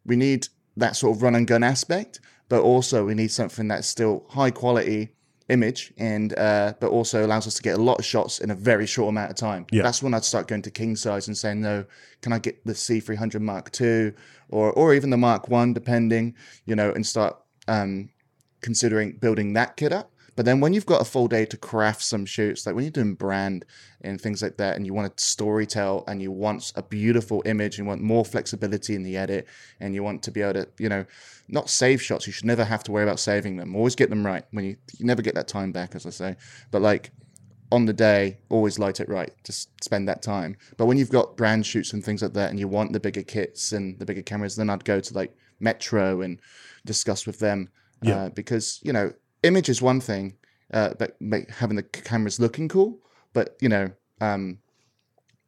we 0.06 0.16
need 0.16 0.48
that 0.78 0.96
sort 0.96 1.16
of 1.18 1.22
run 1.22 1.36
and 1.36 1.46
gun 1.48 1.64
aspect, 1.64 2.20
but 2.48 2.62
also 2.62 3.06
we 3.06 3.14
need 3.14 3.32
something 3.32 3.68
that's 3.68 3.88
still 3.88 4.26
high 4.30 4.52
quality 4.52 5.10
image 5.50 5.92
and 5.98 6.38
uh, 6.38 6.74
but 6.80 6.90
also 6.90 7.26
allows 7.26 7.48
us 7.48 7.56
to 7.56 7.62
get 7.62 7.78
a 7.78 7.82
lot 7.82 8.00
of 8.00 8.06
shots 8.06 8.40
in 8.40 8.52
a 8.52 8.56
very 8.56 8.86
short 8.86 9.10
amount 9.10 9.32
of 9.32 9.38
time. 9.38 9.66
Yeah. 9.72 9.84
That's 9.84 10.02
when 10.02 10.14
I'd 10.14 10.24
start 10.24 10.48
going 10.48 10.62
to 10.64 10.72
king 10.72 10.96
size 10.96 11.28
and 11.28 11.38
saying, 11.38 11.62
no, 11.62 11.86
can 12.22 12.34
I 12.34 12.40
get 12.40 12.64
the 12.66 12.74
C300 12.74 13.42
Mark 13.42 13.70
II 13.80 14.14
or 14.50 14.72
or 14.72 14.94
even 14.94 15.10
the 15.10 15.18
Mark 15.18 15.50
One, 15.50 15.74
depending, 15.74 16.36
you 16.66 16.76
know, 16.76 16.92
and 16.92 17.06
start 17.06 17.36
um, 17.68 18.10
considering 18.62 19.14
building 19.14 19.54
that 19.54 19.78
kit 19.78 19.92
up. 19.92 20.12
But 20.40 20.46
then 20.46 20.62
when 20.62 20.74
you've 20.74 20.86
got 20.86 21.02
a 21.02 21.04
full 21.04 21.28
day 21.28 21.44
to 21.44 21.58
craft 21.58 22.02
some 22.02 22.26
shoots, 22.26 22.66
like 22.66 22.74
when 22.74 22.86
you're 22.86 22.92
doing 22.92 23.14
brand 23.14 23.66
and 24.00 24.22
things 24.22 24.42
like 24.42 24.56
that, 24.56 24.78
and 24.78 24.86
you 24.86 24.94
want 24.94 25.18
to 25.18 25.22
story 25.22 25.66
tell 25.66 26.06
and 26.08 26.22
you 26.22 26.32
want 26.32 26.72
a 26.78 26.82
beautiful 26.82 27.44
image, 27.46 27.78
and 27.78 27.86
you 27.86 27.90
want 27.90 28.02
more 28.02 28.24
flexibility 28.24 28.96
in 28.96 29.04
the 29.04 29.18
edit, 29.18 29.50
and 29.82 29.94
you 29.94 30.02
want 30.02 30.24
to 30.24 30.32
be 30.32 30.42
able 30.42 30.54
to, 30.54 30.70
you 30.78 30.88
know, 30.88 31.04
not 31.50 31.70
save 31.70 32.02
shots. 32.02 32.26
You 32.26 32.32
should 32.32 32.46
never 32.46 32.64
have 32.64 32.86
to 32.86 32.92
worry 32.94 33.04
about 33.04 33.20
saving 33.20 33.58
them. 33.58 33.76
Always 33.76 33.98
get 33.98 34.10
them 34.10 34.26
right. 34.26 34.46
When 34.52 34.64
you 34.64 34.78
you 34.98 35.06
never 35.06 35.22
get 35.22 35.36
that 35.36 35.50
time 35.50 35.74
back, 35.74 35.94
as 35.94 36.06
I 36.06 36.10
say. 36.12 36.38
But 36.72 36.82
like 36.82 37.12
on 37.70 37.84
the 37.84 37.92
day, 37.92 38.38
always 38.48 38.80
light 38.80 39.02
it 39.02 39.10
right. 39.10 39.34
Just 39.44 39.84
spend 39.84 40.08
that 40.08 40.22
time. 40.22 40.56
But 40.78 40.86
when 40.86 40.98
you've 40.98 41.12
got 41.12 41.36
brand 41.36 41.66
shoots 41.66 41.92
and 41.92 42.02
things 42.02 42.22
like 42.22 42.32
that, 42.36 42.50
and 42.50 42.58
you 42.58 42.70
want 42.70 42.94
the 42.94 43.02
bigger 43.02 43.24
kits 43.24 43.74
and 43.74 44.00
the 44.00 44.06
bigger 44.06 44.22
cameras, 44.22 44.56
then 44.56 44.70
I'd 44.70 44.86
go 44.86 45.02
to 45.02 45.14
like 45.14 45.36
Metro 45.60 46.22
and 46.22 46.40
discuss 46.86 47.28
with 47.28 47.40
them. 47.40 47.68
Yeah. 48.02 48.16
Uh, 48.16 48.30
because 48.30 48.80
you 48.84 48.94
know, 48.94 49.12
image 49.44 49.70
is 49.70 49.82
one 49.82 50.02
thing, 50.02 50.36
uh, 50.74 50.94
but 50.98 51.20
make, 51.22 51.50
having 51.52 51.76
the 51.76 51.84
cameras 51.84 52.40
looking 52.40 52.68
cool, 52.68 53.00
but 53.34 53.56
you 53.62 53.70
know, 53.70 53.92
um, 54.22 54.60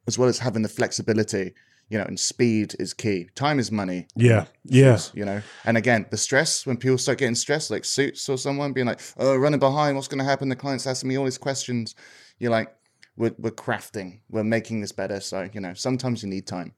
as 0.08 0.17
well 0.17 0.30
as 0.30 0.39
having 0.39 0.62
the 0.62 0.69
flexibility, 0.69 1.54
you 1.89 1.97
know, 1.97 2.06
and 2.06 2.19
speed 2.19 2.75
is 2.80 2.93
key. 2.93 3.30
Time 3.36 3.60
is 3.60 3.71
money. 3.71 4.08
Yeah, 4.15 4.45
yeah, 4.63 4.99
You 5.13 5.25
know, 5.25 5.41
and 5.65 5.77
again, 5.77 6.06
the 6.10 6.17
stress 6.17 6.65
when 6.65 6.77
people 6.77 6.97
start 6.97 7.17
getting 7.17 7.36
stressed, 7.36 7.69
like 7.69 7.86
suits 7.86 8.27
or 8.30 8.38
someone 8.38 8.73
being 8.73 8.88
like, 8.88 9.01
"Oh, 9.17 9.36
running 9.36 9.60
behind, 9.60 9.95
what's 9.95 10.08
going 10.08 10.19
to 10.19 10.30
happen?" 10.30 10.49
The 10.49 10.56
client's 10.56 10.88
asking 10.88 11.10
me 11.10 11.17
all 11.17 11.25
these 11.25 11.38
questions. 11.38 11.95
You're 12.39 12.51
like, 12.51 12.73
"We're 13.22 13.36
we're 13.38 13.52
crafting, 13.66 14.20
we're 14.30 14.44
making 14.58 14.82
this 14.82 14.92
better." 14.92 15.20
So 15.20 15.38
you 15.54 15.62
know, 15.62 15.74
sometimes 15.74 16.24
you 16.24 16.30
need 16.30 16.46
time. 16.48 16.74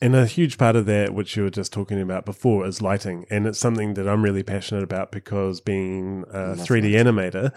And 0.00 0.14
a 0.16 0.26
huge 0.26 0.56
part 0.58 0.76
of 0.76 0.86
that, 0.86 1.14
which 1.14 1.36
you 1.36 1.42
were 1.44 1.50
just 1.60 1.72
talking 1.72 2.00
about 2.00 2.24
before, 2.24 2.66
is 2.66 2.80
lighting. 2.80 3.26
And 3.30 3.46
it's 3.46 3.58
something 3.58 3.94
that 3.94 4.08
I'm 4.08 4.22
really 4.22 4.42
passionate 4.42 4.82
about 4.82 5.12
because 5.12 5.60
being 5.60 6.24
a 6.32 6.54
3D 6.56 6.92
animator, 7.02 7.52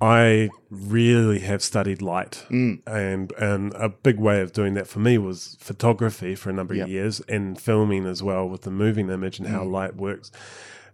I 0.00 0.50
really 0.70 1.40
have 1.40 1.62
studied 1.62 2.00
light. 2.02 2.44
Mm. 2.50 2.80
And, 2.86 3.32
and 3.32 3.72
a 3.74 3.88
big 3.88 4.18
way 4.18 4.40
of 4.40 4.52
doing 4.52 4.74
that 4.74 4.86
for 4.88 4.98
me 4.98 5.18
was 5.18 5.56
photography 5.60 6.34
for 6.34 6.50
a 6.50 6.52
number 6.52 6.74
Yep. 6.74 6.84
of 6.86 6.90
years 6.90 7.20
and 7.28 7.60
filming 7.60 8.06
as 8.06 8.22
well 8.22 8.48
with 8.48 8.62
the 8.62 8.70
moving 8.70 9.08
image 9.10 9.38
and 9.38 9.46
Mm. 9.48 9.52
how 9.52 9.64
light 9.64 9.96
works. 9.96 10.32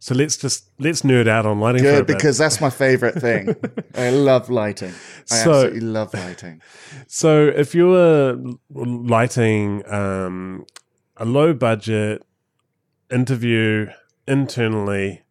So 0.07 0.14
let's 0.14 0.37
just 0.37 0.71
let's 0.79 1.03
nerd 1.03 1.27
out 1.27 1.47
on 1.47 1.59
lighting 1.59 1.83
Good 1.83 2.07
because 2.07 2.38
that's 2.38 2.61
my 2.61 2.71
favorite 2.71 3.16
thing. 3.21 3.57
I 3.97 4.11
love 4.11 4.49
lighting. 4.49 4.92
I 5.33 5.35
So- 5.35 5.51
absolutely 5.51 5.81
love 5.81 6.14
lighting. 6.14 6.62
So 7.09 7.49
if 7.49 7.75
you're 7.75 8.38
lighting 8.71 9.83
um, 9.92 10.64
a 11.16 11.25
low 11.25 11.53
budget 11.55 12.23
interview 13.11 13.88
internally, 14.29 15.23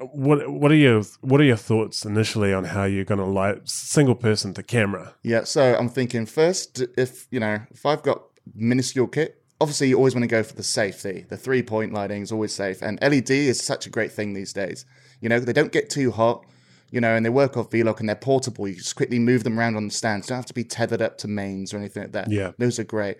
what 0.00 0.50
what 0.50 0.72
are 0.72 0.80
your 0.86 1.04
what 1.20 1.40
are 1.40 1.44
your 1.44 1.56
thoughts 1.56 2.04
initially 2.04 2.52
on 2.52 2.64
how 2.64 2.82
you're 2.82 3.04
going 3.04 3.20
to 3.20 3.24
light 3.24 3.68
single 3.68 4.16
person 4.16 4.52
to 4.54 4.62
camera? 4.64 5.14
Yeah, 5.22 5.44
so 5.44 5.76
I'm 5.76 5.88
thinking 5.88 6.26
first, 6.26 6.82
if 6.98 7.28
you 7.30 7.38
know, 7.38 7.60
if 7.70 7.86
I've 7.86 8.02
got 8.02 8.22
minuscule 8.56 9.06
kit, 9.06 9.40
obviously 9.60 9.88
you 9.88 9.96
always 9.96 10.14
want 10.14 10.22
to 10.24 10.28
go 10.28 10.42
for 10.42 10.54
the 10.54 10.62
safety. 10.62 11.26
The 11.28 11.36
three 11.36 11.62
point 11.62 11.92
lighting 11.92 12.22
is 12.22 12.32
always 12.32 12.52
safe, 12.52 12.82
and 12.82 12.98
LED 13.00 13.30
is 13.30 13.60
such 13.60 13.86
a 13.86 13.90
great 13.90 14.12
thing 14.12 14.32
these 14.32 14.52
days. 14.52 14.84
You 15.20 15.28
know, 15.28 15.40
they 15.40 15.52
don't 15.52 15.72
get 15.72 15.88
too 15.90 16.10
hot, 16.10 16.44
you 16.90 17.00
know, 17.00 17.14
and 17.14 17.24
they 17.24 17.30
work 17.30 17.56
off 17.56 17.70
V-Lock 17.70 18.00
and 18.00 18.08
they're 18.08 18.16
portable. 18.16 18.68
You 18.68 18.74
just 18.74 18.96
quickly 18.96 19.18
move 19.18 19.44
them 19.44 19.58
around 19.58 19.76
on 19.76 19.86
the 19.86 19.94
stands. 19.94 20.26
You 20.26 20.30
don't 20.30 20.38
have 20.38 20.46
to 20.46 20.54
be 20.54 20.64
tethered 20.64 21.02
up 21.02 21.18
to 21.18 21.28
mains 21.28 21.72
or 21.72 21.78
anything 21.78 22.04
like 22.04 22.12
that. 22.12 22.30
Yeah. 22.30 22.52
those 22.58 22.78
are 22.78 22.84
great. 22.84 23.16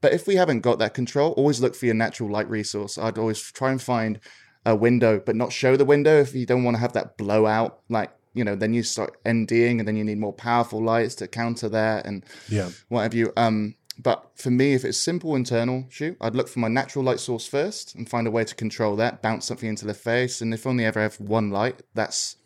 But 0.00 0.12
if 0.12 0.26
we 0.26 0.36
haven't 0.36 0.60
got 0.60 0.78
that 0.78 0.94
control, 0.94 1.32
always 1.32 1.60
look 1.60 1.74
for 1.74 1.86
your 1.86 1.94
natural 1.94 2.30
light 2.30 2.48
resource. 2.48 2.98
I'd 2.98 3.18
always 3.18 3.40
try 3.40 3.70
and 3.72 3.82
find 3.82 4.20
a 4.64 4.74
window, 4.74 5.20
but 5.24 5.34
not 5.34 5.52
show 5.52 5.76
the 5.76 5.84
window 5.84 6.20
if 6.20 6.34
you 6.34 6.46
don't 6.46 6.64
want 6.64 6.76
to 6.76 6.80
have 6.80 6.92
that 6.92 7.16
blowout. 7.18 7.80
Like, 7.88 8.10
you 8.32 8.44
know, 8.44 8.54
then 8.54 8.72
you 8.74 8.82
start 8.84 9.16
NDing 9.24 9.80
and 9.80 9.88
then 9.88 9.96
you 9.96 10.04
need 10.04 10.18
more 10.18 10.32
powerful 10.32 10.82
lights 10.82 11.16
to 11.16 11.26
counter 11.26 11.68
that 11.70 12.06
and 12.06 12.24
Yeah, 12.48 12.70
what 12.88 13.02
have 13.02 13.14
you. 13.14 13.32
Um, 13.36 13.74
but 13.98 14.30
for 14.36 14.50
me, 14.50 14.74
if 14.74 14.84
it's 14.84 14.96
simple 14.96 15.34
internal 15.34 15.84
shoot, 15.88 16.16
I'd 16.20 16.36
look 16.36 16.48
for 16.48 16.60
my 16.60 16.68
natural 16.68 17.04
light 17.04 17.18
source 17.18 17.46
first 17.46 17.94
and 17.96 18.08
find 18.08 18.26
a 18.26 18.30
way 18.30 18.44
to 18.44 18.54
control 18.54 18.94
that, 18.96 19.22
bounce 19.22 19.46
something 19.46 19.68
into 19.68 19.86
the 19.86 19.94
face. 19.94 20.40
And 20.40 20.54
if 20.54 20.66
only 20.66 20.84
ever 20.84 21.00
have 21.00 21.18
one 21.18 21.50
light, 21.50 21.82
that's, 21.94 22.36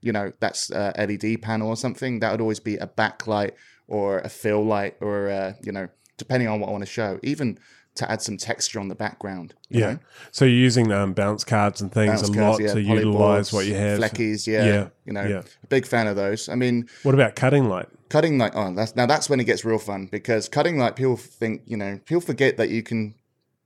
you 0.00 0.12
know, 0.12 0.32
that's 0.38 0.70
a 0.70 0.92
LED 0.96 1.42
panel 1.42 1.68
or 1.68 1.76
something. 1.76 2.20
That 2.20 2.30
would 2.30 2.40
always 2.40 2.60
be 2.60 2.76
a 2.76 2.86
backlight 2.86 3.52
or 3.88 4.18
a 4.20 4.28
fill 4.28 4.64
light 4.64 4.96
or, 5.00 5.28
uh, 5.28 5.54
you 5.62 5.72
know, 5.72 5.88
depending 6.16 6.48
on 6.48 6.60
what 6.60 6.68
I 6.68 6.72
want 6.72 6.82
to 6.82 6.90
show, 6.90 7.18
even 7.24 7.58
to 7.96 8.10
add 8.10 8.22
some 8.22 8.36
texture 8.36 8.78
on 8.78 8.86
the 8.86 8.94
background. 8.94 9.54
you 9.68 9.80
yeah. 9.80 9.92
know? 9.92 9.98
So 10.30 10.44
you're 10.44 10.54
using 10.54 10.92
um, 10.92 11.12
bounce 11.12 11.42
cards 11.42 11.80
and 11.80 11.90
things 11.90 12.22
Bounce 12.22 12.28
a 12.28 12.32
cards, 12.32 12.60
lot 12.60 12.60
yeah, 12.60 12.74
to 12.74 12.80
utilize 12.80 13.52
what 13.52 13.66
you 13.66 13.74
have. 13.74 13.98
Fleckies, 13.98 14.46
yeah. 14.46 14.64
Yeah, 14.64 14.88
You 15.04 15.12
know, 15.12 15.24
yeah. 15.24 15.42
big 15.68 15.86
fan 15.86 16.06
of 16.06 16.14
those. 16.14 16.48
I 16.48 16.54
mean, 16.54 16.88
What 17.02 17.16
about 17.16 17.34
cutting 17.34 17.68
light? 17.68 17.88
Cutting 18.10 18.36
light 18.38 18.52
oh 18.54 18.74
that's 18.74 18.94
now 18.96 19.06
that's 19.06 19.30
when 19.30 19.40
it 19.40 19.44
gets 19.44 19.64
real 19.64 19.78
fun 19.78 20.06
because 20.10 20.48
cutting 20.48 20.76
light 20.78 20.94
people 20.96 21.16
think 21.16 21.62
you 21.64 21.76
know 21.76 21.98
people 22.04 22.20
forget 22.20 22.56
that 22.58 22.68
you 22.68 22.82
can 22.82 23.14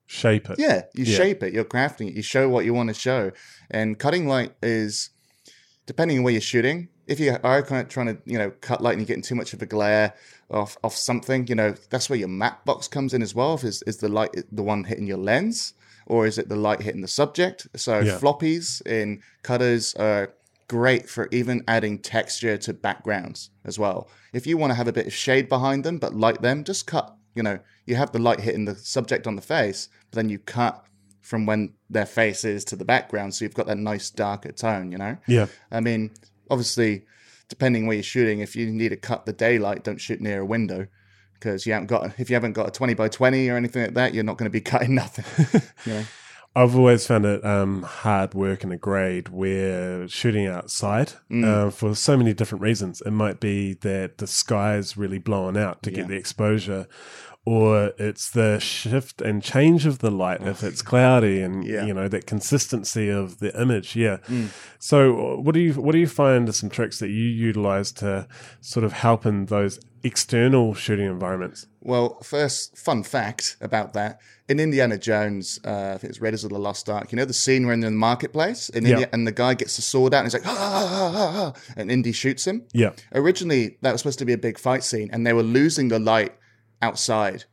Shape 0.07 0.51
it. 0.51 0.59
yeah 0.59 0.83
you 0.95 1.05
Yeah. 1.05 1.17
shape 1.17 1.43
it 1.43 1.53
you're 1.55 1.65
crafting 1.65 2.09
it 2.09 2.15
you 2.15 2.23
show 2.23 2.49
what 2.49 2.65
you 2.67 2.73
want 2.75 2.89
to 2.91 2.95
show 2.95 3.33
and 3.71 3.99
cutting 3.99 4.29
light 4.29 4.53
is 4.63 5.11
depending 5.87 6.19
on 6.19 6.25
where 6.25 6.33
you're 6.33 6.41
shooting 6.41 6.89
if 7.07 7.19
you 7.21 7.37
are 7.43 7.63
kind 7.63 7.83
of 7.83 7.89
trying 7.89 8.07
to 8.07 8.19
you 8.27 8.39
know 8.39 8.51
cut 8.61 8.81
light 8.83 8.93
and 8.93 9.01
you're 9.01 9.07
getting 9.07 9.23
too 9.23 9.35
much 9.35 9.53
of 9.55 9.63
a 9.63 9.67
glare 9.67 10.15
off 10.51 10.77
off 10.85 10.95
something 10.95 11.47
you 11.47 11.55
know 11.55 11.75
that's 11.91 12.09
where 12.11 12.19
your 12.19 12.29
matte 12.29 12.63
box 12.67 12.87
comes 12.87 13.15
in 13.15 13.23
as 13.23 13.35
well 13.35 13.55
is, 13.63 13.83
is 13.87 13.97
the 13.99 14.09
light 14.09 14.31
the 14.53 14.63
one 14.63 14.85
hitting 14.85 15.07
your 15.07 15.19
lens 15.19 15.73
or 16.07 16.27
is 16.27 16.37
it 16.37 16.51
the 16.51 16.57
light 16.57 16.83
hitting 16.83 17.01
the 17.01 17.09
subject 17.09 17.67
so 17.75 18.01
Yeah. 18.01 18.19
floppies 18.19 18.87
in 18.87 19.23
cutters 19.43 19.95
are 19.95 20.35
great 20.68 21.09
for 21.09 21.29
even 21.31 21.62
adding 21.68 21.98
texture 21.98 22.57
to 22.59 22.72
backgrounds 22.72 23.50
as 23.64 23.79
well. 23.79 24.09
If 24.33 24.46
you 24.46 24.57
want 24.57 24.70
to 24.70 24.74
have 24.74 24.88
a 24.88 24.92
bit 24.92 25.07
of 25.07 25.12
shade 25.12 25.48
behind 25.48 25.85
them 25.85 25.98
but 25.98 26.14
light 26.14 26.42
them, 26.42 26.64
just 26.64 26.87
cut. 26.87 27.14
You 27.35 27.42
know, 27.42 27.59
you 27.87 27.96
have 27.96 28.12
the 28.12 28.18
light 28.18 28.40
hitting 28.40 28.64
the 28.64 28.77
subject 28.77 29.27
on 29.27 29.37
the 29.37 29.42
face, 29.42 29.88
but 30.11 30.16
then 30.16 30.29
you 30.29 30.38
cut 30.38 30.85
from 31.20 31.46
when 31.46 31.72
their 31.88 32.07
face 32.07 32.44
is 32.44 32.64
to 32.66 32.77
the 32.77 32.85
background, 32.85 33.35
so 33.35 33.44
you've 33.44 33.55
got 33.55 33.66
that 33.66 33.79
nice 33.79 34.11
darker 34.11 34.53
tone. 34.53 34.92
You 34.92 34.98
know, 34.98 35.16
Yeah. 35.27 35.46
I 35.72 35.81
mean, 35.81 36.11
obviously, 36.50 37.07
depending 37.48 37.87
where 37.87 37.96
you're 37.96 38.03
shooting, 38.03 38.40
if 38.40 38.55
you 38.55 38.70
need 38.70 38.90
to 38.90 38.96
cut 38.96 39.27
the 39.27 39.33
daylight, 39.33 39.85
don't 39.85 40.00
shoot 40.00 40.20
near 40.20 40.40
a 40.40 40.46
window. 40.46 40.87
Because 41.33 41.66
you 41.66 41.72
haven't 41.72 41.88
got, 41.88 42.18
if 42.18 42.31
you 42.31 42.37
haven't 42.37 42.53
got 42.53 42.68
a 42.68 42.70
twenty 42.70 42.94
by 42.94 43.09
twenty 43.09 43.48
or 43.50 43.57
anything 43.57 43.83
like 43.83 43.94
that, 43.94 44.14
you're 44.14 44.24
not 44.24 44.38
going 44.38 44.46
to 44.46 44.50
be 44.50 44.61
cutting 44.72 44.94
nothing. 44.94 45.24
you 45.85 45.92
know? 45.92 46.05
I've 46.57 46.77
always 46.77 47.07
found 47.07 47.25
it 47.27 47.45
um, 47.45 47.83
hard 47.83 48.33
work 48.35 48.62
in 48.62 48.71
a 48.71 48.77
grade 48.77 49.29
where 49.29 50.07
shooting 50.07 50.47
outside 50.47 51.12
Mm. 51.31 51.45
uh, 51.45 51.71
for 51.71 51.95
so 51.97 52.17
many 52.17 52.33
different 52.33 52.62
reasons. 52.62 53.01
It 53.05 53.11
might 53.11 53.40
be 53.40 53.75
that 53.81 54.19
the 54.19 54.27
sky's 54.29 54.97
really 54.97 55.19
blown 55.19 55.57
out 55.57 55.83
to 55.83 55.90
Yeah. 55.90 55.97
get 55.97 56.09
the 56.09 56.14
exposure, 56.17 56.87
or 57.45 57.93
it's 57.99 58.31
the 58.31 58.59
shift 58.61 59.21
and 59.21 59.43
change 59.43 59.85
of 59.85 59.99
the 59.99 60.11
light 60.12 60.43
if 60.43 60.62
it's 60.62 60.81
cloudy, 60.93 61.40
and 61.43 61.64
Yeah. 61.67 61.87
you 61.87 61.93
know 61.93 62.07
that 62.09 62.27
consistency 62.27 63.09
of 63.11 63.40
the 63.40 63.59
image. 63.61 63.97
Yeah. 63.97 64.19
Mm. 64.29 64.49
So, 64.79 65.40
what 65.40 65.55
do 65.55 65.61
you 65.61 65.73
what 65.75 65.93
do 65.93 65.99
you 65.99 66.07
find 66.07 66.49
are 66.49 66.53
some 66.53 66.71
tricks 66.71 67.01
that 67.01 67.09
you 67.11 67.25
utilize 67.25 67.90
to 67.93 68.29
sort 68.61 68.85
of 68.85 68.93
help 68.93 69.27
in 69.27 69.47
those 69.47 69.81
external 70.05 70.75
shooting 70.75 71.07
environments? 71.07 71.67
Well, 71.81 72.21
first 72.23 72.77
fun 72.79 73.03
fact 73.03 73.57
about 73.61 73.93
that 73.95 74.21
in 74.49 74.61
Indiana 74.61 74.99
Jones, 74.99 75.59
uh, 75.64 75.93
I 75.95 75.99
think 75.99 76.11
it's 76.11 76.21
Raiders 76.21 76.45
of 76.45 76.51
the 76.51 76.59
Lost 76.59 76.88
Ark. 76.90 77.11
You 77.11 77.17
know 77.17 77.25
the 77.25 77.33
scene 77.33 77.64
where 77.64 77.73
in 77.73 77.81
the 77.81 77.90
marketplace, 77.90 78.69
and, 78.69 78.87
Yeah. 78.87 78.93
India, 78.93 79.09
and 79.12 79.27
the 79.27 79.33
guy 79.33 79.55
gets 79.55 79.77
the 79.77 79.83
sword 79.83 80.12
out, 80.12 80.19
and 80.19 80.27
he's 80.27 80.35
like, 80.35 80.47
ah, 80.47 80.53
ah, 80.57 81.12
ah, 81.17 81.33
ah," 81.57 81.73
and 81.77 81.90
Indy 81.90 82.12
shoots 82.12 82.47
him. 82.47 82.62
Yeah. 82.73 82.90
Originally, 83.14 83.79
that 83.81 83.93
was 83.93 84.03
supposed 84.03 84.19
to 84.19 84.25
be 84.25 84.35
a 84.35 84.38
big 84.38 84.59
fight 84.59 84.85
scene, 84.85 85.09
and 85.12 85.27
they 85.27 85.33
were 85.33 85.43
losing 85.43 85.88
the 85.88 85.99
light 85.99 86.35
outside. 86.83 87.45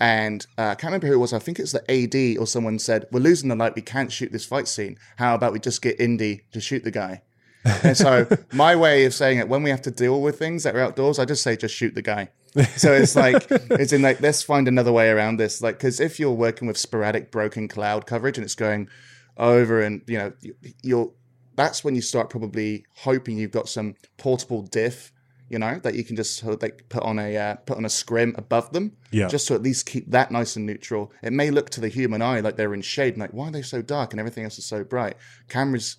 And 0.00 0.46
uh, 0.56 0.62
I 0.62 0.74
can't 0.76 0.84
remember 0.92 1.08
who 1.08 1.14
it 1.14 1.18
was. 1.18 1.32
I 1.32 1.40
think 1.40 1.58
it's 1.58 1.72
the 1.72 1.84
AD 1.90 2.38
or 2.38 2.46
someone 2.46 2.78
said, 2.78 3.06
"We're 3.10 3.20
losing 3.20 3.48
the 3.48 3.56
light. 3.56 3.74
We 3.74 3.82
can't 3.82 4.12
shoot 4.12 4.30
this 4.32 4.46
fight 4.46 4.68
scene. 4.68 4.96
How 5.16 5.34
about 5.34 5.52
we 5.52 5.58
just 5.58 5.82
get 5.82 6.00
Indy 6.00 6.44
to 6.52 6.60
shoot 6.60 6.84
the 6.84 6.92
guy?" 6.92 7.22
And 7.64 7.96
so 7.96 8.26
my 8.52 8.76
way 8.76 9.04
of 9.04 9.14
saying 9.14 9.38
it, 9.38 9.48
when 9.48 9.62
we 9.62 9.70
have 9.70 9.82
to 9.82 9.90
deal 9.90 10.20
with 10.22 10.38
things 10.38 10.62
that 10.62 10.74
are 10.76 10.80
outdoors, 10.80 11.18
I 11.18 11.24
just 11.24 11.42
say 11.42 11.56
just 11.56 11.74
shoot 11.74 11.94
the 11.94 12.02
guy. 12.02 12.30
So 12.76 12.92
it's 12.92 13.14
like 13.16 13.46
it's 13.50 13.92
in 13.92 14.02
like 14.02 14.20
let's 14.20 14.42
find 14.42 14.68
another 14.68 14.92
way 14.92 15.10
around 15.10 15.36
this. 15.38 15.60
Like 15.62 15.76
because 15.78 16.00
if 16.00 16.18
you're 16.18 16.32
working 16.32 16.66
with 16.68 16.76
sporadic 16.78 17.30
broken 17.30 17.68
cloud 17.68 18.06
coverage 18.06 18.38
and 18.38 18.44
it's 18.44 18.54
going 18.54 18.88
over 19.36 19.80
and 19.82 20.02
you 20.06 20.18
know 20.18 20.32
you- 20.40 20.54
you're 20.82 21.12
that's 21.56 21.82
when 21.82 21.94
you 21.96 22.00
start 22.00 22.30
probably 22.30 22.84
hoping 22.98 23.36
you've 23.36 23.50
got 23.50 23.68
some 23.68 23.96
portable 24.16 24.62
diff, 24.62 25.12
you 25.48 25.58
know, 25.58 25.80
that 25.80 25.94
you 25.96 26.04
can 26.04 26.14
just 26.14 26.36
sort 26.36 26.54
of 26.54 26.62
like 26.62 26.84
put 26.88 27.02
on 27.02 27.18
a 27.18 27.36
uh, 27.36 27.54
put 27.66 27.76
on 27.76 27.84
a 27.84 27.88
scrim 27.90 28.32
above 28.38 28.72
them, 28.72 28.92
Yeah. 29.10 29.26
just 29.26 29.48
to 29.48 29.54
at 29.54 29.62
least 29.62 29.84
keep 29.84 30.08
that 30.12 30.30
nice 30.30 30.54
and 30.54 30.64
neutral. 30.66 31.12
It 31.20 31.32
may 31.32 31.50
look 31.50 31.68
to 31.70 31.80
the 31.80 31.88
human 31.88 32.22
eye 32.22 32.38
like 32.40 32.54
they're 32.56 32.74
in 32.74 32.82
shade, 32.82 33.14
and 33.14 33.20
like 33.22 33.32
why 33.32 33.48
are 33.48 33.50
they 33.50 33.62
so 33.62 33.82
dark 33.82 34.12
and 34.12 34.20
everything 34.20 34.44
else 34.44 34.56
is 34.58 34.66
so 34.66 34.84
bright. 34.84 35.16
Cameras 35.48 35.96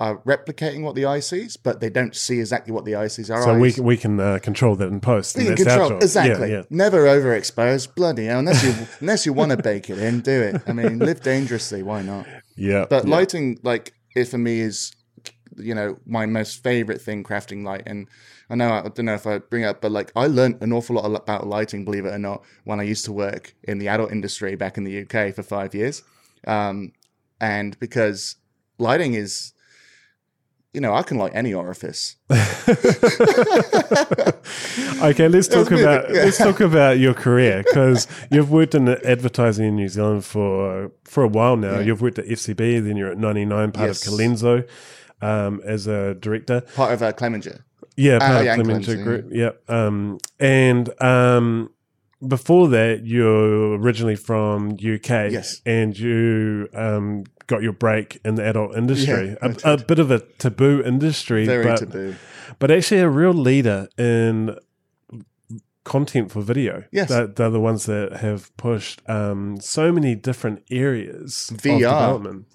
are 0.00 0.16
replicating 0.22 0.82
what 0.82 0.94
the 0.94 1.04
eye 1.04 1.20
sees, 1.20 1.58
but 1.58 1.80
they 1.80 1.90
don't 1.90 2.16
see 2.16 2.40
exactly 2.40 2.72
what 2.72 2.86
the 2.86 2.96
eye 2.96 3.06
sees. 3.06 3.30
Our 3.30 3.42
So 3.42 3.58
we 3.58 3.68
eyes- 3.68 3.74
can, 3.76 3.84
we 3.84 3.96
can 3.98 4.18
uh, 4.18 4.38
control 4.42 4.74
that 4.76 4.88
in 4.88 4.98
post. 5.00 5.36
we 5.36 5.44
can 5.44 5.54
control 5.56 5.98
exactly. 5.98 6.50
Yeah, 6.50 6.56
yeah. 6.58 6.62
Never 6.70 7.04
overexpose. 7.04 7.94
Bloody 7.94 8.24
hell! 8.24 8.38
Unless 8.40 8.64
you 8.64 8.74
unless 9.00 9.26
you 9.26 9.32
want 9.34 9.50
to 9.52 9.58
bake 9.58 9.90
it 9.90 9.98
in, 9.98 10.20
do 10.20 10.40
it. 10.42 10.62
I 10.66 10.72
mean, 10.72 10.98
live 10.98 11.20
dangerously. 11.20 11.82
Why 11.82 12.00
not? 12.02 12.26
Yeah. 12.56 12.86
But 12.88 13.04
yeah. 13.04 13.10
lighting, 13.10 13.58
like 13.62 13.92
it 14.16 14.24
for 14.24 14.38
me, 14.38 14.60
is 14.60 14.92
you 15.56 15.74
know 15.74 15.98
my 16.06 16.24
most 16.24 16.62
favorite 16.62 17.00
thing 17.02 17.22
crafting 17.22 17.64
light 17.64 17.82
and 17.84 18.06
i 18.48 18.54
know 18.54 18.70
i 18.72 18.82
don't 18.82 19.04
know 19.04 19.14
if 19.14 19.26
i 19.26 19.36
bring 19.38 19.64
it 19.64 19.66
up 19.66 19.80
but 19.82 19.90
like 19.90 20.10
i 20.16 20.26
learned 20.26 20.56
an 20.62 20.72
awful 20.72 20.94
lot 20.96 21.04
about 21.04 21.46
lighting 21.46 21.84
believe 21.84 22.06
it 22.06 22.14
or 22.14 22.18
not 22.18 22.42
when 22.64 22.78
i 22.80 22.82
used 22.84 23.04
to 23.04 23.12
work 23.12 23.52
in 23.64 23.78
the 23.78 23.88
adult 23.88 24.10
industry 24.12 24.54
back 24.54 24.78
in 24.78 24.84
the 24.84 25.02
uk 25.02 25.34
for 25.34 25.42
five 25.42 25.74
years 25.74 26.02
um, 26.46 26.92
and 27.40 27.78
because 27.80 28.36
lighting 28.78 29.12
is 29.14 29.52
you 30.72 30.80
know 30.80 30.94
i 30.94 31.02
can 31.02 31.16
like 31.18 31.32
any 31.34 31.52
orifice 31.54 32.16
Okay, 35.02 35.28
let's 35.28 35.48
talk 35.48 35.70
about 35.70 36.12
yeah. 36.12 36.24
let's 36.24 36.38
talk 36.38 36.60
about 36.60 36.98
your 36.98 37.14
career 37.14 37.62
because 37.66 38.06
you've 38.30 38.50
worked 38.50 38.74
in 38.74 38.88
advertising 38.88 39.66
in 39.68 39.76
New 39.76 39.88
Zealand 39.88 40.24
for 40.24 40.90
for 41.04 41.22
a 41.24 41.28
while 41.28 41.56
now. 41.56 41.78
You've 41.78 42.02
worked 42.02 42.18
at 42.18 42.26
FCB, 42.26 42.84
then 42.84 42.96
you're 42.96 43.10
at 43.10 43.18
99, 43.18 43.72
part 43.72 43.88
Yes. 43.88 44.06
of 44.06 44.12
Calenzo, 44.12 44.68
um, 45.22 45.60
as 45.64 45.86
a 45.86 46.14
director. 46.14 46.60
part 46.76 46.92
of 46.92 47.02
uh, 47.02 47.12
clemenger 47.12 47.64
Yeah, 47.96 48.18
part 48.18 48.30
Ah, 48.32 48.38
of 48.40 48.44
yeah, 48.44 48.54
Clementia 48.56 48.94
Clemency, 48.96 49.04
Group. 49.04 49.32
Yeah, 49.32 49.52
um, 49.74 50.18
and 50.38 51.02
um, 51.02 51.70
before 52.26 52.68
that, 52.68 53.06
you're 53.06 53.78
originally 53.78 54.16
from 54.16 54.72
UK. 54.72 55.30
Yes. 55.32 55.62
and 55.64 55.98
you 55.98 56.68
um, 56.74 57.24
got 57.50 57.62
your 57.62 57.72
break 57.74 58.18
in 58.24 58.36
the 58.36 58.44
adult 58.48 58.76
industry, 58.76 59.36
Yeah, 59.42 59.54
a, 59.64 59.74
a 59.74 59.76
bit 59.76 59.98
of 59.98 60.10
a 60.10 60.20
taboo 60.38 60.82
industry, 60.84 61.44
very 61.46 61.64
but 61.64 61.76
taboo 61.78 62.14
but 62.58 62.70
actually 62.70 63.00
a 63.00 63.08
real 63.08 63.32
leader 63.34 63.88
in 63.98 64.56
content 65.84 66.30
for 66.30 66.42
video. 66.42 66.84
Yes. 66.92 67.08
they're, 67.08 67.26
they're 67.26 67.50
the 67.50 67.60
ones 67.60 67.86
that 67.86 68.18
have 68.20 68.54
pushed 68.56 69.00
um, 69.08 69.58
so 69.60 69.90
many 69.92 70.14
different 70.14 70.62
areas 70.70 71.50
VR. 71.54 71.74
of 71.74 71.78
development. 71.80 72.46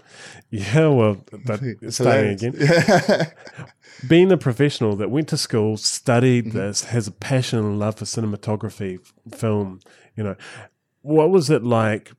Yeah, 0.49 0.87
well, 0.89 1.17
but 1.45 1.59
starting 1.89 2.31
again 2.31 2.53
being 4.07 4.31
a 4.31 4.37
professional 4.37 4.95
that 4.97 5.09
went 5.09 5.27
to 5.29 5.37
school, 5.37 5.77
studied 5.77 6.45
Mm-hmm. 6.45 6.57
this, 6.57 6.83
has 6.85 7.07
a 7.07 7.11
passion 7.11 7.59
and 7.59 7.79
love 7.79 7.95
for 7.95 8.05
cinematography, 8.05 8.99
film, 9.33 9.79
you 10.15 10.23
know, 10.23 10.35
what 11.01 11.29
was 11.31 11.49
it 11.49 11.63
like 11.63 12.11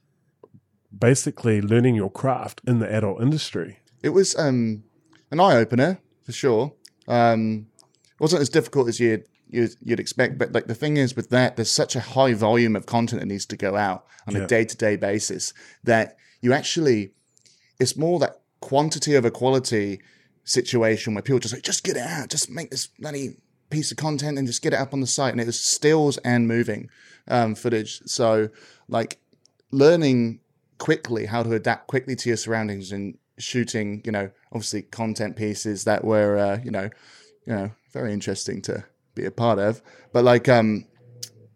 basically 0.99 1.61
learning 1.61 1.95
your 1.95 2.11
craft 2.11 2.61
in 2.67 2.79
the 2.79 2.93
adult 2.93 3.21
industry? 3.23 3.79
It 4.03 4.11
was 4.11 4.37
um, 4.37 4.85
an 5.31 5.41
eye 5.41 5.57
opener 5.57 5.99
for 6.25 6.33
sure. 6.33 6.73
Um, 7.09 7.67
it 7.79 8.21
wasn't 8.21 8.43
as 8.43 8.49
difficult 8.49 8.89
as 8.89 8.99
you'd, 9.01 9.25
you'd 9.49 9.75
you'd 9.81 10.01
expect, 10.01 10.39
but 10.39 10.53
like 10.53 10.67
the 10.67 10.75
thing 10.75 10.97
is 10.97 11.15
with 11.15 11.31
that, 11.31 11.57
there's 11.57 11.71
such 11.71 11.95
a 11.97 12.01
high 12.01 12.35
volume 12.35 12.75
of 12.77 12.87
content 12.87 13.21
that 13.21 13.27
needs 13.27 13.47
to 13.47 13.57
go 13.57 13.77
out 13.77 14.07
on 14.27 14.35
Yeah. 14.35 14.43
a 14.45 14.47
day 14.47 14.65
to 14.65 14.77
day 14.77 14.97
basis 14.97 15.53
that 15.85 16.17
you 16.41 16.53
actually 16.53 17.13
it's 17.79 17.97
more 17.97 18.19
that 18.21 18.41
quantity 18.61 19.17
over 19.17 19.31
quality 19.31 20.01
situation 20.45 21.15
where 21.15 21.23
people 21.23 21.39
just 21.39 21.55
like 21.55 21.63
just 21.63 21.85
get 21.85 21.97
it 21.97 22.03
out, 22.03 22.29
just 22.31 22.49
make 22.51 22.71
this 22.71 22.87
bloody 22.87 23.37
piece 23.71 23.91
of 23.91 23.97
content 23.97 24.39
and 24.39 24.47
just 24.47 24.63
get 24.63 24.73
it 24.73 24.79
up 24.79 24.93
on 24.95 25.01
the 25.01 25.07
site, 25.07 25.33
and 25.33 25.41
it 25.41 25.47
was 25.47 25.61
stills 25.61 26.17
and 26.19 26.49
moving 26.49 26.89
um, 27.29 27.55
footage. 27.55 28.01
So 28.07 28.49
like 28.89 29.19
learning 29.71 30.41
quickly 30.79 31.27
how 31.27 31.43
to 31.43 31.53
adapt 31.53 31.87
quickly 31.89 32.17
to 32.17 32.29
your 32.29 32.37
surroundings 32.37 32.93
and 32.93 33.19
shooting, 33.39 34.03
you 34.05 34.13
know, 34.13 34.31
obviously 34.53 34.83
content 34.83 35.37
pieces 35.37 35.85
that 35.85 36.05
were, 36.05 36.37
uh, 36.39 36.59
you 36.65 36.71
know, 36.71 36.89
you 37.47 37.55
know, 37.55 37.71
very 37.93 38.13
interesting 38.13 38.61
to 38.63 38.85
be 39.15 39.25
a 39.25 39.31
part 39.31 39.59
of. 39.59 39.83
But 40.13 40.25
like, 40.25 40.49
um, 40.49 40.87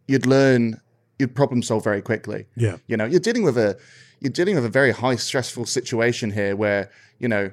you'd 0.06 0.26
learn, 0.26 0.80
you'd 1.18 1.34
problem 1.34 1.62
solve 1.62 1.84
very 1.84 2.02
quickly. 2.02 2.46
Yeah. 2.56 2.78
You 2.86 2.96
know, 2.96 3.04
you're 3.04 3.20
dealing 3.20 3.42
with 3.42 3.58
a, 3.58 3.78
you're 4.20 4.32
dealing 4.32 4.54
with 4.54 4.64
a 4.64 4.70
very 4.70 4.92
high 4.92 5.16
stressful 5.16 5.66
situation 5.66 6.30
here 6.30 6.54
where, 6.56 6.90
you 7.18 7.28
know, 7.28 7.50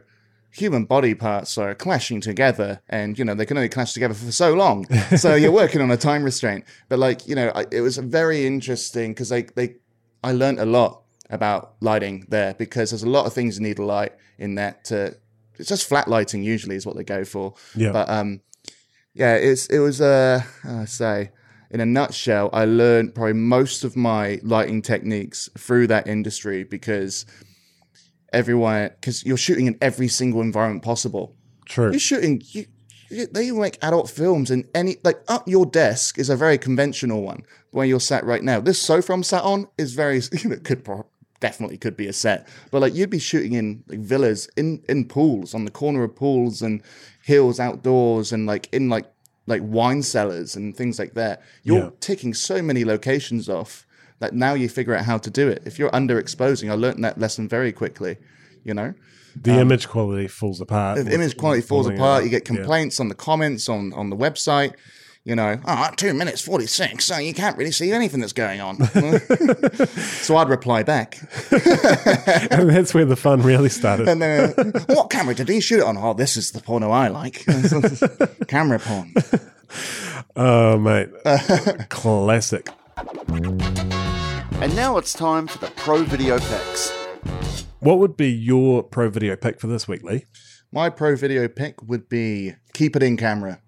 human 0.52 0.86
body 0.86 1.14
parts 1.14 1.58
are 1.58 1.76
clashing 1.76 2.20
together 2.20 2.82
and 2.90 3.20
you 3.20 3.26
know 3.26 3.36
they 3.36 3.46
can 3.46 3.58
only 3.58 3.70
clash 3.70 3.94
together 3.94 4.14
for 4.14 4.32
so 4.32 4.54
long 4.54 4.88
so 5.18 5.36
you're 5.36 5.52
working 5.52 5.82
on 5.82 5.92
a 5.92 5.98
time 5.98 6.24
restraint 6.24 6.66
but 6.90 6.98
like 6.98 7.28
you 7.28 7.36
know 7.36 7.52
I, 7.54 7.66
it 7.72 7.82
was 7.82 7.98
very 7.98 8.48
interesting 8.48 9.12
because 9.12 9.30
they 9.30 9.44
they 9.44 9.76
i 10.24 10.32
learned 10.32 10.60
a 10.60 10.66
lot 10.66 11.04
about 11.30 11.76
lighting 11.82 12.26
there 12.30 12.54
because 12.54 12.92
there's 12.92 13.04
a 13.04 13.10
lot 13.10 13.26
of 13.26 13.34
things 13.34 13.58
you 13.58 13.64
need 13.64 13.80
a 13.80 13.84
light 13.86 14.14
in 14.38 14.56
that 14.56 14.86
to 14.86 15.16
it's 15.60 15.70
just 15.70 15.88
flat 15.88 16.08
lighting 16.08 16.44
usually 16.44 16.76
is 16.76 16.86
what 16.86 16.96
they 16.96 17.04
go 17.04 17.26
for. 17.26 17.54
Yeah. 17.76 17.92
but 17.92 18.10
um 18.10 18.42
yeah 19.14 19.36
it's 19.36 19.66
it 19.68 19.80
was 19.80 20.02
uh 20.02 20.42
i 20.64 20.86
say? 20.86 21.32
In 21.70 21.82
a 21.82 21.86
nutshell 21.86 22.50
i 22.54 22.64
learned 22.64 23.14
probably 23.14 23.34
most 23.34 23.84
of 23.84 23.96
my 23.98 24.40
lighting 24.42 24.82
techniques 24.82 25.50
through 25.58 25.88
that 25.88 26.08
industry 26.08 26.64
because 26.64 27.26
everyone 28.34 28.90
because 29.00 29.26
you're 29.26 29.38
shooting 29.38 29.68
in 29.68 29.78
every 29.82 30.08
single 30.08 30.42
environment 30.42 30.84
possible. 30.84 31.36
True. 31.66 31.92
you're 31.92 32.00
shooting 32.00 32.42
you, 32.46 32.66
they 33.10 33.52
make 33.52 33.78
adult 33.82 34.10
films 34.10 34.52
and 34.52 34.66
any 34.74 34.98
like 35.04 35.20
up 35.28 35.48
your 35.48 35.66
desk 35.66 36.18
is 36.18 36.30
a 36.30 36.36
very 36.36 36.58
conventional 36.58 37.22
one. 37.22 37.44
Where 37.72 37.86
you're 37.86 38.00
sat 38.00 38.24
right 38.24 38.44
now. 38.44 38.60
This 38.60 38.82
sofa 38.82 39.14
i'm 39.14 39.24
sat 39.24 39.44
on 39.44 39.68
is 39.78 39.94
very 39.94 40.22
you 40.44 40.50
know, 40.50 40.58
could 40.58 40.84
pro- 40.86 41.06
definitely 41.40 41.78
could 41.78 41.96
be 41.96 42.08
a 42.08 42.14
set 42.14 42.48
but 42.72 42.82
like 42.82 42.94
you'd 42.96 43.10
be 43.10 43.20
shooting 43.20 43.54
in 43.54 43.84
like 43.88 44.00
villas 44.00 44.50
in 44.58 44.84
in 44.90 45.06
pools 45.06 45.54
on 45.54 45.66
the 45.66 45.72
corner 45.72 46.04
of 46.04 46.16
pools 46.16 46.62
and 46.62 46.82
hills 47.24 47.60
outdoors 47.60 48.32
and 48.32 48.46
like 48.46 48.68
in 48.74 48.90
like 48.90 49.06
like 49.46 49.62
wine 49.64 50.02
cellars 50.04 50.56
and 50.56 50.76
things 50.76 50.98
like 51.00 51.14
that 51.14 51.42
you're 51.64 51.78
Yeah. 51.86 51.90
ticking 52.00 52.34
so 52.34 52.62
many 52.62 52.84
locations 52.84 53.48
off 53.50 53.86
that 54.20 54.34
now 54.34 54.54
you 54.56 54.68
figure 54.68 54.96
out 54.96 55.06
how 55.06 55.18
to 55.20 55.30
do 55.30 55.48
it 55.48 55.62
if 55.66 55.78
you're 55.78 55.92
underexposing 55.92 56.72
i 56.72 56.74
learned 56.74 57.04
that 57.04 57.20
lesson 57.20 57.48
very 57.48 57.72
quickly 57.72 58.18
you 58.64 58.74
know 58.74 58.94
the 59.40 59.52
um, 59.54 59.60
image 59.60 59.88
quality 59.88 60.28
falls 60.28 60.60
apart. 60.60 61.06
the 61.06 61.14
image 61.14 61.38
quality 61.38 61.62
falls 61.62 61.86
apart. 61.88 62.24
You 62.24 62.30
get 62.32 62.42
Yeah. 62.50 62.56
complaints 62.56 63.00
on 63.00 63.08
the 63.08 63.14
comments 63.14 63.70
on, 63.70 63.94
on 63.94 64.10
the 64.10 64.16
website. 64.16 64.74
You 65.28 65.36
know, 65.36 65.60
oh, 65.66 65.90
two 65.98 66.14
minutes 66.14 66.40
46, 66.40 67.04
so 67.04 67.18
you 67.18 67.34
can't 67.34 67.58
really 67.58 67.74
see 67.74 67.92
anything 67.92 68.22
that's 68.22 68.32
going 68.32 68.62
on. 68.62 68.82
so 70.22 70.38
I'd 70.38 70.48
reply 70.48 70.84
back. 70.84 71.20
and 71.52 72.70
that's 72.70 72.94
where 72.94 73.04
the 73.04 73.18
fun 73.18 73.42
really 73.42 73.68
started. 73.68 74.08
And 74.08 74.22
then, 74.22 74.52
what 74.86 75.10
camera 75.10 75.36
did 75.36 75.50
he 75.50 75.60
shoot 75.60 75.80
it 75.80 75.84
on? 75.84 75.98
Oh, 75.98 76.14
this 76.14 76.38
is 76.38 76.52
the 76.52 76.62
porno 76.62 76.92
I 76.92 77.10
like. 77.10 77.46
camera 78.48 78.80
porn. 78.80 79.14
Oh, 80.38 80.78
mate. 80.78 81.10
Classic. 81.90 82.70
And 84.62 84.74
now 84.78 84.96
it's 84.96 85.12
time 85.12 85.48
for 85.48 85.58
the 85.58 85.70
Pro 85.76 86.04
Video 86.04 86.40
Picks. 86.40 86.94
What 87.82 88.00
would 88.00 88.16
be 88.16 88.32
your 88.32 88.82
pro 88.82 89.10
video 89.10 89.36
pick 89.36 89.60
for 89.60 89.68
this 89.68 89.90
week, 89.90 90.04
Lee? 90.04 90.24
My 90.72 90.90
pro 90.90 91.18
video 91.18 91.50
pick 91.50 91.84
would 91.84 92.08
be 92.08 92.54
keep 92.74 92.96
it 92.96 93.04
in 93.04 93.18
camera. 93.18 93.60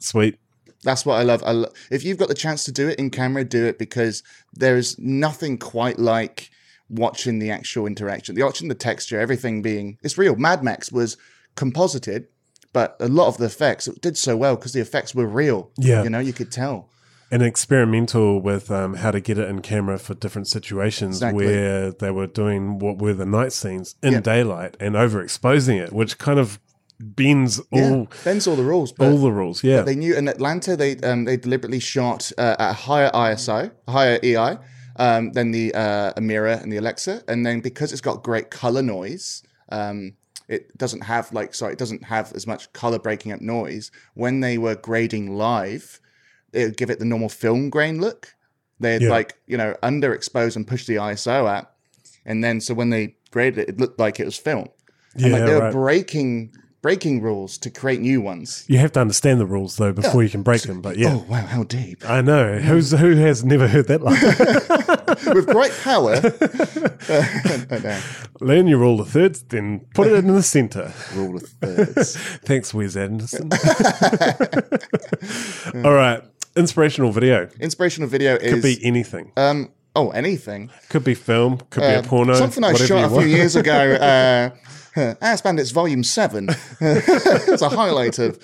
Sweet. 0.00 0.38
That's 0.84 1.04
what 1.04 1.14
I 1.18 1.22
love. 1.22 1.42
I 1.44 1.52
lo- 1.52 1.72
if 1.90 2.04
you've 2.04 2.18
got 2.18 2.28
the 2.28 2.34
chance 2.34 2.64
to 2.64 2.72
do 2.72 2.88
it 2.88 2.98
in 2.98 3.10
camera, 3.10 3.44
do 3.44 3.64
it 3.66 3.78
because 3.78 4.22
there 4.54 4.76
is 4.76 4.96
nothing 4.98 5.58
quite 5.58 5.98
like 5.98 6.50
watching 6.88 7.38
the 7.40 7.50
actual 7.50 7.86
interaction, 7.86 8.34
the 8.34 8.42
watching 8.44 8.68
the 8.68 8.74
texture, 8.74 9.18
everything 9.20 9.60
being 9.60 9.98
it's 10.02 10.16
real. 10.16 10.36
Mad 10.36 10.62
Max 10.62 10.90
was 10.92 11.16
composited, 11.56 12.28
but 12.72 12.96
a 13.00 13.08
lot 13.08 13.26
of 13.28 13.36
the 13.38 13.46
effects 13.46 13.88
it 13.88 14.00
did 14.00 14.16
so 14.16 14.36
well 14.36 14.56
because 14.56 14.72
the 14.72 14.80
effects 14.80 15.14
were 15.14 15.26
real. 15.26 15.70
Yeah. 15.76 16.02
you 16.04 16.10
know, 16.10 16.20
you 16.20 16.32
could 16.32 16.52
tell. 16.52 16.88
and 17.30 17.42
experimental 17.42 18.40
with 18.40 18.70
um, 18.70 18.94
how 18.94 19.10
to 19.10 19.20
get 19.20 19.36
it 19.36 19.48
in 19.50 19.60
camera 19.60 19.98
for 19.98 20.14
different 20.14 20.48
situations 20.48 21.16
Exactly. 21.16 21.44
where 21.44 21.90
they 21.92 22.10
were 22.10 22.26
doing 22.26 22.78
what 22.78 22.96
were 22.98 23.12
the 23.12 23.26
night 23.26 23.52
scenes 23.52 23.96
in 24.02 24.12
Yeah. 24.14 24.20
daylight 24.20 24.76
and 24.80 24.94
overexposing 24.94 25.78
it, 25.78 25.92
which 25.92 26.16
kind 26.16 26.38
of 26.38 26.58
bends 27.00 27.60
Yeah, 27.72 27.90
all 27.90 28.08
bends 28.24 28.46
all 28.46 28.56
the 28.56 28.62
rules. 28.64 28.92
But 28.92 29.10
all 29.10 29.18
the 29.18 29.32
rules. 29.32 29.62
Yeah, 29.62 29.82
they 29.82 29.94
knew 29.94 30.14
in 30.16 30.28
Atlanta 30.28 30.76
they 30.76 30.96
um, 30.98 31.24
they 31.24 31.36
deliberately 31.36 31.80
shot 31.80 32.30
uh, 32.38 32.56
at 32.58 32.70
a 32.70 32.72
higher 32.74 33.10
ISO, 33.10 33.70
higher 33.88 34.18
EI 34.22 34.58
um, 34.96 35.32
than 35.32 35.50
the 35.52 35.74
uh, 35.74 36.12
Amira 36.14 36.62
and 36.62 36.72
the 36.72 36.76
Alexa, 36.78 37.22
and 37.28 37.44
then 37.46 37.60
because 37.60 37.92
it's 37.92 38.00
got 38.00 38.22
great 38.22 38.50
color 38.50 38.82
noise, 38.82 39.42
um, 39.70 40.14
it 40.48 40.76
doesn't 40.76 41.02
have 41.02 41.32
like 41.32 41.54
sorry, 41.54 41.72
it 41.72 41.78
doesn't 41.78 42.04
have 42.04 42.32
as 42.34 42.46
much 42.46 42.72
color 42.72 42.98
breaking 42.98 43.32
up 43.32 43.40
noise. 43.40 43.90
When 44.14 44.40
they 44.40 44.58
were 44.58 44.74
grading 44.74 45.36
live, 45.36 46.00
it 46.52 46.64
would 46.64 46.76
give 46.76 46.90
it 46.90 46.98
the 46.98 47.04
normal 47.04 47.28
film 47.28 47.70
grain 47.70 48.00
look. 48.00 48.34
They'd 48.80 49.02
Yeah. 49.02 49.10
like 49.10 49.36
you 49.46 49.56
know 49.56 49.76
underexpose 49.82 50.56
and 50.56 50.66
push 50.66 50.86
the 50.86 50.96
ISO 50.96 51.46
up, 51.46 51.76
and 52.24 52.42
then 52.42 52.60
so 52.60 52.74
when 52.74 52.90
they 52.90 53.16
graded 53.30 53.58
it, 53.58 53.68
it 53.68 53.78
looked 53.80 53.98
like 54.00 54.18
it 54.18 54.24
was 54.24 54.36
film. 54.36 54.68
yeah, 55.16 55.26
And 55.26 55.32
like 55.34 55.44
they 55.46 55.54
were 55.54 55.60
right. 55.60 55.72
breaking 55.72 56.54
breaking 56.80 57.20
rules 57.22 57.58
to 57.58 57.70
create 57.70 58.00
new 58.00 58.20
ones. 58.20 58.64
you 58.68 58.78
have 58.78 58.92
to 58.92 59.00
understand 59.00 59.40
the 59.40 59.46
rules 59.46 59.76
though 59.76 59.92
before 59.92 60.22
you 60.22 60.30
can 60.30 60.42
break 60.42 60.62
them. 60.62 60.80
But 60.80 60.96
yeah, 60.96 61.14
Oh 61.14 61.24
wow, 61.28 61.44
how 61.46 61.64
deep! 61.64 62.08
I 62.08 62.20
know 62.20 62.58
who's 62.58 62.90
who 62.92 63.16
has 63.16 63.44
never 63.44 63.66
heard 63.68 63.88
that 63.88 64.02
line. 64.02 64.18
With 65.34 65.46
great 65.46 65.72
power, 65.82 66.14
uh, 66.14 67.78
no, 67.82 68.00
Learn 68.40 68.66
your 68.68 68.78
rule 68.78 69.00
of 69.00 69.08
thirds, 69.08 69.42
then 69.42 69.80
put 69.94 70.06
it 70.06 70.14
in 70.24 70.32
the 70.34 70.42
center. 70.42 70.92
rule 71.14 71.36
of 71.36 71.42
thirds. 71.42 72.16
Thanks, 72.44 72.72
Wes 72.72 72.96
Anderson. 72.96 73.50
All 75.84 75.92
right, 75.94 76.22
inspirational 76.56 77.12
video 77.12 77.48
Inspirational 77.60 78.08
video 78.08 78.36
could 78.38 78.46
is 78.58 78.62
be 78.62 78.84
anything. 78.84 79.32
um, 79.36 79.70
Oh, 79.96 80.10
anything. 80.10 80.70
Could 80.90 81.02
be 81.02 81.14
film, 81.14 81.58
could 81.70 81.80
be 81.80 81.86
Uh, 81.86 82.00
a 82.00 82.02
porno. 82.04 82.34
Something 82.34 82.62
I 82.62 82.72
shot 82.74 83.10
a 83.12 83.20
few 83.20 83.26
years 83.28 83.56
ago. 83.56 83.72
Uh, 83.94 84.50
Ass 85.20 85.40
Bandits 85.42 85.70
Volume 85.70 86.02
7. 86.04 86.48
it's 86.80 87.62
a 87.62 87.68
highlight 87.68 88.18
of 88.18 88.38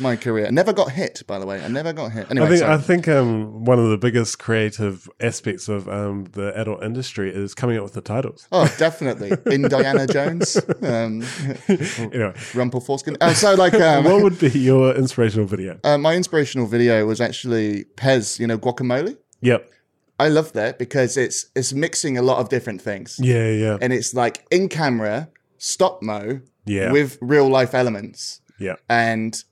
my 0.00 0.16
career. 0.16 0.46
I 0.46 0.50
never 0.50 0.72
got 0.72 0.90
hit, 0.92 1.22
by 1.26 1.38
the 1.38 1.46
way. 1.46 1.62
I 1.62 1.68
never 1.68 1.92
got 1.92 2.12
hit. 2.12 2.30
Anyway, 2.30 2.46
I 2.46 2.50
think. 2.50 2.62
I 2.62 2.78
think 2.78 3.08
um, 3.08 3.64
one 3.64 3.78
of 3.78 3.90
the 3.90 3.98
biggest 3.98 4.38
creative 4.38 5.08
aspects 5.20 5.68
of 5.68 5.88
um, 5.88 6.24
the 6.32 6.58
adult 6.58 6.82
industry 6.82 7.30
is 7.34 7.54
coming 7.54 7.76
up 7.76 7.84
with 7.84 7.92
the 7.92 8.00
titles. 8.00 8.48
Oh, 8.50 8.72
definitely. 8.78 9.32
Indiana 9.52 10.06
Jones, 10.06 10.56
um, 10.82 11.22
Anyway, 11.68 12.32
Rumpel 12.54 12.82
Foreskin. 12.82 13.16
Uh, 13.20 13.34
so, 13.34 13.54
like, 13.54 13.74
um, 13.74 14.04
what 14.04 14.22
would 14.22 14.38
be 14.38 14.48
your 14.50 14.94
inspirational 14.94 15.46
video? 15.46 15.78
uh, 15.84 15.98
my 15.98 16.14
inspirational 16.14 16.66
video 16.66 17.04
was 17.06 17.20
actually 17.20 17.84
PES, 17.96 18.40
you 18.40 18.46
know, 18.46 18.58
guacamole. 18.58 19.16
Yep. 19.42 19.70
I 20.18 20.28
love 20.28 20.52
that 20.52 20.78
because 20.78 21.16
it's 21.16 21.46
it's 21.56 21.72
mixing 21.72 22.18
a 22.18 22.22
lot 22.22 22.40
of 22.40 22.50
different 22.50 22.82
things, 22.82 23.18
Yeah, 23.22 23.50
yeah, 23.50 23.78
and 23.80 23.90
it's 23.90 24.12
like 24.12 24.44
in 24.50 24.68
camera, 24.68 25.30
stop 25.60 26.02
mo, 26.02 26.40
yeah, 26.64 26.90
with 26.90 27.16
real 27.20 27.48
life 27.48 27.74
elements, 27.74 28.40
yeah. 28.58 28.74
and 28.88 29.44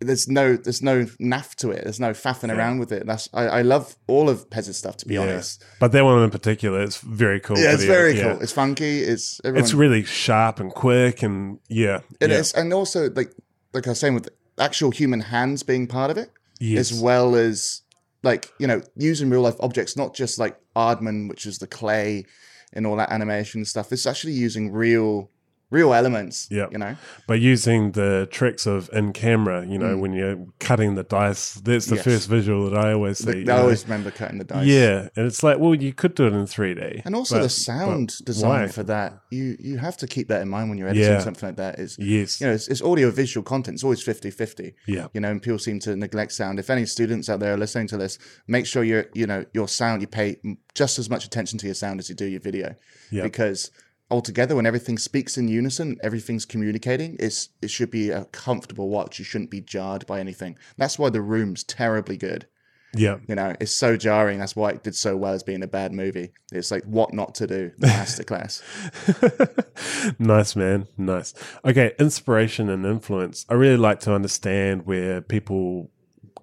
there's 0.00 0.26
no 0.28 0.56
there's 0.56 0.82
no 0.82 1.04
naff 1.20 1.54
to 1.54 1.70
it. 1.70 1.84
There's 1.84 2.00
no 2.00 2.10
faffing 2.10 2.52
around 2.54 2.80
with 2.80 2.90
it. 2.90 3.06
That's 3.06 3.28
I, 3.32 3.44
I 3.44 3.62
love 3.62 3.94
all 4.08 4.28
of 4.28 4.50
PES's 4.50 4.76
stuff 4.76 4.96
to 4.98 5.06
be 5.06 5.14
Yeah. 5.14 5.20
honest. 5.20 5.64
But 5.78 5.92
that 5.92 6.04
one 6.04 6.20
in 6.24 6.30
particular, 6.30 6.82
it's 6.82 6.96
very 6.98 7.38
cool. 7.38 7.56
Yeah, 7.56 7.70
it's 7.72 7.82
video. 7.82 7.94
very 7.94 8.16
Yeah. 8.18 8.32
cool. 8.32 8.42
It's 8.42 8.50
funky. 8.52 8.98
It's 9.00 9.40
everyone, 9.44 9.62
It's 9.62 9.74
really 9.74 10.02
sharp 10.02 10.58
and 10.58 10.72
quick, 10.74 11.22
and 11.22 11.60
yeah, 11.68 12.00
It 12.20 12.30
yeah. 12.30 12.38
is, 12.38 12.52
and 12.52 12.72
also 12.72 13.10
like 13.10 13.32
like 13.72 13.86
I 13.86 13.90
was 13.90 14.00
saying 14.00 14.14
with 14.14 14.28
actual 14.58 14.90
human 14.90 15.20
hands 15.20 15.62
being 15.62 15.86
part 15.86 16.10
of 16.10 16.18
it, 16.18 16.30
Yes. 16.58 16.90
as 16.90 17.00
well 17.00 17.36
as 17.36 17.82
like 18.24 18.50
you 18.58 18.66
know 18.66 18.82
using 18.96 19.30
real 19.30 19.42
life 19.42 19.56
objects, 19.60 19.96
not 19.96 20.14
just 20.16 20.36
like 20.36 20.56
Aardman, 20.74 21.28
which 21.28 21.46
is 21.46 21.58
the 21.58 21.68
clay 21.68 22.26
and 22.72 22.86
all 22.86 22.96
that 22.96 23.10
animation 23.10 23.64
stuff. 23.64 23.92
It's 23.92 24.06
actually 24.06 24.32
using 24.34 24.72
real 24.72 25.30
real 25.72 25.92
elements. 25.94 26.46
Yeah. 26.50 26.66
you 26.70 26.78
know. 26.78 26.94
By 27.26 27.36
using 27.36 27.92
the 27.92 28.28
tricks 28.30 28.66
of 28.66 28.90
in 28.92 29.12
camera, 29.12 29.66
you 29.66 29.78
know, 29.78 29.96
when 29.96 30.12
you're 30.12 30.38
cutting 30.60 30.94
the 30.94 31.02
dice, 31.02 31.54
that's 31.54 31.86
the 31.86 31.94
Mm. 31.96 31.96
Yes. 31.96 32.04
first 32.04 32.28
visual 32.28 32.70
that 32.70 32.78
I 32.86 32.92
always 32.92 33.18
see. 33.18 33.32
The, 33.32 33.40
I 33.40 33.56
know. 33.56 33.62
always 33.62 33.82
remember 33.84 34.10
cutting 34.10 34.38
the 34.38 34.44
dice. 34.44 34.66
yeah, 34.66 35.08
and 35.16 35.26
it's 35.26 35.42
like, 35.42 35.58
well, 35.58 35.74
you 35.74 35.92
could 35.92 36.14
do 36.14 36.26
it 36.26 36.32
in 36.34 36.46
3D, 36.46 37.02
And 37.06 37.14
also 37.16 37.36
but- 37.36 37.42
the 37.42 37.48
sound 37.48 38.14
design 38.24 38.50
why? 38.62 38.68
for 38.68 38.82
that, 38.84 39.18
you 39.30 39.56
you 39.58 39.78
have 39.78 39.96
to 40.02 40.06
keep 40.06 40.28
that 40.28 40.42
in 40.42 40.48
mind 40.48 40.68
when 40.68 40.78
you're 40.78 40.88
editing 40.88 41.10
Yeah. 41.12 41.20
something 41.20 41.48
like 41.48 41.56
that. 41.56 41.78
Is 41.78 41.96
Yes, 41.98 42.40
you 42.40 42.46
know, 42.46 42.52
it's, 42.52 42.68
it's 42.68 42.82
audio 42.82 43.10
visual 43.10 43.42
content. 43.42 43.74
It's 43.76 43.84
always 43.84 44.02
50-50. 44.04 44.74
yeah, 44.86 45.06
You 45.14 45.20
know, 45.22 45.30
and 45.30 45.40
people 45.42 45.58
seem 45.58 45.78
to 45.80 45.96
neglect 45.96 46.32
sound. 46.32 46.58
If 46.58 46.68
any 46.70 46.84
students 46.86 47.28
out 47.30 47.40
there 47.40 47.54
are 47.54 47.58
listening 47.64 47.88
to 47.88 47.96
this, 47.96 48.18
make 48.46 48.66
sure 48.66 48.84
you're 48.84 49.06
you 49.14 49.26
know 49.26 49.44
your 49.54 49.68
sound. 49.68 50.02
You 50.02 50.08
pay 50.08 50.36
just 50.74 50.98
as 50.98 51.08
much 51.08 51.24
attention 51.24 51.58
to 51.60 51.66
your 51.66 51.74
sound 51.74 52.00
as 52.00 52.08
you 52.10 52.14
do 52.14 52.26
your 52.26 52.40
video, 52.40 52.74
Yeah. 53.10 53.22
because 53.22 53.70
altogether, 54.12 54.54
when 54.54 54.66
everything 54.66 54.98
speaks 54.98 55.36
in 55.38 55.48
unison, 55.48 55.96
everything's 56.02 56.44
communicating. 56.44 57.16
It's 57.18 57.48
it 57.60 57.70
should 57.70 57.90
be 57.90 58.10
a 58.10 58.26
comfortable 58.26 58.88
watch. 58.88 59.18
You 59.18 59.24
shouldn't 59.24 59.50
be 59.50 59.60
jarred 59.60 60.06
by 60.06 60.20
anything. 60.20 60.56
That's 60.76 60.98
why 60.98 61.10
the 61.10 61.22
room's 61.22 61.64
terribly 61.64 62.16
good. 62.16 62.46
yeah. 62.94 63.16
You 63.26 63.34
know, 63.34 63.54
it's 63.58 63.72
so 63.72 63.96
jarring. 63.96 64.38
That's 64.38 64.54
why 64.54 64.70
it 64.70 64.84
did 64.84 64.94
so 64.94 65.16
well 65.16 65.32
as 65.32 65.42
being 65.42 65.62
a 65.62 65.66
bad 65.66 65.92
movie. 65.92 66.32
It's 66.52 66.70
like 66.70 66.84
what 66.84 67.14
not 67.14 67.34
to 67.36 67.46
do, 67.46 67.72
the 67.78 67.86
masterclass. 67.86 68.62
nice 70.18 70.54
man 70.54 70.86
nice 70.96 71.32
okay 71.64 71.92
inspiration 71.98 72.68
and 72.68 72.84
influence 72.84 73.46
i 73.48 73.54
really 73.54 73.76
like 73.76 74.00
to 74.00 74.12
understand 74.14 74.86
where 74.86 75.20
people 75.20 75.90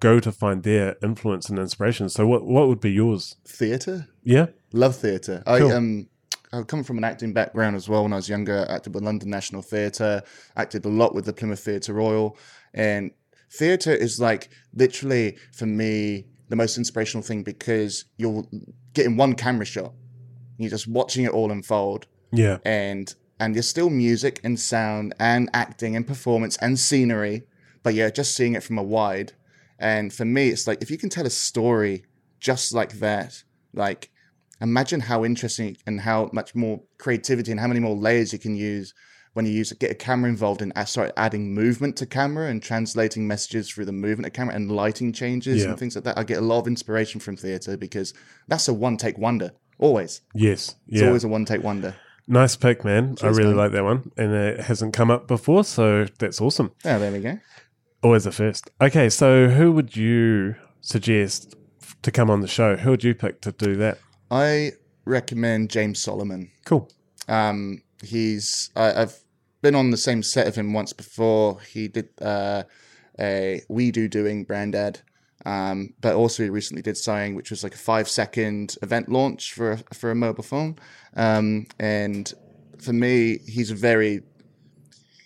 go 0.00 0.18
to 0.18 0.32
find 0.32 0.62
their 0.62 0.96
influence 1.02 1.48
and 1.48 1.58
inspiration 1.58 2.08
so 2.08 2.26
what 2.26 2.44
what 2.44 2.68
would 2.68 2.80
be 2.80 2.90
yours 2.90 3.36
Theatre, 3.46 4.08
yeah 4.24 4.46
love 4.72 4.96
theatre. 4.96 5.42
I 5.46 5.60
um, 5.60 6.08
I 6.52 6.62
come 6.62 6.82
from 6.82 6.98
an 6.98 7.04
acting 7.04 7.32
background 7.32 7.76
as 7.76 7.88
well. 7.88 8.02
When 8.02 8.12
I 8.12 8.16
was 8.16 8.28
younger, 8.28 8.66
I 8.68 8.74
acted 8.74 8.94
with 8.94 9.04
London 9.04 9.30
National 9.30 9.62
Theatre, 9.62 10.22
acted 10.56 10.84
a 10.84 10.88
lot 10.88 11.14
with 11.14 11.24
the 11.24 11.32
Plymouth 11.32 11.60
Theatre 11.60 11.94
Royal, 11.94 12.36
and 12.74 13.12
theatre 13.50 13.94
is 13.94 14.20
like 14.20 14.48
literally 14.74 15.36
for 15.52 15.66
me 15.66 16.26
the 16.48 16.56
most 16.56 16.76
inspirational 16.76 17.22
thing 17.22 17.42
because 17.42 18.04
you're 18.16 18.44
getting 18.94 19.16
one 19.16 19.34
camera 19.34 19.64
shot, 19.64 19.92
you're 20.58 20.70
just 20.70 20.88
watching 20.88 21.24
it 21.24 21.30
all 21.32 21.52
unfold, 21.52 22.06
yeah 22.32 22.58
and 22.64 23.14
and 23.38 23.54
there's 23.54 23.68
still 23.68 23.90
music 23.90 24.40
and 24.44 24.60
sound 24.60 25.14
and 25.18 25.48
acting 25.54 25.96
and 25.96 26.06
performance 26.06 26.56
and 26.58 26.78
scenery, 26.78 27.44
but 27.82 27.94
you're 27.94 28.10
just 28.10 28.36
seeing 28.36 28.54
it 28.54 28.62
from 28.62 28.76
a 28.76 28.82
wide. 28.82 29.32
And 29.78 30.12
for 30.12 30.26
me, 30.26 30.50
it's 30.50 30.66
like 30.66 30.82
if 30.82 30.90
you 30.90 30.98
can 30.98 31.08
tell 31.08 31.26
a 31.26 31.30
story 31.30 32.04
just 32.38 32.74
like 32.74 32.98
that, 32.98 33.42
like 33.72 34.10
imagine 34.60 35.00
how 35.00 35.24
interesting 35.24 35.76
and 35.86 36.00
how 36.00 36.28
much 36.32 36.54
more 36.54 36.80
creativity 36.98 37.50
and 37.50 37.60
how 37.60 37.66
many 37.68 37.80
more 37.80 37.96
layers 37.96 38.32
you 38.32 38.38
can 38.38 38.54
use 38.54 38.92
when 39.32 39.46
you 39.46 39.52
use 39.52 39.72
get 39.74 39.90
a 39.92 39.94
camera 39.94 40.28
involved 40.28 40.60
and 40.60 40.72
uh, 40.74 40.84
start 40.84 41.12
adding 41.16 41.54
movement 41.54 41.96
to 41.96 42.04
camera 42.04 42.48
and 42.50 42.62
translating 42.62 43.26
messages 43.28 43.70
through 43.70 43.84
the 43.84 43.92
movement 43.92 44.26
of 44.26 44.32
camera 44.32 44.54
and 44.54 44.72
lighting 44.72 45.12
changes 45.12 45.62
Yeah. 45.62 45.70
and 45.70 45.78
things 45.78 45.94
like 45.94 46.04
that. 46.04 46.18
I 46.18 46.24
get 46.24 46.38
a 46.38 46.40
lot 46.42 46.58
of 46.58 46.66
inspiration 46.66 47.20
from 47.20 47.36
theatre 47.36 47.76
because 47.76 48.12
that's 48.48 48.66
a 48.68 48.74
one 48.74 48.96
take 48.96 49.18
wonder. 49.18 49.52
Always. 49.78 50.20
yes 50.34 50.74
It's 50.88 51.02
always 51.02 51.24
a 51.24 51.28
one 51.28 51.44
take 51.44 51.62
wonder. 51.62 51.94
nice 52.28 52.54
pick 52.54 52.84
man 52.84 53.16
i 53.22 53.26
really 53.28 53.44
man. 53.44 53.56
like 53.56 53.72
that 53.72 53.82
one 53.82 54.10
and 54.16 54.30
it 54.32 54.60
hasn't 54.60 54.92
come 54.92 55.10
up 55.10 55.26
before 55.26 55.64
so 55.64 56.04
that's 56.18 56.38
awesome 56.40 56.70
Oh, 56.84 56.98
there 56.98 57.10
we 57.10 57.20
go. 57.20 57.38
always 58.02 58.26
a 58.26 58.30
first 58.32 58.70
okay 58.80 59.08
so 59.08 59.48
who 59.48 59.72
would 59.72 59.96
you 59.96 60.54
suggest 60.82 61.54
to 62.02 62.10
come 62.10 62.28
on 62.30 62.40
the 62.40 62.46
show 62.48 62.76
who 62.76 62.90
would 62.90 63.02
you 63.04 63.14
pick 63.14 63.40
to 63.42 63.52
do 63.52 63.74
that 63.76 63.98
I 64.30 64.72
recommend 65.04 65.70
James 65.70 66.00
Solomon. 66.00 66.50
cool 66.64 66.90
Um, 67.28 67.82
he's 68.02 68.70
I, 68.76 69.02
I've 69.02 69.18
been 69.62 69.74
on 69.74 69.90
the 69.90 69.96
same 69.96 70.22
set 70.22 70.46
of 70.46 70.54
him 70.54 70.72
once 70.72 70.92
before. 70.92 71.60
He 71.60 71.88
did 71.88 72.08
uh, 72.20 72.64
a 73.18 73.62
We 73.68 73.90
Do 73.90 74.08
Doing 74.08 74.44
brand 74.44 74.74
ad, 74.74 75.00
um, 75.44 75.94
but 76.00 76.14
also 76.14 76.42
he 76.42 76.50
recently 76.50 76.82
did 76.82 76.96
something 76.96 77.34
which 77.34 77.50
was 77.50 77.62
like 77.62 77.74
a 77.74 77.78
five 77.78 78.08
second 78.08 78.76
event 78.82 79.08
launch 79.08 79.52
for 79.52 79.72
a, 79.72 79.78
for 79.94 80.10
a 80.10 80.14
mobile 80.14 80.44
phone. 80.44 80.76
Um, 81.14 81.66
and 81.78 82.32
for 82.78 82.92
me, 82.92 83.38
he's 83.46 83.70
a 83.70 83.74
very 83.74 84.22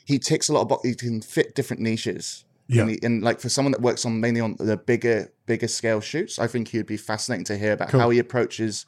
he 0.05 0.19
ticks 0.19 0.49
a 0.49 0.53
lot 0.53 0.63
of 0.63 0.69
boxes. 0.69 0.91
He 0.91 0.97
can 0.97 1.21
fit 1.23 1.55
different 1.55 1.83
niches. 1.83 2.45
Yeah. 2.67 2.83
And, 2.83 2.91
he, 2.91 2.99
and 3.03 3.23
like 3.23 3.41
for 3.41 3.49
someone 3.49 3.73
that 3.73 3.83
works 3.83 4.07
on 4.07 4.21
mainly 4.21 4.41
on 4.41 4.57
the 4.59 4.77
bigger 4.77 5.33
bigger 5.47 5.69
scale 5.69 6.01
shoots, 6.01 6.39
I 6.39 6.47
think 6.47 6.69
he 6.69 6.79
would 6.79 6.87
be 6.87 6.97
fascinating 6.97 7.45
to 7.47 7.59
hear 7.59 7.73
about 7.73 7.91
how 7.91 8.11
he 8.11 8.19
approaches 8.19 8.87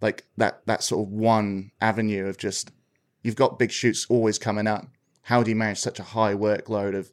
like 0.00 0.24
that 0.36 0.60
that 0.66 0.82
sort 0.82 1.06
of 1.06 1.12
one 1.12 1.70
avenue 1.80 2.26
of 2.26 2.36
just 2.36 2.70
you've 3.22 3.36
got 3.36 3.58
big 3.58 3.70
shoots 3.70 4.06
always 4.08 4.38
coming 4.38 4.66
up. 4.66 4.86
How 5.22 5.42
do 5.42 5.50
you 5.50 5.56
manage 5.56 5.78
such 5.78 5.98
a 5.98 6.02
high 6.04 6.34
workload 6.34 6.94
of 6.94 7.10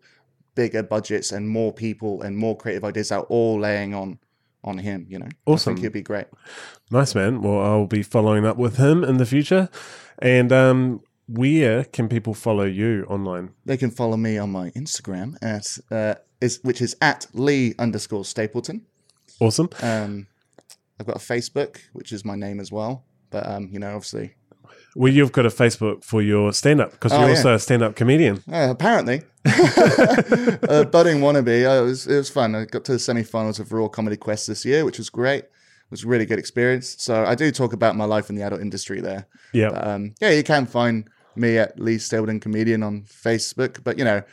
bigger 0.56 0.84
budgets 0.84 1.32
and 1.32 1.49
more 1.49 1.74
people 1.74 2.22
and 2.22 2.38
more 2.38 2.56
creative 2.56 2.84
ideas 2.84 3.12
out 3.12 3.26
all 3.30 3.60
laying 3.60 3.93
on 3.93 4.20
on 4.64 4.78
him? 4.78 5.06
You 5.10 5.20
know, 5.20 5.30
Awesome. 5.45 5.72
I 5.72 5.76
think 5.76 5.86
he'd 5.86 5.93
be 5.93 6.01
great. 6.01 6.28
Nice 6.91 7.16
man. 7.16 7.41
Well, 7.41 7.60
I'll 7.62 7.88
be 7.88 8.04
following 8.04 8.45
up 8.45 8.58
with 8.58 8.78
him 8.78 9.04
in 9.04 9.18
the 9.18 9.26
future. 9.26 9.70
And 10.20 10.51
um, 10.51 11.01
where 11.28 11.84
can 11.86 12.09
people 12.09 12.34
follow 12.34 12.65
you 12.65 13.05
online? 13.09 13.51
They 13.65 13.78
can 13.78 13.91
follow 13.91 14.17
me 14.17 14.38
on 14.38 14.51
my 14.51 14.69
Instagram 14.71 15.36
at 15.41 15.78
uh, 15.91 16.15
is 16.41 16.59
which 16.63 16.82
is 16.82 16.95
at 17.01 17.28
Lee 17.34 17.74
underscore 17.80 18.26
Stapleton. 18.26 18.86
Awesome. 19.39 19.69
Um, 19.82 20.28
I've 20.99 21.07
got 21.07 21.15
a 21.15 21.19
Facebook, 21.19 21.78
which 21.93 22.11
is 22.11 22.24
my 22.26 22.36
name 22.36 22.59
as 22.59 22.71
well. 22.71 23.05
But 23.30 23.47
um, 23.47 23.69
you 23.71 23.80
know, 23.80 23.95
obviously, 23.95 24.36
Well, 24.95 25.11
you've 25.11 25.32
got 25.32 25.45
a 25.45 25.49
Facebook 25.49 26.03
for 26.03 26.21
your 26.21 26.53
stand 26.53 26.82
up 26.82 26.91
because 26.91 27.11
Oh, 27.13 27.19
you're 27.21 27.30
yeah. 27.30 27.36
also 27.38 27.53
a 27.55 27.59
stand 27.59 27.82
up 27.82 27.95
comedian. 27.95 28.43
uh, 28.51 28.67
apparently, 28.69 29.21
uh, 29.45 30.84
budding 30.86 31.19
wannabe. 31.19 31.65
Uh, 31.65 31.82
it 31.84 31.86
was 31.86 32.07
it 32.07 32.15
was 32.17 32.30
fun. 32.30 32.55
I 32.55 32.65
got 32.65 32.86
to 32.86 32.93
the 32.93 32.99
semi-finals 32.99 33.59
of 33.59 33.71
Raw 33.71 33.88
Comedy 33.88 34.17
Quest 34.17 34.47
this 34.47 34.65
year, 34.65 34.86
which 34.86 34.97
was 34.97 35.09
great. 35.09 35.45
It 35.86 35.92
was 35.92 36.04
a 36.04 36.08
really 36.08 36.26
good 36.26 36.40
experience. 36.40 36.96
So 37.00 37.24
I 37.24 37.36
do 37.36 37.52
talk 37.52 37.74
about 37.74 37.96
my 37.96 38.06
life 38.06 38.30
in 38.30 38.36
the 38.36 38.42
adult 38.42 38.62
industry 38.62 39.02
there. 39.02 39.28
Yeah. 39.52 39.68
Um, 39.68 40.16
yeah, 40.20 40.32
you 40.32 40.44
can 40.44 40.66
find 40.66 41.08
me 41.36 41.58
at 41.58 41.80
Lee 41.80 41.98
Stapleton 41.98 42.40
Comedian 42.40 42.84
on 42.84 43.04
Facebook. 43.04 43.84
But 43.84 43.98
you 43.98 44.06
know, 44.06 44.24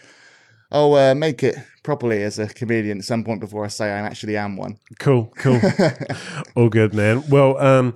I'll 0.70 0.94
uh, 0.94 1.14
make 1.14 1.42
it 1.42 1.56
properly 1.82 2.22
as 2.22 2.38
a 2.38 2.46
comedian 2.48 2.98
at 2.98 3.04
some 3.04 3.24
point 3.24 3.40
before 3.40 3.64
I 3.64 3.68
say 3.68 3.86
I 3.86 3.98
actually 3.98 4.36
am 4.36 4.56
one. 4.56 4.78
Cool, 4.98 5.32
cool. 5.36 5.60
all 6.56 6.68
good, 6.68 6.94
man. 6.94 7.24
Well, 7.28 7.58
um, 7.58 7.94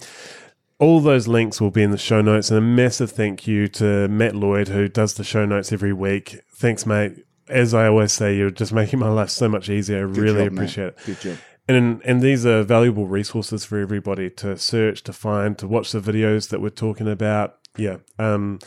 all 0.78 1.00
those 1.00 1.28
links 1.28 1.60
will 1.60 1.70
be 1.70 1.82
in 1.82 1.90
the 1.90 1.98
show 1.98 2.20
notes, 2.20 2.50
and 2.50 2.58
a 2.58 2.62
massive 2.62 3.12
thank 3.12 3.46
you 3.46 3.68
to 3.68 4.08
Matt 4.08 4.34
Lloyd, 4.34 4.68
who 4.68 4.88
does 4.88 5.14
the 5.14 5.24
show 5.24 5.44
notes 5.44 5.72
every 5.72 5.92
week. 5.92 6.40
Thanks, 6.56 6.84
mate. 6.84 7.24
As 7.48 7.74
I 7.74 7.86
always 7.86 8.10
say, 8.10 8.36
you're 8.36 8.50
just 8.50 8.72
making 8.72 8.98
my 8.98 9.08
life 9.08 9.30
so 9.30 9.48
much 9.48 9.68
easier. 9.68 9.98
I 9.98 10.00
really 10.00 10.44
job, 10.44 10.52
mate. 10.52 10.58
appreciate 10.58 10.86
it. 10.88 10.98
Good 11.04 11.20
job. 11.20 11.38
And 11.66 12.02
and 12.04 12.20
these 12.20 12.44
are 12.44 12.62
valuable 12.62 13.06
resources 13.06 13.64
for 13.64 13.78
everybody 13.78 14.28
to 14.30 14.56
search, 14.58 15.02
to 15.04 15.12
find, 15.12 15.56
to 15.58 15.66
watch 15.66 15.92
the 15.92 16.00
videos 16.00 16.50
that 16.50 16.60
we're 16.60 16.70
talking 16.70 17.08
about. 17.08 17.58
Yeah. 17.76 17.98
Um, 18.18 18.58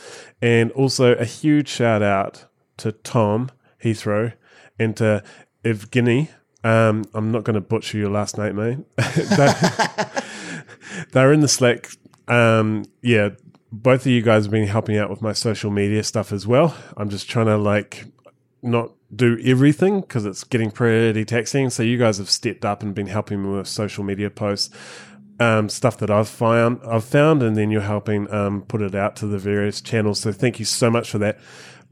and 0.42 0.72
also 0.72 1.14
a 1.14 1.24
huge 1.24 1.68
shout 1.68 2.02
out 2.02 2.46
to 2.78 2.92
Tom 2.92 3.50
Heathrow 3.82 4.34
and 4.78 4.96
to 4.96 5.22
Evgeny. 5.64 6.28
Um, 6.64 7.04
I'm 7.14 7.30
not 7.30 7.44
going 7.44 7.54
to 7.54 7.60
butcher 7.60 7.98
your 7.98 8.10
last 8.10 8.36
name, 8.36 8.56
mate. 8.56 8.78
don't, 9.36 9.56
they're 11.12 11.32
in 11.32 11.40
the 11.40 11.48
Slack. 11.48 11.88
Um, 12.26 12.84
yeah, 13.00 13.30
both 13.70 14.02
of 14.02 14.06
you 14.08 14.22
guys 14.22 14.44
have 14.44 14.52
been 14.52 14.66
helping 14.66 14.96
out 14.96 15.10
with 15.10 15.22
my 15.22 15.32
social 15.32 15.70
media 15.70 16.02
stuff 16.02 16.32
as 16.32 16.46
well. 16.46 16.76
I'm 16.96 17.10
just 17.10 17.28
trying 17.30 17.46
to 17.46 17.56
like 17.56 18.04
not 18.62 18.92
do 19.14 19.38
everything 19.42 20.00
because 20.00 20.26
it's 20.26 20.44
getting 20.44 20.70
pretty 20.70 21.24
taxing. 21.24 21.70
So 21.70 21.82
you 21.82 21.98
guys 21.98 22.18
have 22.18 22.30
stepped 22.30 22.64
up 22.64 22.82
and 22.82 22.94
been 22.94 23.06
helping 23.06 23.42
me 23.42 23.56
with 23.56 23.66
social 23.66 24.04
media 24.04 24.30
posts, 24.30 24.74
um, 25.40 25.68
stuff 25.68 25.98
that 25.98 26.10
I've 26.10 26.28
found, 26.28 26.80
I've 26.86 27.04
found, 27.04 27.42
and 27.42 27.56
then 27.56 27.70
you're 27.70 27.80
helping 27.80 28.32
um, 28.32 28.62
put 28.62 28.82
it 28.82 28.94
out 28.94 29.16
to 29.16 29.26
the 29.26 29.38
various 29.38 29.80
channels. 29.80 30.20
So 30.20 30.32
thank 30.32 30.58
you 30.58 30.64
so 30.64 30.90
much 30.90 31.10
for 31.10 31.18
that. 31.18 31.38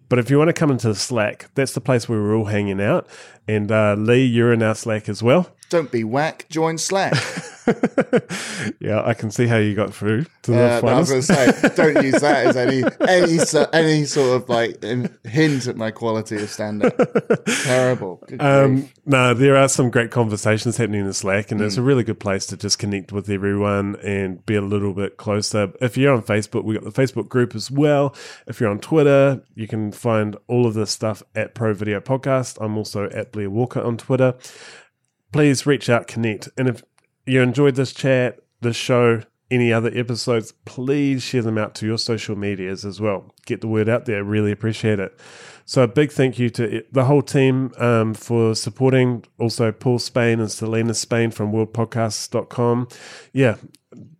But 0.09 0.19
if 0.19 0.31
you 0.31 0.39
want 0.39 0.49
to 0.49 0.53
come 0.53 0.71
into 0.71 0.89
the 0.89 0.95
Slack, 0.95 1.51
that's 1.55 1.73
the 1.73 1.81
place 1.81 2.09
where 2.09 2.21
we're 2.21 2.37
all 2.37 2.45
hanging 2.45 2.81
out. 2.81 3.09
And 3.49 3.71
uh, 3.71 3.95
Lee, 3.99 4.25
you're 4.25 4.53
in 4.53 4.63
our 4.63 4.75
Slack 4.75 5.09
as 5.09 5.23
well. 5.23 5.51
Don't 5.69 5.91
be 5.91 6.05
whack. 6.05 6.47
Join 6.49 6.79
Slack. 6.79 7.13
yeah, 8.81 9.03
I 9.05 9.15
can 9.15 9.31
see 9.33 9.47
how 9.49 9.57
you 9.57 9.75
got 9.75 9.93
through 9.93 10.25
to 10.43 10.51
the 10.53 10.77
Uh, 10.77 10.81
no, 10.81 10.89
I 10.89 10.99
was 11.01 11.09
going 11.11 11.21
to 11.23 11.27
say, 11.27 11.69
don't 11.75 12.05
use 12.05 12.21
that 12.21 12.47
as 12.47 12.57
any 12.57 12.85
any 13.09 13.39
any 13.73 14.05
sort 14.05 14.41
of 14.43 14.49
like 14.49 14.83
hint 15.25 15.67
at 15.67 15.77
my 15.77 15.91
quality 15.91 16.37
of 16.37 16.49
stand 16.51 16.85
up. 16.85 16.95
Terrible. 17.65 18.23
Um, 18.39 18.89
no, 19.07 19.35
there 19.35 19.57
are 19.57 19.69
some 19.69 19.91
great 19.91 20.11
conversations 20.11 20.77
happening 20.77 21.01
in 21.01 21.07
the 21.07 21.15
Slack, 21.15 21.51
and 21.51 21.61
Mm. 21.61 21.67
it's 21.67 21.77
a 21.77 21.83
really 21.83 22.05
good 22.05 22.21
place 22.21 22.45
to 22.47 22.57
just 22.57 22.79
connect 22.79 23.13
with 23.13 23.29
everyone 23.31 23.97
and 24.03 24.45
be 24.47 24.55
a 24.57 24.61
little 24.61 24.93
bit 24.93 25.17
closer. 25.17 25.73
If 25.81 25.97
you're 25.97 26.13
on 26.15 26.23
Facebook, 26.23 26.65
we 26.65 26.75
got 26.75 26.85
the 26.85 26.91
Facebook 26.91 27.29
group 27.29 27.55
as 27.55 27.71
well. 27.71 28.15
If 28.47 28.61
you're 28.61 28.71
on 28.71 28.79
Twitter, 28.79 29.43
you 29.55 29.67
can 29.67 29.91
find 29.91 30.37
all 30.49 30.67
of 30.67 30.75
this 30.75 30.91
stuff 30.91 31.23
at 31.35 31.55
Pro 31.55 31.73
Video 31.73 32.01
Podcast. 32.01 32.59
I'm 32.63 32.77
also 32.77 33.05
at 33.11 33.33
Walker 33.45 33.82
on 33.82 33.99
Twitter. 33.99 34.34
Please 35.32 35.66
reach 35.66 35.91
out, 35.91 36.07
connect, 36.07 36.49
and 36.57 36.68
if 36.68 36.82
you 37.26 37.43
enjoyed 37.43 37.74
this 37.74 37.93
chat, 37.93 38.39
this 38.61 38.76
show, 38.76 39.22
any 39.51 39.72
other 39.72 39.91
episodes, 39.95 40.53
please 40.64 41.22
share 41.22 41.43
them 41.43 41.59
out 41.59 41.74
to 41.76 41.87
your 41.87 41.99
social 41.99 42.37
medias 42.37 42.84
as 42.84 43.01
well. 43.01 43.32
Get 43.45 43.61
the 43.61 43.68
word 43.68 43.89
out 43.89 44.07
there. 44.07 44.24
Really 44.24 44.51
appreciate 44.51 44.99
it. 44.99 45.18
So 45.64 45.82
a 45.82 45.89
big 45.89 46.12
thank 46.12 46.39
you 46.39 46.51
to 46.51 46.84
the 46.91 47.05
whole 47.05 47.22
team 47.22 47.72
um, 47.78 48.14
for 48.14 48.55
supporting. 48.55 49.24
Also 49.39 49.72
Paul 49.72 49.99
Spain 49.99 50.41
and 50.41 50.51
Selena 50.51 50.95
Spain 50.95 51.30
from 51.30 51.53
worldpodcasts.com. 51.53 52.89
Yeah, 53.32 53.57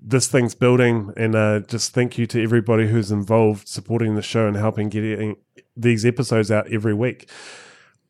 this 0.01 0.29
thing's 0.29 0.55
building 0.55 1.13
and 1.17 1.35
uh, 1.35 1.61
just 1.61 1.93
thank 1.93 2.19
you 2.19 2.27
to 2.27 2.43
everybody 2.43 2.89
who's 2.89 3.11
involved 3.11 3.69
supporting 3.69 4.15
the 4.15 4.23
show 4.23 4.47
and 4.47 4.57
helping 4.57 4.89
getting 4.89 5.37
these 5.77 6.05
episodes 6.05 6.51
out 6.51 6.73
every 6.73 6.95
week. 6.95 7.29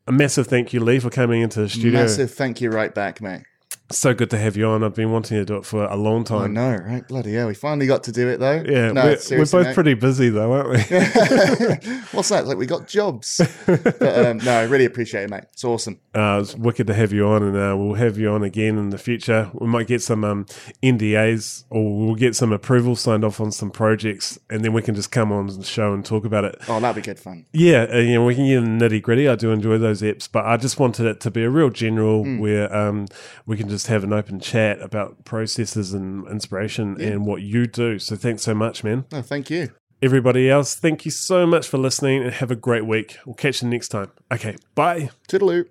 A 0.07 0.11
massive 0.11 0.47
thank 0.47 0.71
you, 0.71 0.79
Lee, 0.79 0.99
for 0.99 1.09
coming 1.09 1.41
into 1.41 1.59
the 1.59 1.69
studio. 1.69 2.01
Massive 2.01 2.33
thank 2.33 2.61
you 2.61 2.69
right 2.69 2.95
back, 2.95 3.21
mate. 3.21 3.43
So 3.89 4.13
good 4.13 4.29
to 4.31 4.37
have 4.37 4.57
you 4.57 4.67
on. 4.67 4.83
I've 4.83 4.95
been 4.95 5.11
wanting 5.11 5.37
to 5.37 5.45
do 5.45 5.55
it 5.57 5.65
for 5.65 5.85
a 5.85 5.95
long 5.95 6.25
time. 6.25 6.41
I 6.41 6.47
know, 6.47 6.75
right? 6.75 7.07
Bloody 7.07 7.33
hell, 7.33 7.47
we 7.47 7.53
finally 7.53 7.87
got 7.87 8.03
to 8.03 8.11
do 8.11 8.27
it 8.27 8.37
though. 8.37 8.61
Yeah, 8.67 8.91
no, 8.91 9.15
we're, 9.29 9.37
we're 9.39 9.45
both 9.45 9.73
pretty 9.73 9.93
busy 9.93 10.29
though, 10.29 10.51
aren't 10.51 10.69
we? 10.69 10.77
What's 12.11 12.29
that? 12.29 12.43
Like 12.45 12.57
we 12.57 12.65
got 12.65 12.85
jobs. 12.87 13.39
but 13.65 14.01
um, 14.01 14.39
no, 14.39 14.51
I 14.51 14.63
really 14.63 14.83
appreciate 14.83 15.23
it, 15.23 15.29
mate. 15.29 15.43
It's 15.53 15.63
awesome. 15.63 16.01
Uh, 16.13 16.39
it's 16.41 16.53
wicked 16.55 16.87
to 16.87 16.93
have 16.93 17.13
you 17.13 17.27
on, 17.27 17.43
and 17.43 17.55
uh, 17.55 17.77
we'll 17.77 17.93
have 17.93 18.17
you 18.17 18.29
on 18.29 18.43
again 18.43 18.77
in 18.77 18.89
the 18.89 18.97
future. 18.97 19.49
We 19.53 19.67
might 19.67 19.87
get 19.87 20.01
some 20.01 20.25
um, 20.25 20.45
NDAs, 20.83 21.63
or 21.69 21.97
we'll 21.97 22.15
get 22.15 22.35
some 22.35 22.51
approval 22.51 22.97
signed 22.97 23.23
off 23.23 23.39
on 23.39 23.53
some 23.53 23.71
projects, 23.71 24.37
and 24.49 24.65
then 24.65 24.73
we 24.73 24.81
can 24.81 24.95
just 24.95 25.11
come 25.11 25.31
on 25.31 25.47
the 25.47 25.63
show 25.63 25.93
and 25.93 26.03
talk 26.03 26.25
about 26.25 26.43
it. 26.43 26.57
Oh, 26.67 26.81
that'd 26.81 27.01
be 27.01 27.05
good 27.05 27.19
fun. 27.19 27.45
Yeah, 27.53 27.87
uh, 27.89 27.97
you 27.99 28.15
know, 28.15 28.25
we 28.25 28.35
can 28.35 28.47
get 28.47 28.59
the 28.59 28.67
nitty 28.67 29.01
gritty. 29.01 29.29
I 29.29 29.35
do 29.35 29.51
enjoy 29.51 29.77
those 29.77 30.01
apps, 30.01 30.27
but 30.29 30.45
I 30.45 30.57
just 30.57 30.77
wanted 30.77 31.05
it 31.05 31.21
to 31.21 31.31
be 31.31 31.43
a 31.43 31.49
real 31.49 31.69
general 31.69 32.25
where 32.37 32.75
um, 32.75 33.07
we 33.45 33.55
can 33.55 33.69
just 33.69 33.76
have 33.85 34.03
an 34.03 34.11
open 34.11 34.39
chat 34.39 34.81
about 34.81 35.23
processes 35.23 35.93
and 35.93 36.27
inspiration 36.27 36.99
and 36.99 37.27
what 37.27 37.43
you 37.43 37.67
do. 37.67 37.99
So 37.99 38.15
thanks 38.15 38.41
so 38.41 38.55
much, 38.55 38.83
man. 38.83 39.05
No, 39.11 39.21
thank 39.21 39.51
you. 39.51 39.69
Everybody 40.01 40.49
else, 40.49 40.73
thank 40.75 41.05
you 41.05 41.11
so 41.11 41.45
much 41.45 41.67
for 41.67 41.77
listening, 41.77 42.23
and 42.23 42.31
have 42.33 42.49
a 42.49 42.55
great 42.55 42.85
week. 42.85 43.17
We'll 43.25 43.35
catch 43.35 43.61
you 43.61 43.69
next 43.69 43.89
time. 43.89 44.11
Okay, 44.31 44.55
bye. 44.73 45.11
Toodaloo. 45.27 45.67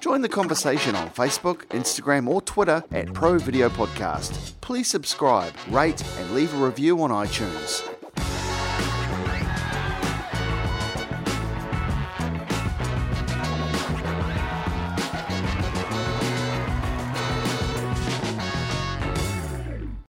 Join 0.00 0.20
the 0.20 0.28
conversation 0.28 0.96
on 0.96 1.10
Facebook, 1.10 1.66
Instagram, 1.66 2.26
or 2.26 2.42
Twitter 2.42 2.82
at 2.90 3.12
Pro 3.14 3.38
Video 3.38 3.68
Podcast. 3.68 4.52
Please 4.60 4.90
subscribe, 4.90 5.52
rate, 5.70 6.02
and 6.18 6.34
leave 6.34 6.52
a 6.54 6.56
review 6.56 7.00
on 7.02 7.10
iTunes. 7.10 7.88